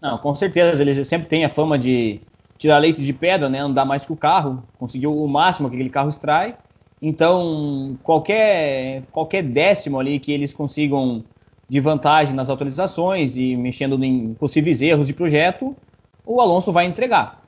Não, 0.00 0.18
com 0.18 0.34
certeza. 0.34 0.80
Eles 0.82 1.06
sempre 1.06 1.28
têm 1.28 1.44
a 1.44 1.48
fama 1.48 1.78
de 1.78 2.20
tirar 2.56 2.78
leite 2.78 3.02
de 3.02 3.12
pedra, 3.12 3.48
né, 3.48 3.60
andar 3.60 3.84
mais 3.84 4.04
que 4.04 4.12
o 4.12 4.16
carro, 4.16 4.64
conseguir 4.78 5.06
o 5.06 5.26
máximo 5.28 5.68
que 5.68 5.76
aquele 5.76 5.90
carro 5.90 6.08
extrai. 6.08 6.56
Então, 7.00 7.96
qualquer, 8.02 9.04
qualquer 9.12 9.44
décimo 9.44 10.00
ali 10.00 10.18
que 10.18 10.32
eles 10.32 10.52
consigam 10.52 11.24
de 11.68 11.80
vantagem 11.80 12.34
nas 12.34 12.48
atualizações 12.48 13.36
e 13.36 13.56
mexendo 13.56 14.02
em 14.02 14.34
possíveis 14.34 14.80
erros 14.80 15.06
de 15.06 15.12
projeto, 15.12 15.76
o 16.24 16.40
Alonso 16.40 16.72
vai 16.72 16.86
entregar. 16.86 17.42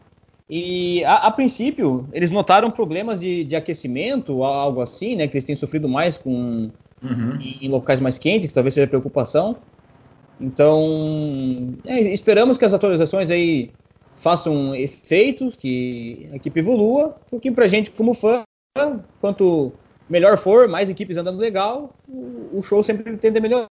E 0.48 1.04
a, 1.04 1.28
a 1.28 1.30
princípio, 1.30 2.08
eles 2.12 2.30
notaram 2.30 2.70
problemas 2.70 3.20
de, 3.20 3.44
de, 3.44 3.54
aquecimento, 3.54 4.42
algo 4.42 4.80
assim, 4.80 5.14
né? 5.14 5.28
Que 5.28 5.36
eles 5.36 5.44
têm 5.44 5.54
sofrido 5.54 5.88
mais 5.88 6.18
com 6.18 6.70
uhum. 7.02 7.38
em, 7.40 7.66
em, 7.66 7.68
locais 7.68 8.00
mais 8.00 8.18
quentes, 8.18 8.48
que 8.48 8.54
talvez 8.54 8.74
seja 8.74 8.88
preocupação. 8.88 9.56
Então, 10.40 11.74
é, 11.86 12.00
esperamos 12.00 12.58
que 12.58 12.64
as 12.64 12.74
atualizações 12.74 13.30
aí 13.30 13.70
façam 14.16 14.74
efeitos, 14.74 15.56
que 15.56 16.28
a 16.32 16.36
equipe 16.36 16.58
evolua, 16.58 17.16
porque 17.30 17.50
para 17.52 17.66
a 17.66 17.68
gente 17.68 17.90
como 17.90 18.12
fã, 18.12 18.42
quanto 19.20 19.72
melhor 20.08 20.36
for, 20.36 20.68
mais 20.68 20.90
equipes 20.90 21.16
andando 21.16 21.38
legal, 21.38 21.94
o, 22.08 22.60
show 22.62 22.82
sempre 22.82 23.16
tende 23.16 23.38
a 23.38 23.40
melhorar. 23.40 23.66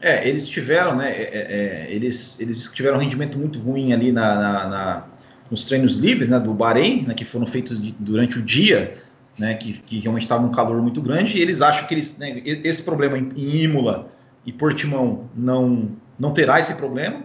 É, 0.00 0.26
eles 0.26 0.48
tiveram, 0.48 0.96
né? 0.96 1.10
É, 1.10 1.22
é, 1.22 1.86
é, 1.88 1.94
eles, 1.94 2.40
eles 2.40 2.70
tiveram 2.72 2.96
um 2.96 3.00
rendimento 3.00 3.38
muito 3.38 3.58
ruim 3.58 3.92
ali 3.92 4.10
na, 4.10 4.34
na, 4.34 4.68
na 4.68 5.06
nos 5.50 5.64
treinos 5.64 5.96
livres, 5.96 6.28
né? 6.28 6.38
Do 6.38 6.54
Bahrein, 6.54 7.02
né, 7.06 7.14
que 7.14 7.24
foram 7.24 7.46
feitos 7.46 7.80
de, 7.80 7.94
durante 7.98 8.38
o 8.38 8.42
dia, 8.42 8.94
né? 9.38 9.54
Que, 9.54 9.74
que 9.74 9.98
realmente 9.98 10.22
estava 10.22 10.44
um 10.44 10.50
calor 10.50 10.80
muito 10.80 11.02
grande. 11.02 11.36
E 11.36 11.42
eles 11.42 11.60
acham 11.60 11.86
que 11.86 11.94
eles, 11.94 12.16
né, 12.18 12.40
esse 12.44 12.82
problema 12.82 13.18
em, 13.18 13.30
em 13.36 13.62
Imola 13.62 14.10
e 14.46 14.52
Portimão 14.52 15.28
não 15.34 15.90
não 16.18 16.32
terá 16.32 16.58
esse 16.60 16.74
problema. 16.76 17.22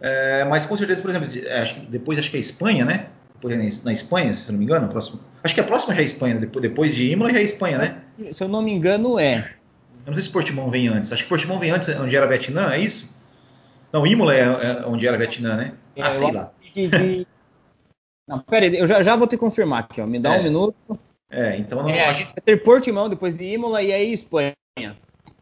É, 0.00 0.44
mas 0.44 0.66
com 0.66 0.76
certeza, 0.76 1.00
por 1.00 1.10
exemplo, 1.10 1.28
é, 1.44 1.60
acho 1.60 1.74
que 1.74 1.86
depois 1.86 2.18
acho 2.18 2.30
que 2.30 2.36
é 2.36 2.40
Espanha, 2.40 2.84
né? 2.84 3.06
Depois 3.34 3.84
na 3.84 3.92
Espanha, 3.92 4.32
se 4.32 4.50
não 4.52 4.58
me 4.58 4.64
engano, 4.64 4.88
próximo. 4.88 5.20
Acho 5.42 5.54
que 5.54 5.60
a 5.60 5.64
próxima 5.64 5.94
já 5.94 6.02
é 6.02 6.04
Espanha, 6.04 6.36
depois, 6.36 6.62
depois 6.62 6.94
de 6.94 7.10
Imola 7.10 7.32
já 7.32 7.38
é 7.40 7.42
Espanha, 7.42 7.78
né? 7.78 7.96
Se 8.32 8.44
eu 8.44 8.48
não 8.48 8.62
me 8.62 8.72
engano, 8.72 9.18
é. 9.18 9.52
Eu 10.04 10.08
não 10.08 10.14
sei 10.14 10.22
se 10.22 10.30
Portimão 10.30 10.68
vem 10.68 10.88
antes. 10.88 11.12
Acho 11.12 11.22
que 11.22 11.28
Portimão 11.28 11.58
vem 11.58 11.70
antes, 11.70 11.88
onde 11.88 12.16
era 12.16 12.26
Vietnã, 12.26 12.72
é 12.72 12.78
isso? 12.78 13.16
Não, 13.92 14.06
Imola 14.06 14.34
é, 14.34 14.40
é 14.40 14.86
onde 14.86 15.06
era 15.06 15.16
Vietnã, 15.16 15.56
né? 15.56 15.74
É, 15.94 16.02
ah, 16.02 16.12
sei 16.12 16.32
lá. 16.32 16.52
Não, 18.26 18.38
pera 18.38 18.66
aí, 18.66 18.78
eu 18.78 18.86
já, 18.86 19.02
já 19.02 19.16
vou 19.16 19.26
te 19.26 19.36
confirmar 19.36 19.80
aqui, 19.80 20.00
ó. 20.00 20.06
Me 20.06 20.18
dá 20.18 20.36
é. 20.36 20.40
um 20.40 20.42
minuto. 20.42 20.98
É, 21.28 21.56
então 21.56 21.82
não. 21.82 21.88
É, 21.88 22.06
a 22.06 22.12
gente 22.12 22.32
vai 22.32 22.42
ter 22.42 22.62
Portimão 22.62 23.08
depois 23.08 23.34
de 23.34 23.44
Imola 23.44 23.82
e 23.82 23.92
aí 23.92 24.12
Espanha. 24.12 24.54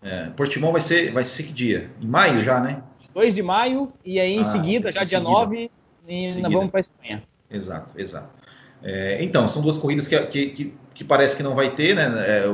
É, 0.02 0.30
Portimão 0.30 0.72
vai 0.72 0.80
ser, 0.80 1.12
vai 1.12 1.22
ser 1.22 1.42
que 1.42 1.52
dia? 1.52 1.90
Em 2.00 2.06
maio 2.06 2.42
já, 2.42 2.58
né? 2.58 2.82
2 3.12 3.34
de 3.34 3.42
maio, 3.42 3.92
e 4.04 4.18
aí 4.18 4.34
em 4.34 4.40
ah, 4.40 4.44
seguida, 4.44 4.92
já 4.92 5.00
dia 5.00 5.18
seguida. 5.18 5.28
9, 5.28 5.70
e 6.08 6.26
nós 6.40 6.52
vamos 6.52 6.70
para 6.70 6.78
a 6.78 6.80
Espanha. 6.80 7.22
Exato, 7.50 8.00
exato. 8.00 8.30
É, 8.82 9.22
então, 9.22 9.46
são 9.46 9.62
duas 9.62 9.76
corridas 9.76 10.08
que, 10.08 10.18
que, 10.26 10.74
que, 10.94 11.04
parece 11.04 11.36
que 11.36 11.42
não 11.42 11.54
vai 11.54 11.70
ter, 11.70 11.94
né? 11.94 12.10
É, 12.26 12.44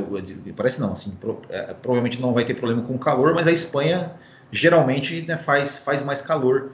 parece 0.55 0.79
não, 0.79 0.91
assim, 0.91 1.11
pro, 1.11 1.41
é, 1.49 1.73
provavelmente 1.73 2.21
não 2.21 2.33
vai 2.33 2.43
ter 2.43 2.53
problema 2.53 2.81
com 2.81 2.95
o 2.95 2.99
calor, 2.99 3.33
mas 3.33 3.47
a 3.47 3.51
Espanha 3.51 4.11
geralmente 4.51 5.25
né, 5.27 5.37
faz, 5.37 5.77
faz 5.77 6.03
mais 6.03 6.21
calor 6.21 6.71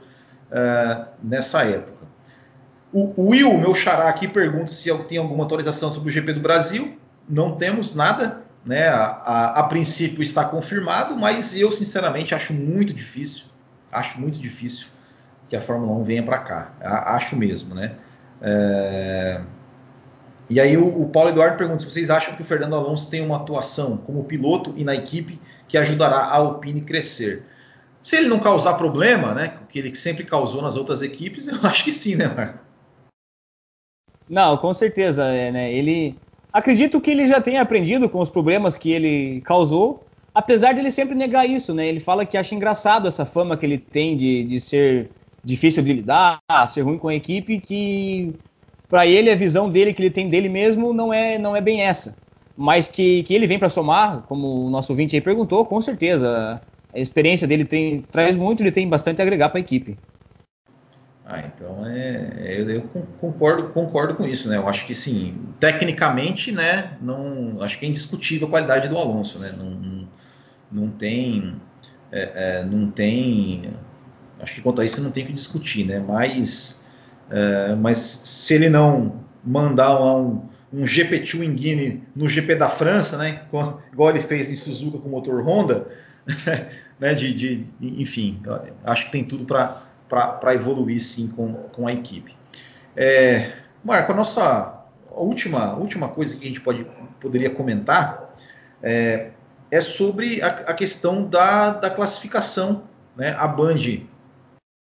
uh, 0.50 1.06
nessa 1.22 1.64
época. 1.64 2.04
O, 2.92 3.30
Will, 3.30 3.58
meu 3.58 3.74
xará 3.74 4.08
aqui, 4.08 4.28
pergunta 4.28 4.68
se 4.68 4.92
tem 5.08 5.18
alguma 5.18 5.44
atualização 5.44 5.90
sobre 5.90 6.10
o 6.10 6.12
GP 6.12 6.34
do 6.34 6.40
Brasil. 6.40 6.96
Não 7.28 7.56
temos 7.56 7.94
nada, 7.94 8.42
né? 8.64 8.86
A, 8.86 9.04
a, 9.04 9.60
a 9.60 9.62
princípio 9.64 10.22
está 10.22 10.44
confirmado, 10.44 11.16
mas 11.16 11.58
eu 11.58 11.72
sinceramente 11.72 12.34
acho 12.34 12.52
muito 12.52 12.94
difícil 12.94 13.46
acho 13.94 14.20
muito 14.20 14.38
difícil 14.38 14.88
que 15.48 15.56
a 15.56 15.60
Fórmula 15.60 15.92
1 16.00 16.04
venha 16.04 16.22
para 16.22 16.38
cá. 16.38 16.72
Acho 16.80 17.36
mesmo, 17.36 17.74
né? 17.74 17.92
É... 18.40 19.40
E 20.48 20.60
aí 20.60 20.76
o, 20.76 21.02
o, 21.02 21.08
Paulo 21.08 21.30
Eduardo 21.30 21.56
pergunta 21.56 21.80
se 21.80 21.90
vocês 21.90 22.10
acham 22.10 22.36
que 22.36 22.42
o 22.42 22.44
Fernando 22.44 22.76
Alonso 22.76 23.08
tem 23.08 23.24
uma 23.24 23.36
atuação 23.36 23.96
como 23.96 24.24
piloto 24.24 24.74
e 24.76 24.84
na 24.84 24.94
equipe 24.94 25.40
que 25.66 25.78
ajudará 25.78 26.16
a 26.16 26.36
Alpine 26.36 26.82
crescer. 26.82 27.44
Se 28.02 28.16
ele 28.16 28.28
não 28.28 28.38
causar 28.38 28.74
problema, 28.74 29.32
né, 29.32 29.54
que 29.70 29.78
ele 29.78 29.94
sempre 29.96 30.24
causou 30.24 30.60
nas 30.60 30.76
outras 30.76 31.02
equipes, 31.02 31.48
eu 31.48 31.58
acho 31.62 31.84
que 31.84 31.92
sim, 31.92 32.16
né, 32.16 32.26
Marco? 32.26 32.58
Não, 34.28 34.56
com 34.56 34.72
certeza, 34.72 35.24
é, 35.24 35.50
né? 35.50 35.72
Ele 35.72 36.18
acredito 36.52 37.00
que 37.00 37.10
ele 37.10 37.26
já 37.26 37.40
tenha 37.40 37.60
aprendido 37.60 38.08
com 38.08 38.20
os 38.20 38.28
problemas 38.28 38.76
que 38.76 38.90
ele 38.90 39.40
causou 39.42 40.04
apesar 40.34 40.72
de 40.72 40.80
ele 40.80 40.90
sempre 40.90 41.14
negar 41.14 41.48
isso, 41.48 41.72
né? 41.72 41.86
Ele 41.86 42.00
fala 42.00 42.26
que 42.26 42.36
acha 42.36 42.54
engraçado 42.54 43.06
essa 43.06 43.24
fama 43.24 43.56
que 43.56 43.64
ele 43.64 43.78
tem 43.78 44.16
de, 44.16 44.44
de 44.44 44.58
ser 44.58 45.10
difícil 45.44 45.82
de 45.82 45.92
lidar, 45.92 46.40
ser 46.68 46.82
ruim 46.82 46.98
com 46.98 47.08
a 47.08 47.14
equipe, 47.14 47.60
que 47.60 48.34
para 48.88 49.06
ele 49.06 49.30
a 49.30 49.36
visão 49.36 49.70
dele 49.70 49.92
que 49.92 50.02
ele 50.02 50.10
tem 50.10 50.28
dele 50.28 50.48
mesmo 50.48 50.92
não 50.92 51.12
é 51.12 51.38
não 51.38 51.54
é 51.54 51.60
bem 51.60 51.82
essa, 51.82 52.16
mas 52.56 52.88
que, 52.88 53.22
que 53.24 53.34
ele 53.34 53.46
vem 53.46 53.58
para 53.58 53.68
somar, 53.68 54.22
como 54.22 54.66
o 54.66 54.70
nosso 54.70 54.92
ouvinte 54.92 55.16
aí 55.16 55.20
perguntou, 55.20 55.64
com 55.66 55.80
certeza 55.80 56.60
a 56.94 56.98
experiência 56.98 57.46
dele 57.46 57.64
tem, 57.64 58.02
traz 58.02 58.36
muito, 58.36 58.62
ele 58.62 58.70
tem 58.70 58.88
bastante 58.88 59.20
a 59.20 59.24
agregar 59.24 59.48
para 59.48 59.58
a 59.58 59.60
equipe. 59.60 59.98
Ah, 61.26 61.40
então 61.40 61.86
é, 61.86 62.58
eu, 62.58 62.68
eu, 62.68 62.82
concordo, 63.18 63.70
concordo 63.70 64.14
com 64.14 64.24
isso, 64.24 64.48
né? 64.48 64.58
Eu 64.58 64.68
acho 64.68 64.86
que 64.86 64.94
sim, 64.94 65.34
tecnicamente, 65.58 66.52
né? 66.52 66.96
Não, 67.00 67.62
acho 67.62 67.78
que 67.78 67.86
é 67.86 67.88
indiscutível 67.88 68.46
a 68.46 68.50
qualidade 68.50 68.88
do 68.88 68.98
Alonso, 68.98 69.38
né? 69.38 69.52
Não, 69.56 70.06
não 70.70 70.90
tem, 70.90 71.56
é, 72.12 72.30
é, 72.34 72.64
não 72.64 72.90
tem, 72.90 73.72
acho 74.40 74.54
que 74.54 74.62
quanto 74.62 74.80
a 74.80 74.84
isso 74.84 75.02
não 75.02 75.10
tem 75.10 75.26
que 75.26 75.32
discutir, 75.32 75.86
né? 75.86 75.98
Mas, 76.06 76.88
é, 77.30 77.74
mas 77.74 77.98
se 77.98 78.54
ele 78.54 78.68
não 78.68 79.20
mandar 79.44 80.00
um, 80.02 80.42
um 80.72 80.82
GP2 80.82 81.54
Guinea 81.54 82.00
no 82.14 82.28
GP 82.28 82.56
da 82.56 82.68
França, 82.68 83.16
né? 83.16 83.42
Igual 83.92 84.10
ele 84.10 84.20
fez 84.20 84.50
em 84.50 84.56
Suzuka 84.56 84.98
com 84.98 85.08
motor 85.08 85.42
Honda, 85.46 85.86
né? 86.98 87.14
De, 87.14 87.34
de, 87.34 87.66
enfim, 87.80 88.40
acho 88.84 89.06
que 89.06 89.12
tem 89.12 89.24
tudo 89.24 89.44
para 89.44 90.54
evoluir 90.54 91.00
sim 91.00 91.28
com, 91.28 91.52
com 91.52 91.86
a 91.86 91.92
equipe. 91.92 92.34
É, 92.96 93.52
Marco, 93.82 94.12
a 94.12 94.14
nossa 94.14 94.84
última, 95.10 95.74
última 95.74 96.08
coisa 96.08 96.36
que 96.36 96.44
a 96.44 96.48
gente 96.48 96.60
pode, 96.60 96.86
poderia 97.20 97.50
comentar 97.50 98.34
é, 98.82 99.30
é 99.70 99.80
sobre 99.80 100.42
a, 100.42 100.48
a 100.48 100.74
questão 100.74 101.24
da, 101.24 101.70
da 101.70 101.90
classificação. 101.90 102.84
Né? 103.16 103.34
A 103.38 103.46
Band 103.46 103.76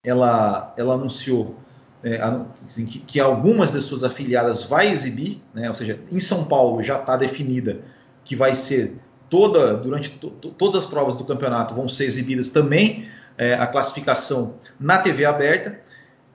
ela, 0.05 0.74
ela 0.76 0.94
anunciou 0.94 1.59
é, 2.03 2.20
assim, 2.66 2.86
que, 2.86 3.01
que, 3.01 3.20
algumas 3.20 3.72
de 3.72 3.80
suas 3.80 4.05
afiliadas 4.05 4.62
vai 4.62 4.88
exibir, 4.88 5.42
né? 5.53 5.68
ou 5.68 5.74
seja, 5.74 5.99
em 6.12 6.20
São 6.20 6.44
Paulo 6.44 6.82
já 6.82 6.99
está 7.01 7.16
definida 7.16 7.80
que 8.24 8.36
vai 8.36 8.55
ser 8.55 8.96
toda 9.28 9.74
durante 9.74 10.11
to, 10.11 10.30
todas 10.30 10.84
as 10.84 10.88
provas 10.88 11.16
do 11.16 11.24
campeonato 11.24 11.74
vão 11.74 11.88
ser 11.88 12.05
exibidas 12.05 12.51
também 12.51 13.09
é, 13.36 13.55
a 13.55 13.66
classificação 13.66 14.59
na 14.78 14.99
TV 14.99 15.24
aberta. 15.24 15.80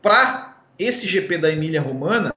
Para 0.02 0.58
esse 0.78 1.08
GP 1.08 1.38
da 1.38 1.50
Emília 1.50 1.82
Romana 1.82 2.34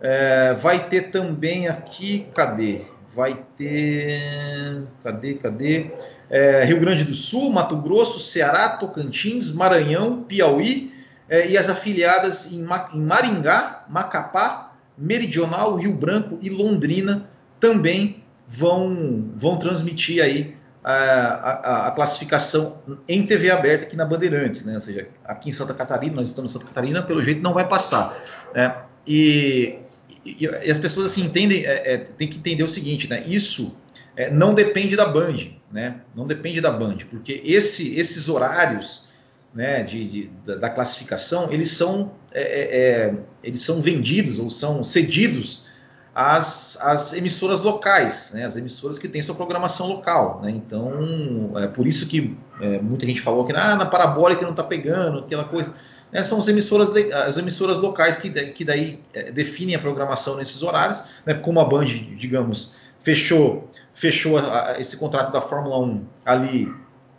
é, 0.00 0.54
vai 0.54 0.88
ter 0.88 1.10
também 1.10 1.68
aqui, 1.68 2.26
cadê? 2.34 2.82
Vai 3.14 3.42
ter. 3.56 4.82
Cadê, 5.02 5.34
cadê? 5.34 5.90
É, 6.30 6.64
Rio 6.64 6.80
Grande 6.80 7.04
do 7.04 7.14
Sul, 7.14 7.50
Mato 7.50 7.76
Grosso, 7.76 8.20
Ceará, 8.20 8.76
Tocantins, 8.76 9.50
Maranhão, 9.50 10.22
Piauí 10.22 10.92
é, 11.28 11.48
e 11.48 11.56
as 11.56 11.68
afiliadas 11.68 12.52
em, 12.52 12.66
em 12.94 13.00
Maringá, 13.00 13.84
Macapá, 13.88 14.72
Meridional, 14.96 15.76
Rio 15.76 15.94
Branco 15.94 16.38
e 16.42 16.50
Londrina 16.50 17.28
também 17.60 18.22
vão, 18.46 19.30
vão 19.36 19.58
transmitir 19.58 20.22
aí 20.22 20.56
a, 20.82 20.92
a, 20.92 21.86
a, 21.88 21.90
classificação 21.90 22.82
em 23.06 23.26
TV 23.26 23.50
aberta 23.50 23.84
aqui 23.84 23.96
na 23.96 24.04
Bandeirantes, 24.04 24.64
né? 24.64 24.74
Ou 24.74 24.80
seja, 24.80 25.08
aqui 25.24 25.50
em 25.50 25.52
Santa 25.52 25.74
Catarina, 25.74 26.16
nós 26.16 26.28
estamos 26.28 26.50
em 26.50 26.54
Santa 26.54 26.66
Catarina, 26.66 27.02
pelo 27.02 27.20
jeito 27.20 27.42
não 27.42 27.52
vai 27.52 27.68
passar. 27.68 28.16
Né? 28.54 28.74
E, 29.06 29.78
e, 30.24 30.44
e, 30.44 30.70
as 30.70 30.78
pessoas 30.78 31.12
assim 31.12 31.22
entendem, 31.24 31.64
é, 31.64 31.94
é, 31.94 31.96
tem 31.96 32.28
que 32.28 32.38
entender 32.38 32.62
o 32.62 32.68
seguinte, 32.68 33.08
né? 33.08 33.24
Isso 33.26 33.76
é, 34.16 34.30
não 34.30 34.54
depende 34.54 34.96
da 34.96 35.06
Band, 35.06 35.36
né? 35.70 36.00
Não 36.14 36.26
depende 36.26 36.60
da 36.60 36.70
Band, 36.70 36.98
porque 37.10 37.42
esse, 37.44 37.98
esses 37.98 38.28
horários 38.28 39.08
né, 39.54 39.82
de, 39.82 40.04
de 40.04 40.30
da, 40.56 40.70
classificação, 40.70 41.50
eles 41.52 41.70
são, 41.70 42.12
é, 42.32 42.42
é, 42.42 42.80
é, 42.80 43.14
eles 43.42 43.62
são 43.62 43.80
vendidos 43.80 44.38
ou 44.38 44.50
são 44.50 44.84
cedidos 44.84 45.66
as, 46.14 46.76
as 46.80 47.12
emissoras 47.12 47.60
locais, 47.60 48.32
né, 48.34 48.44
as 48.44 48.56
emissoras 48.56 48.98
que 48.98 49.08
têm 49.08 49.22
sua 49.22 49.34
programação 49.34 49.86
local. 49.86 50.40
Né, 50.42 50.50
então, 50.50 51.52
é 51.56 51.66
por 51.66 51.86
isso 51.86 52.06
que 52.06 52.36
é, 52.60 52.78
muita 52.80 53.06
gente 53.06 53.20
falou 53.20 53.46
que 53.46 53.54
ah, 53.54 53.76
na 53.76 53.86
parabólica 53.86 54.42
não 54.42 54.50
está 54.50 54.64
pegando, 54.64 55.20
aquela 55.20 55.44
coisa. 55.44 55.72
Né, 56.10 56.22
são 56.22 56.38
as 56.38 56.48
emissoras, 56.48 56.90
as 57.12 57.36
emissoras 57.36 57.80
locais 57.80 58.16
que, 58.16 58.30
que 58.30 58.64
daí 58.64 59.00
é, 59.12 59.30
definem 59.30 59.74
a 59.74 59.78
programação 59.78 60.36
nesses 60.36 60.62
horários, 60.62 61.02
né, 61.26 61.34
como 61.34 61.60
a 61.60 61.64
Band, 61.64 61.84
digamos, 62.16 62.76
fechou, 62.98 63.68
fechou 63.94 64.38
a, 64.38 64.70
a, 64.70 64.80
esse 64.80 64.96
contrato 64.96 65.32
da 65.32 65.40
Fórmula 65.40 65.78
1 65.78 66.06
ali 66.24 66.72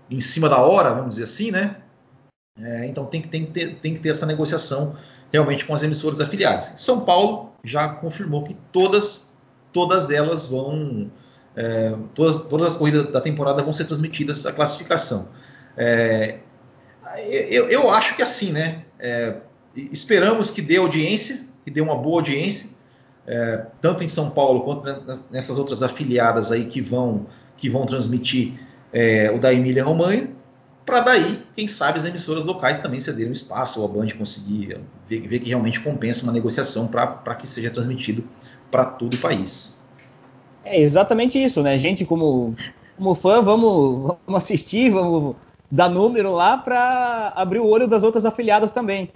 em 0.10 0.20
cima 0.20 0.50
da 0.50 0.58
hora, 0.58 0.92
vamos 0.92 1.16
dizer 1.16 1.26
assim, 1.26 1.52
né? 1.52 1.76
É, 2.62 2.86
então 2.88 3.06
tem 3.06 3.22
que, 3.22 3.28
tem, 3.28 3.46
que 3.46 3.52
ter, 3.52 3.76
tem 3.76 3.94
que 3.94 4.00
ter 4.00 4.10
essa 4.10 4.26
negociação 4.26 4.96
realmente 5.32 5.66
com 5.66 5.74
as 5.74 5.84
emissoras 5.84 6.20
afiliadas. 6.20 6.74
São 6.78 7.02
Paulo 7.02 7.54
já 7.64 7.88
confirmou 7.90 8.44
que 8.44 8.56
todas, 8.72 9.38
todas 9.72 10.10
elas 10.10 10.48
vão, 10.48 11.10
é, 11.56 11.96
todas, 12.16 12.44
todas 12.46 12.74
as 12.74 12.76
corridas 12.76 13.12
da 13.12 13.22
temporada 13.22 13.64
vão 13.64 13.72
ser 13.72 13.86
transmitidas 13.86 14.46
a 14.46 14.52
classificação. 14.52 15.30
É, 15.78 16.40
eu, 17.28 17.70
eu, 17.70 17.90
acho 17.90 18.16
que 18.16 18.22
assim, 18.22 18.52
né? 18.52 18.84
É, 19.00 19.38
esperamos 19.76 20.52
que 20.52 20.62
dê 20.62 20.78
audiência, 20.78 21.42
que 21.64 21.72
dê 21.72 21.82
uma 21.82 21.96
boa 21.96 22.18
audiência, 22.18 22.70
é, 23.26 23.66
tanto 23.82 24.04
em 24.04 24.10
São 24.10 24.30
Paulo 24.30 24.62
quanto 24.62 24.84
nessas 25.32 25.58
outras 25.58 25.84
afiliadas 25.84 26.52
aí 26.52 26.66
que 26.66 26.82
vão, 26.82 27.28
que 27.58 27.70
vão 27.70 27.86
transmitir 27.86 28.60
é, 28.92 29.32
o 29.32 29.40
da 29.40 29.54
Emília 29.54 29.84
Romanha 29.84 30.30
para 30.90 31.02
daí, 31.02 31.44
quem 31.56 31.68
sabe, 31.68 32.00
as 32.00 32.06
emissoras 32.06 32.46
locais 32.46 32.80
também 32.80 33.00
cederem 33.00 33.32
espaço 33.32 33.80
ou 33.80 33.88
a 33.88 33.92
Band 33.92 34.08
conseguir 34.18 34.80
ver, 35.06 35.28
ver 35.28 35.40
que 35.40 35.50
realmente 35.50 35.80
compensa 35.80 36.24
uma 36.24 36.34
negociação 36.34 36.88
para 36.88 37.36
que 37.36 37.46
seja 37.46 37.70
transmitido 37.70 38.24
para 38.72 38.84
todo 38.84 39.14
o 39.14 39.18
país. 39.20 39.84
É 40.66 40.80
exatamente 40.80 41.42
isso, 41.42 41.62
né? 41.62 41.78
Gente, 41.78 42.06
como, 42.06 42.56
como 42.98 43.14
fã, 43.14 43.40
vamos, 43.40 44.18
vamos 44.26 44.44
assistir, 44.44 44.90
vamos 44.90 45.36
dar 45.72 45.90
número 45.90 46.34
lá 46.34 46.58
para 46.58 47.34
abrir 47.36 47.60
o 47.60 47.68
olho 47.68 47.88
das 47.88 48.04
outras 48.04 48.26
afiliadas 48.26 48.72
também. 48.72 49.12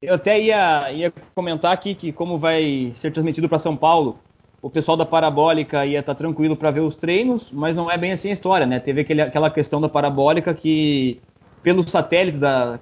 Eu 0.00 0.14
até 0.14 0.40
ia, 0.40 0.90
ia 0.92 1.12
comentar 1.34 1.72
aqui 1.72 1.94
que, 1.94 2.12
como 2.12 2.36
vai 2.36 2.90
ser 2.94 3.12
transmitido 3.12 3.48
para 3.48 3.58
São 3.58 3.76
Paulo, 3.76 4.18
o 4.60 4.68
pessoal 4.68 4.96
da 4.96 5.06
Parabólica 5.06 5.86
ia 5.86 6.00
estar 6.00 6.14
tá 6.14 6.18
tranquilo 6.18 6.56
para 6.56 6.70
ver 6.70 6.80
os 6.80 6.96
treinos, 6.96 7.52
mas 7.52 7.76
não 7.76 7.90
é 7.90 7.96
bem 7.96 8.12
assim 8.12 8.30
a 8.30 8.32
história, 8.32 8.66
né? 8.66 8.80
Teve 8.80 9.02
aquele, 9.02 9.20
aquela 9.20 9.50
questão 9.50 9.80
da 9.80 9.88
Parabólica 9.88 10.52
que, 10.54 11.20
pelo 11.62 11.86
satélite 11.88 12.38
da, 12.38 12.80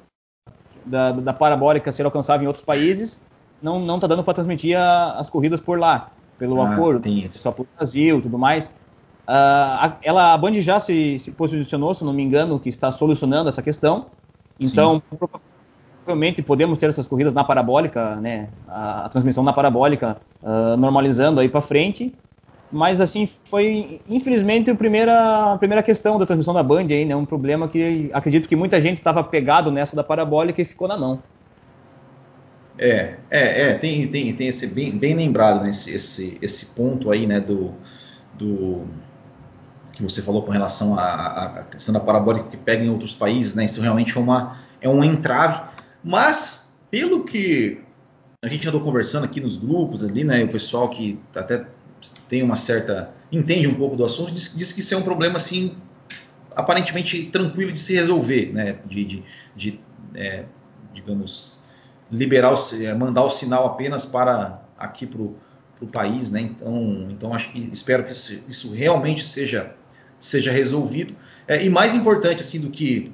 da, 0.84 1.12
da 1.12 1.32
Parabólica 1.32 1.92
ser 1.92 2.04
alcançável 2.04 2.44
em 2.44 2.46
outros 2.46 2.64
países, 2.64 3.20
não, 3.62 3.78
não 3.78 4.00
tá 4.00 4.06
dando 4.06 4.24
para 4.24 4.34
transmitir 4.34 4.78
a, 4.78 5.12
as 5.18 5.28
corridas 5.28 5.60
por 5.60 5.78
lá, 5.78 6.10
pelo 6.38 6.60
ah, 6.62 6.72
acordo, 6.72 7.06
só 7.30 7.52
para 7.52 7.62
o 7.62 7.68
Brasil 7.76 8.18
e 8.18 8.22
tudo 8.22 8.38
mais. 8.38 8.72
Uh, 9.26 9.32
a, 9.32 9.96
ela, 10.02 10.32
a 10.32 10.38
Band 10.38 10.54
já 10.54 10.80
se, 10.80 11.18
se, 11.18 11.30
posicionou, 11.30 11.94
se 11.94 12.04
não 12.04 12.12
me 12.12 12.22
engano, 12.22 12.58
que 12.58 12.68
está 12.68 12.90
solucionando 12.90 13.48
essa 13.48 13.62
questão. 13.62 14.06
Então, 14.58 15.02
provavelmente 16.04 16.42
podemos 16.42 16.78
ter 16.78 16.88
essas 16.88 17.06
corridas 17.06 17.32
na 17.32 17.44
parabólica, 17.44 18.16
né? 18.16 18.48
A, 18.68 19.06
a 19.06 19.08
transmissão 19.08 19.44
na 19.44 19.52
parabólica 19.52 20.16
uh, 20.42 20.76
normalizando 20.76 21.40
aí 21.40 21.48
para 21.48 21.60
frente. 21.60 22.12
Mas 22.72 23.00
assim 23.00 23.26
foi, 23.44 24.00
infelizmente, 24.08 24.70
a 24.70 24.74
primeira, 24.74 25.54
a 25.54 25.58
primeira 25.58 25.82
questão 25.82 26.18
da 26.18 26.26
transmissão 26.26 26.54
da 26.54 26.62
Band 26.62 26.86
aí, 26.90 27.04
né? 27.04 27.16
Um 27.16 27.26
problema 27.26 27.68
que 27.68 28.10
acredito 28.12 28.48
que 28.48 28.54
muita 28.54 28.80
gente 28.80 28.98
estava 28.98 29.24
pegado 29.24 29.72
nessa 29.72 29.96
da 29.96 30.04
parabólica 30.04 30.62
e 30.62 30.64
ficou 30.64 30.86
na 30.86 30.96
mão. 30.96 31.20
É, 32.78 33.16
é, 33.30 33.62
é, 33.62 33.74
tem, 33.74 34.06
tem, 34.06 34.32
tem 34.32 34.48
esse 34.48 34.68
bem, 34.68 34.96
bem 34.96 35.14
lembrado 35.14 35.62
nesse 35.62 35.94
esse, 35.94 36.38
esse 36.40 36.66
ponto 36.66 37.10
aí, 37.10 37.26
né, 37.26 37.38
do, 37.38 37.74
do 38.38 38.84
que 40.00 40.12
você 40.12 40.22
falou 40.22 40.42
com 40.42 40.50
relação 40.50 40.98
à, 40.98 41.64
questão 41.70 41.92
da 41.92 42.00
parabólica 42.00 42.48
que 42.48 42.56
pega 42.56 42.82
em 42.82 42.88
outros 42.88 43.14
países, 43.14 43.54
né? 43.54 43.64
Isso 43.64 43.80
realmente 43.80 44.16
é 44.16 44.20
uma 44.20 44.58
é 44.80 44.88
um 44.88 45.04
entrave 45.04 45.70
mas, 46.02 46.74
pelo 46.90 47.24
que 47.24 47.82
a 48.42 48.48
gente 48.48 48.66
andou 48.66 48.80
conversando 48.80 49.24
aqui 49.24 49.40
nos 49.40 49.56
grupos 49.56 50.02
ali, 50.02 50.24
né? 50.24 50.42
O 50.44 50.48
pessoal 50.48 50.88
que 50.88 51.20
até 51.36 51.66
tem 52.28 52.42
uma 52.42 52.56
certa. 52.56 53.12
entende 53.30 53.68
um 53.68 53.74
pouco 53.74 53.96
do 53.96 54.04
assunto, 54.04 54.32
diz 54.32 54.72
que 54.72 54.80
isso 54.80 54.94
é 54.94 54.96
um 54.96 55.02
problema 55.02 55.36
assim 55.36 55.76
aparentemente 56.56 57.26
tranquilo 57.26 57.70
de 57.72 57.80
se 57.80 57.94
resolver, 57.94 58.52
né? 58.52 58.78
De, 58.86 59.04
de, 59.04 59.24
de 59.54 59.80
é, 60.14 60.46
digamos, 60.94 61.60
liberar, 62.10 62.54
o, 62.54 62.82
é, 62.82 62.94
mandar 62.94 63.22
o 63.22 63.30
sinal 63.30 63.66
apenas 63.66 64.06
para 64.06 64.62
aqui 64.78 65.06
para 65.06 65.20
o 65.20 65.86
país, 65.92 66.30
né? 66.30 66.40
Então, 66.40 67.08
então 67.10 67.34
acho 67.34 67.52
que 67.52 67.58
espero 67.70 68.04
que 68.04 68.12
isso, 68.12 68.42
isso 68.48 68.72
realmente 68.72 69.22
seja 69.22 69.74
seja 70.20 70.52
resolvido. 70.52 71.16
É, 71.48 71.64
e 71.64 71.70
mais 71.70 71.94
importante 71.94 72.40
assim 72.40 72.60
do 72.60 72.70
que 72.70 73.12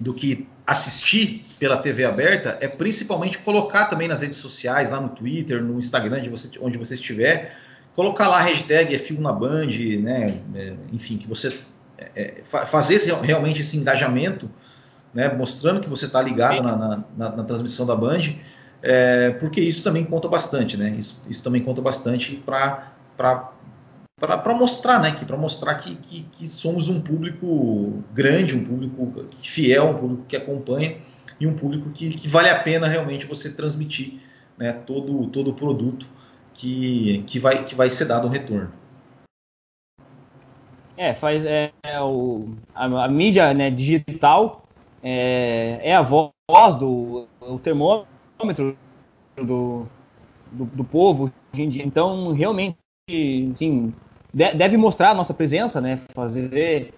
do 0.00 0.12
que 0.12 0.48
assistir 0.66 1.44
pela 1.58 1.76
TV 1.76 2.04
aberta 2.04 2.58
é 2.60 2.66
principalmente 2.66 3.38
colocar 3.38 3.86
também 3.86 4.08
nas 4.08 4.22
redes 4.22 4.38
sociais, 4.38 4.90
lá 4.90 5.00
no 5.00 5.10
Twitter, 5.10 5.62
no 5.62 5.78
Instagram, 5.78 6.20
de 6.20 6.28
você, 6.28 6.58
onde 6.60 6.76
você 6.78 6.94
estiver, 6.94 7.56
colocar 7.94 8.28
lá 8.28 8.38
a 8.38 8.42
hashtag 8.42 8.94
é 8.94 8.98
filme 8.98 9.22
na 9.22 9.32
Band, 9.32 9.68
né? 10.00 10.40
É, 10.54 10.72
enfim, 10.92 11.16
que 11.16 11.28
você 11.28 11.56
é, 11.98 12.10
é 12.16 12.42
fazer 12.44 12.94
esse, 12.94 13.12
realmente 13.12 13.60
esse 13.60 13.76
engajamento, 13.76 14.50
né? 15.12 15.32
mostrando 15.32 15.80
que 15.80 15.88
você 15.88 16.06
está 16.06 16.20
ligado 16.20 16.62
na, 16.62 16.76
na, 16.76 17.04
na, 17.16 17.36
na, 17.36 17.44
transmissão 17.44 17.86
da 17.86 17.94
Band, 17.94 18.34
é, 18.82 19.30
porque 19.30 19.60
isso 19.60 19.84
também 19.84 20.04
conta 20.04 20.28
bastante, 20.28 20.76
né? 20.76 20.94
Isso, 20.98 21.24
isso 21.28 21.42
também 21.42 21.62
conta 21.62 21.80
bastante 21.80 22.34
para 22.34 22.92
para 24.18 24.54
mostrar, 24.54 25.00
né, 25.00 25.12
que 25.12 25.24
para 25.24 25.36
mostrar 25.36 25.74
que, 25.74 25.96
que, 25.96 26.22
que, 26.22 26.48
somos 26.48 26.88
um 26.88 27.00
público 27.00 28.02
grande, 28.12 28.56
um 28.56 28.64
público 28.64 29.28
fiel, 29.42 29.90
um 29.90 29.98
público 29.98 30.24
que 30.28 30.36
acompanha 30.36 30.98
e 31.40 31.46
um 31.46 31.54
público 31.54 31.90
que, 31.90 32.10
que 32.10 32.28
vale 32.28 32.48
a 32.48 32.60
pena 32.60 32.86
realmente 32.86 33.26
você 33.26 33.52
transmitir, 33.52 34.20
né, 34.56 34.72
todo 34.72 35.26
todo 35.28 35.50
o 35.50 35.54
produto 35.54 36.06
que, 36.54 37.24
que 37.26 37.38
vai 37.40 37.64
que 37.64 37.74
vai 37.74 37.90
ser 37.90 38.04
dado 38.04 38.28
um 38.28 38.30
retorno. 38.30 38.72
É, 40.96 41.12
faz 41.12 41.44
é, 41.44 41.72
é 41.82 42.00
o, 42.00 42.54
a, 42.72 42.84
a, 42.84 43.08
mídia 43.08 43.52
né, 43.52 43.68
digital 43.68 44.64
é, 45.02 45.80
é, 45.82 45.96
a 45.96 46.02
voz 46.02 46.32
do 46.78 47.26
o 47.40 47.58
termômetro 47.58 48.78
do, 49.36 49.88
do, 50.52 50.64
do 50.66 50.84
povo 50.84 51.32
hoje 51.52 51.62
em 51.62 51.68
dia. 51.68 51.84
Então, 51.84 52.32
realmente, 52.32 52.78
sim, 53.08 53.92
deve 54.32 54.76
mostrar 54.76 55.10
a 55.10 55.14
nossa 55.14 55.34
presença, 55.34 55.80
né? 55.80 55.98
Fazer 56.14 56.94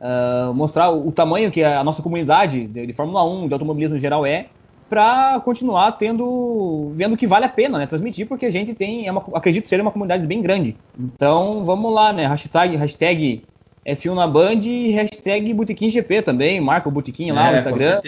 uh, 0.00 0.54
mostrar 0.54 0.90
o, 0.90 1.08
o, 1.08 1.12
tamanho 1.12 1.50
que 1.50 1.62
a 1.62 1.84
nossa 1.84 2.02
comunidade 2.02 2.66
de, 2.66 2.86
de, 2.86 2.92
Fórmula 2.94 3.22
1, 3.24 3.48
de 3.48 3.52
automobilismo 3.52 3.96
em 3.96 4.00
geral 4.00 4.24
é, 4.24 4.46
para 4.88 5.38
continuar 5.40 5.92
tendo, 5.92 6.90
vendo 6.94 7.16
que 7.16 7.26
vale 7.26 7.44
a 7.44 7.48
pena, 7.48 7.78
né? 7.78 7.86
Transmitir, 7.86 8.26
porque 8.26 8.46
a 8.46 8.50
gente 8.50 8.74
tem, 8.74 9.06
é 9.06 9.12
uma, 9.12 9.22
acredito 9.34 9.68
ser 9.68 9.80
uma 9.80 9.92
comunidade 9.92 10.26
bem 10.26 10.40
grande. 10.40 10.76
Então, 10.98 11.62
vamos 11.64 11.92
lá, 11.92 12.12
né? 12.12 12.26
Hashtag, 12.26 12.76
hashtag 12.76 13.44
F1 13.86 14.14
na 14.14 14.26
Band 14.26 14.60
e 14.64 14.90
hashtag 14.92 15.52
Botequim 15.52 15.90
GP 15.90 16.22
também, 16.22 16.58
marca 16.60 16.88
o 16.88 16.92
Botequim 16.92 17.32
lá 17.32 17.48
é, 17.48 17.50
no 17.50 17.56
Instagram. 17.58 18.00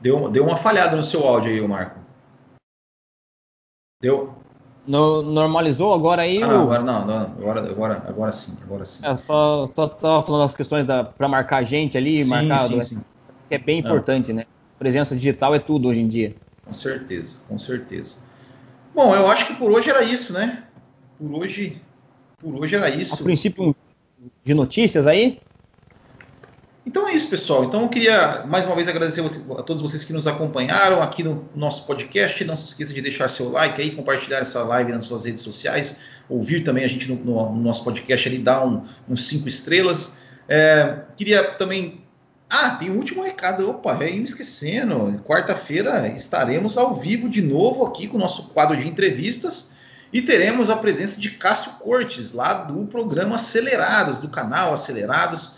Deu, 0.00 0.30
deu 0.30 0.44
uma 0.44 0.56
falhada 0.56 0.96
no 0.96 1.02
seu 1.02 1.26
áudio 1.26 1.52
aí, 1.52 1.68
Marco. 1.68 2.05
Deu, 4.00 4.34
no, 4.86 5.22
normalizou 5.22 5.92
agora 5.92 6.22
aí? 6.22 6.42
Ah, 6.42 6.46
não, 6.46 6.62
agora 6.62 6.82
não, 6.82 7.06
não, 7.06 7.20
agora, 7.22 7.60
agora, 7.70 8.04
agora 8.06 8.32
sim, 8.32 8.56
agora 8.62 8.84
sim. 8.84 9.06
É, 9.06 9.16
só, 9.16 9.66
só 9.66 9.88
tava 9.88 10.22
falando 10.22 10.44
as 10.44 10.54
questões 10.54 10.84
para 10.84 11.28
marcar 11.28 11.64
gente 11.64 11.98
ali, 11.98 12.22
sim, 12.22 12.30
marcar, 12.30 12.68
sim, 12.68 12.82
sim. 12.82 13.04
que 13.48 13.54
é 13.54 13.58
bem 13.58 13.80
importante, 13.80 14.32
né? 14.32 14.44
Presença 14.78 15.16
digital 15.16 15.54
é 15.54 15.58
tudo 15.58 15.88
hoje 15.88 16.00
em 16.00 16.06
dia. 16.06 16.36
Com 16.64 16.72
certeza, 16.72 17.40
com 17.48 17.58
certeza. 17.58 18.18
Bom, 18.94 19.14
eu 19.14 19.26
acho 19.28 19.46
que 19.46 19.54
por 19.54 19.72
hoje 19.72 19.90
era 19.90 20.02
isso, 20.04 20.32
né? 20.32 20.64
Por 21.18 21.40
hoje, 21.40 21.80
por 22.38 22.54
hoje 22.54 22.76
era 22.76 22.90
isso. 22.90 23.14
A 23.14 23.24
princípio 23.24 23.74
de 24.44 24.54
notícias 24.54 25.06
aí? 25.06 25.40
Então 26.86 27.08
é 27.08 27.12
isso, 27.12 27.28
pessoal. 27.28 27.64
Então 27.64 27.82
eu 27.82 27.88
queria 27.88 28.44
mais 28.46 28.64
uma 28.64 28.76
vez 28.76 28.88
agradecer 28.88 29.20
a 29.20 29.62
todos 29.64 29.82
vocês 29.82 30.04
que 30.04 30.12
nos 30.12 30.24
acompanharam 30.24 31.02
aqui 31.02 31.20
no 31.20 31.48
nosso 31.52 31.84
podcast. 31.84 32.44
Não 32.44 32.56
se 32.56 32.66
esqueça 32.66 32.94
de 32.94 33.00
deixar 33.00 33.26
seu 33.26 33.50
like 33.50 33.82
aí, 33.82 33.90
compartilhar 33.90 34.38
essa 34.38 34.62
live 34.62 34.92
nas 34.92 35.04
suas 35.04 35.24
redes 35.24 35.42
sociais, 35.42 36.00
ouvir 36.28 36.60
também 36.60 36.84
a 36.84 36.88
gente 36.88 37.08
no, 37.08 37.16
no, 37.16 37.52
no 37.52 37.60
nosso 37.60 37.82
podcast 37.82 38.28
ali, 38.28 38.38
dar 38.38 38.64
um, 38.64 38.84
uns 39.08 39.26
cinco 39.26 39.48
estrelas. 39.48 40.18
É, 40.48 41.00
queria 41.16 41.42
também. 41.42 42.02
Ah, 42.48 42.70
tem 42.70 42.88
um 42.88 42.96
último 42.96 43.20
recado. 43.20 43.68
Opa, 43.68 43.98
eu 44.00 44.08
ia 44.08 44.16
me 44.16 44.22
esquecendo. 44.22 45.20
Quarta-feira 45.26 46.06
estaremos 46.14 46.78
ao 46.78 46.94
vivo 46.94 47.28
de 47.28 47.42
novo 47.42 47.84
aqui 47.84 48.06
com 48.06 48.16
o 48.16 48.20
nosso 48.20 48.50
quadro 48.50 48.76
de 48.76 48.86
entrevistas. 48.86 49.74
E 50.12 50.22
teremos 50.22 50.70
a 50.70 50.76
presença 50.76 51.20
de 51.20 51.32
Cássio 51.32 51.72
Cortes, 51.80 52.32
lá 52.32 52.54
do 52.54 52.86
programa 52.86 53.34
Acelerados, 53.34 54.18
do 54.18 54.28
canal 54.28 54.72
Acelerados. 54.72 55.55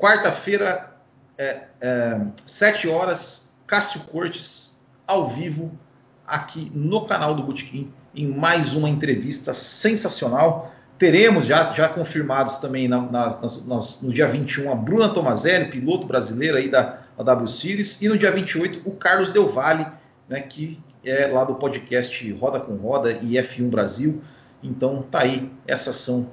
Quarta-feira, 0.00 0.94
é, 1.36 1.64
é, 1.78 2.20
7 2.46 2.88
horas, 2.88 3.54
Cássio 3.66 4.00
Cortes, 4.00 4.80
ao 5.06 5.28
vivo, 5.28 5.78
aqui 6.26 6.72
no 6.74 7.04
canal 7.04 7.34
do 7.34 7.42
Botequim, 7.42 7.92
em 8.14 8.26
mais 8.26 8.72
uma 8.72 8.88
entrevista 8.88 9.52
sensacional. 9.52 10.72
Teremos 10.98 11.44
já, 11.44 11.74
já 11.74 11.86
confirmados 11.86 12.56
também 12.56 12.88
na, 12.88 13.02
na, 13.02 13.40
no 14.02 14.10
dia 14.10 14.26
21 14.26 14.72
a 14.72 14.74
Bruna 14.74 15.10
Tomazelli, 15.10 15.70
piloto 15.70 16.06
brasileiro 16.06 16.56
aí 16.56 16.70
da, 16.70 17.00
da 17.18 17.24
W 17.24 17.46
Series, 17.46 18.00
e 18.00 18.08
no 18.08 18.16
dia 18.16 18.30
28 18.30 18.88
o 18.88 18.92
Carlos 18.92 19.30
Del 19.30 19.48
Valle, 19.48 19.86
né, 20.26 20.40
que 20.40 20.80
é 21.04 21.26
lá 21.26 21.44
do 21.44 21.56
podcast 21.56 22.32
Roda 22.32 22.58
com 22.58 22.74
Roda 22.76 23.12
e 23.12 23.32
F1 23.32 23.68
Brasil. 23.68 24.22
Então 24.62 25.02
tá 25.02 25.20
aí, 25.24 25.52
essas 25.66 25.96
são 25.96 26.30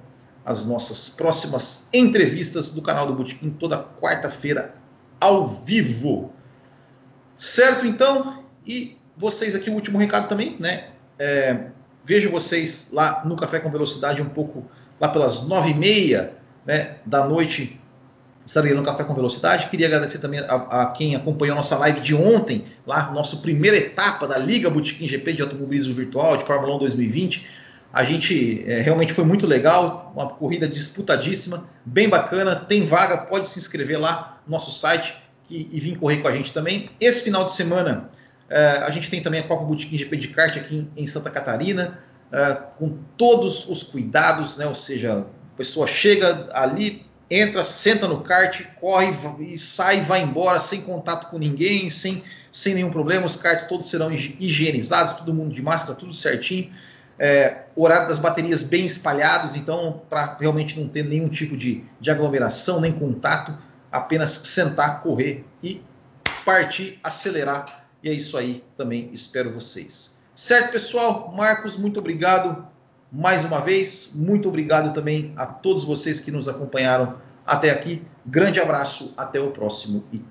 as 0.47 0.65
nossas 0.65 1.09
próximas 1.09 1.89
entrevistas 1.93 2.71
do 2.71 2.81
canal 2.81 3.05
do 3.05 3.13
Botequim 3.13 3.49
toda 3.49 3.83
quarta-feira 3.99 4.75
ao 5.19 5.45
vivo. 5.45 6.31
Certo, 7.35 7.85
então? 7.85 8.45
E 8.65 8.97
vocês 9.17 9.55
aqui, 9.55 9.69
o 9.69 9.73
último 9.73 9.97
recado 9.97 10.29
também, 10.29 10.55
né? 10.57 10.85
É, 11.19 11.65
vejo 12.05 12.31
vocês 12.31 12.87
lá 12.93 13.23
no 13.25 13.35
Café 13.35 13.59
com 13.59 13.69
Velocidade 13.69 14.21
um 14.21 14.29
pouco 14.29 14.65
lá 15.01 15.09
pelas 15.09 15.45
nove 15.45 15.71
e 15.71 15.73
meia 15.73 16.35
né, 16.65 16.95
da 17.05 17.25
noite. 17.25 17.77
Estarei 18.45 18.73
no 18.73 18.83
Café 18.83 19.03
com 19.03 19.13
Velocidade. 19.13 19.67
Queria 19.67 19.87
agradecer 19.87 20.19
também 20.19 20.39
a, 20.39 20.43
a, 20.55 20.85
quem 20.91 21.13
acompanhou 21.13 21.57
nossa 21.57 21.75
live 21.75 21.99
de 21.99 22.15
ontem, 22.15 22.63
lá, 22.85 23.11
nossa 23.11 23.35
primeira 23.37 23.75
etapa 23.75 24.25
da 24.25 24.37
Liga 24.37 24.69
Botequim 24.69 25.07
GP 25.07 25.33
de 25.33 25.41
Automobilismo 25.41 25.93
Virtual 25.93 26.37
de 26.37 26.45
Fórmula 26.45 26.73
1 26.77 26.79
2020 26.79 27.66
a 27.91 28.03
gente 28.03 28.63
é, 28.67 28.81
realmente 28.81 29.13
foi 29.13 29.23
muito 29.23 29.47
legal, 29.47 30.11
uma 30.15 30.29
corrida 30.29 30.67
disputadíssima, 30.67 31.67
bem 31.85 32.09
bacana. 32.09 32.55
Tem 32.55 32.85
vaga, 32.85 33.17
pode 33.17 33.49
se 33.49 33.57
inscrever 33.57 33.99
lá 33.99 34.39
no 34.45 34.51
nosso 34.51 34.77
site 34.77 35.15
e, 35.49 35.69
e 35.71 35.79
vir 35.79 35.97
correr 35.97 36.17
com 36.17 36.27
a 36.27 36.35
gente 36.35 36.53
também. 36.53 36.89
Esse 36.99 37.23
final 37.23 37.45
de 37.45 37.53
semana 37.53 38.09
é, 38.49 38.83
a 38.85 38.89
gente 38.89 39.09
tem 39.09 39.21
também 39.21 39.39
a 39.39 39.43
Copa 39.43 39.63
Botequim 39.63 39.97
GP 39.97 40.17
de 40.17 40.27
kart 40.29 40.55
aqui 40.57 40.87
em, 40.95 41.03
em 41.03 41.07
Santa 41.07 41.29
Catarina, 41.29 41.99
é, 42.31 42.57
com 42.77 42.97
todos 43.17 43.67
os 43.69 43.83
cuidados, 43.83 44.57
né? 44.57 44.65
Ou 44.67 44.75
seja, 44.75 45.19
a 45.19 45.57
pessoa 45.57 45.87
chega 45.87 46.49
ali, 46.51 47.05
entra, 47.31 47.63
senta 47.63 48.05
no 48.07 48.21
kart, 48.21 48.61
corre 48.81 49.11
e 49.39 49.57
sai, 49.57 50.01
vai 50.01 50.21
embora 50.21 50.59
sem 50.59 50.81
contato 50.81 51.29
com 51.29 51.37
ninguém, 51.37 51.89
sem, 51.89 52.21
sem 52.51 52.75
nenhum 52.75 52.91
problema. 52.91 53.25
Os 53.25 53.37
karts 53.37 53.65
todos 53.65 53.89
serão 53.89 54.11
higienizados, 54.11 55.13
todo 55.13 55.33
mundo 55.33 55.53
de 55.53 55.61
máscara, 55.61 55.95
tudo 55.95 56.13
certinho 56.13 56.69
é, 57.19 57.63
horário 57.75 58.07
das 58.07 58.19
baterias 58.19 58.63
bem 58.63 58.85
espalhados, 58.85 59.55
então 59.55 60.01
para 60.09 60.37
realmente 60.39 60.79
não 60.79 60.87
ter 60.87 61.03
nenhum 61.03 61.27
tipo 61.27 61.57
de, 61.57 61.83
de 61.99 62.11
aglomeração, 62.11 62.79
nem 62.79 62.91
contato, 62.91 63.57
apenas 63.91 64.31
sentar, 64.31 65.01
correr 65.01 65.45
e 65.63 65.81
partir, 66.45 66.99
acelerar. 67.03 67.87
E 68.03 68.09
é 68.09 68.13
isso 68.13 68.37
aí 68.37 68.63
também, 68.75 69.09
espero 69.11 69.53
vocês. 69.53 70.17
Certo, 70.35 70.71
pessoal? 70.71 71.33
Marcos, 71.35 71.75
muito 71.75 71.99
obrigado 71.99 72.67
mais 73.11 73.43
uma 73.43 73.59
vez. 73.59 74.11
Muito 74.13 74.47
obrigado 74.49 74.93
também 74.93 75.33
a 75.35 75.45
todos 75.45 75.83
vocês 75.83 76.19
que 76.19 76.31
nos 76.31 76.47
acompanharam 76.47 77.17
até 77.45 77.71
aqui. 77.71 78.05
Grande 78.25 78.59
abraço, 78.59 79.13
até 79.17 79.39
o 79.39 79.51
próximo 79.51 80.03
e 80.11 80.21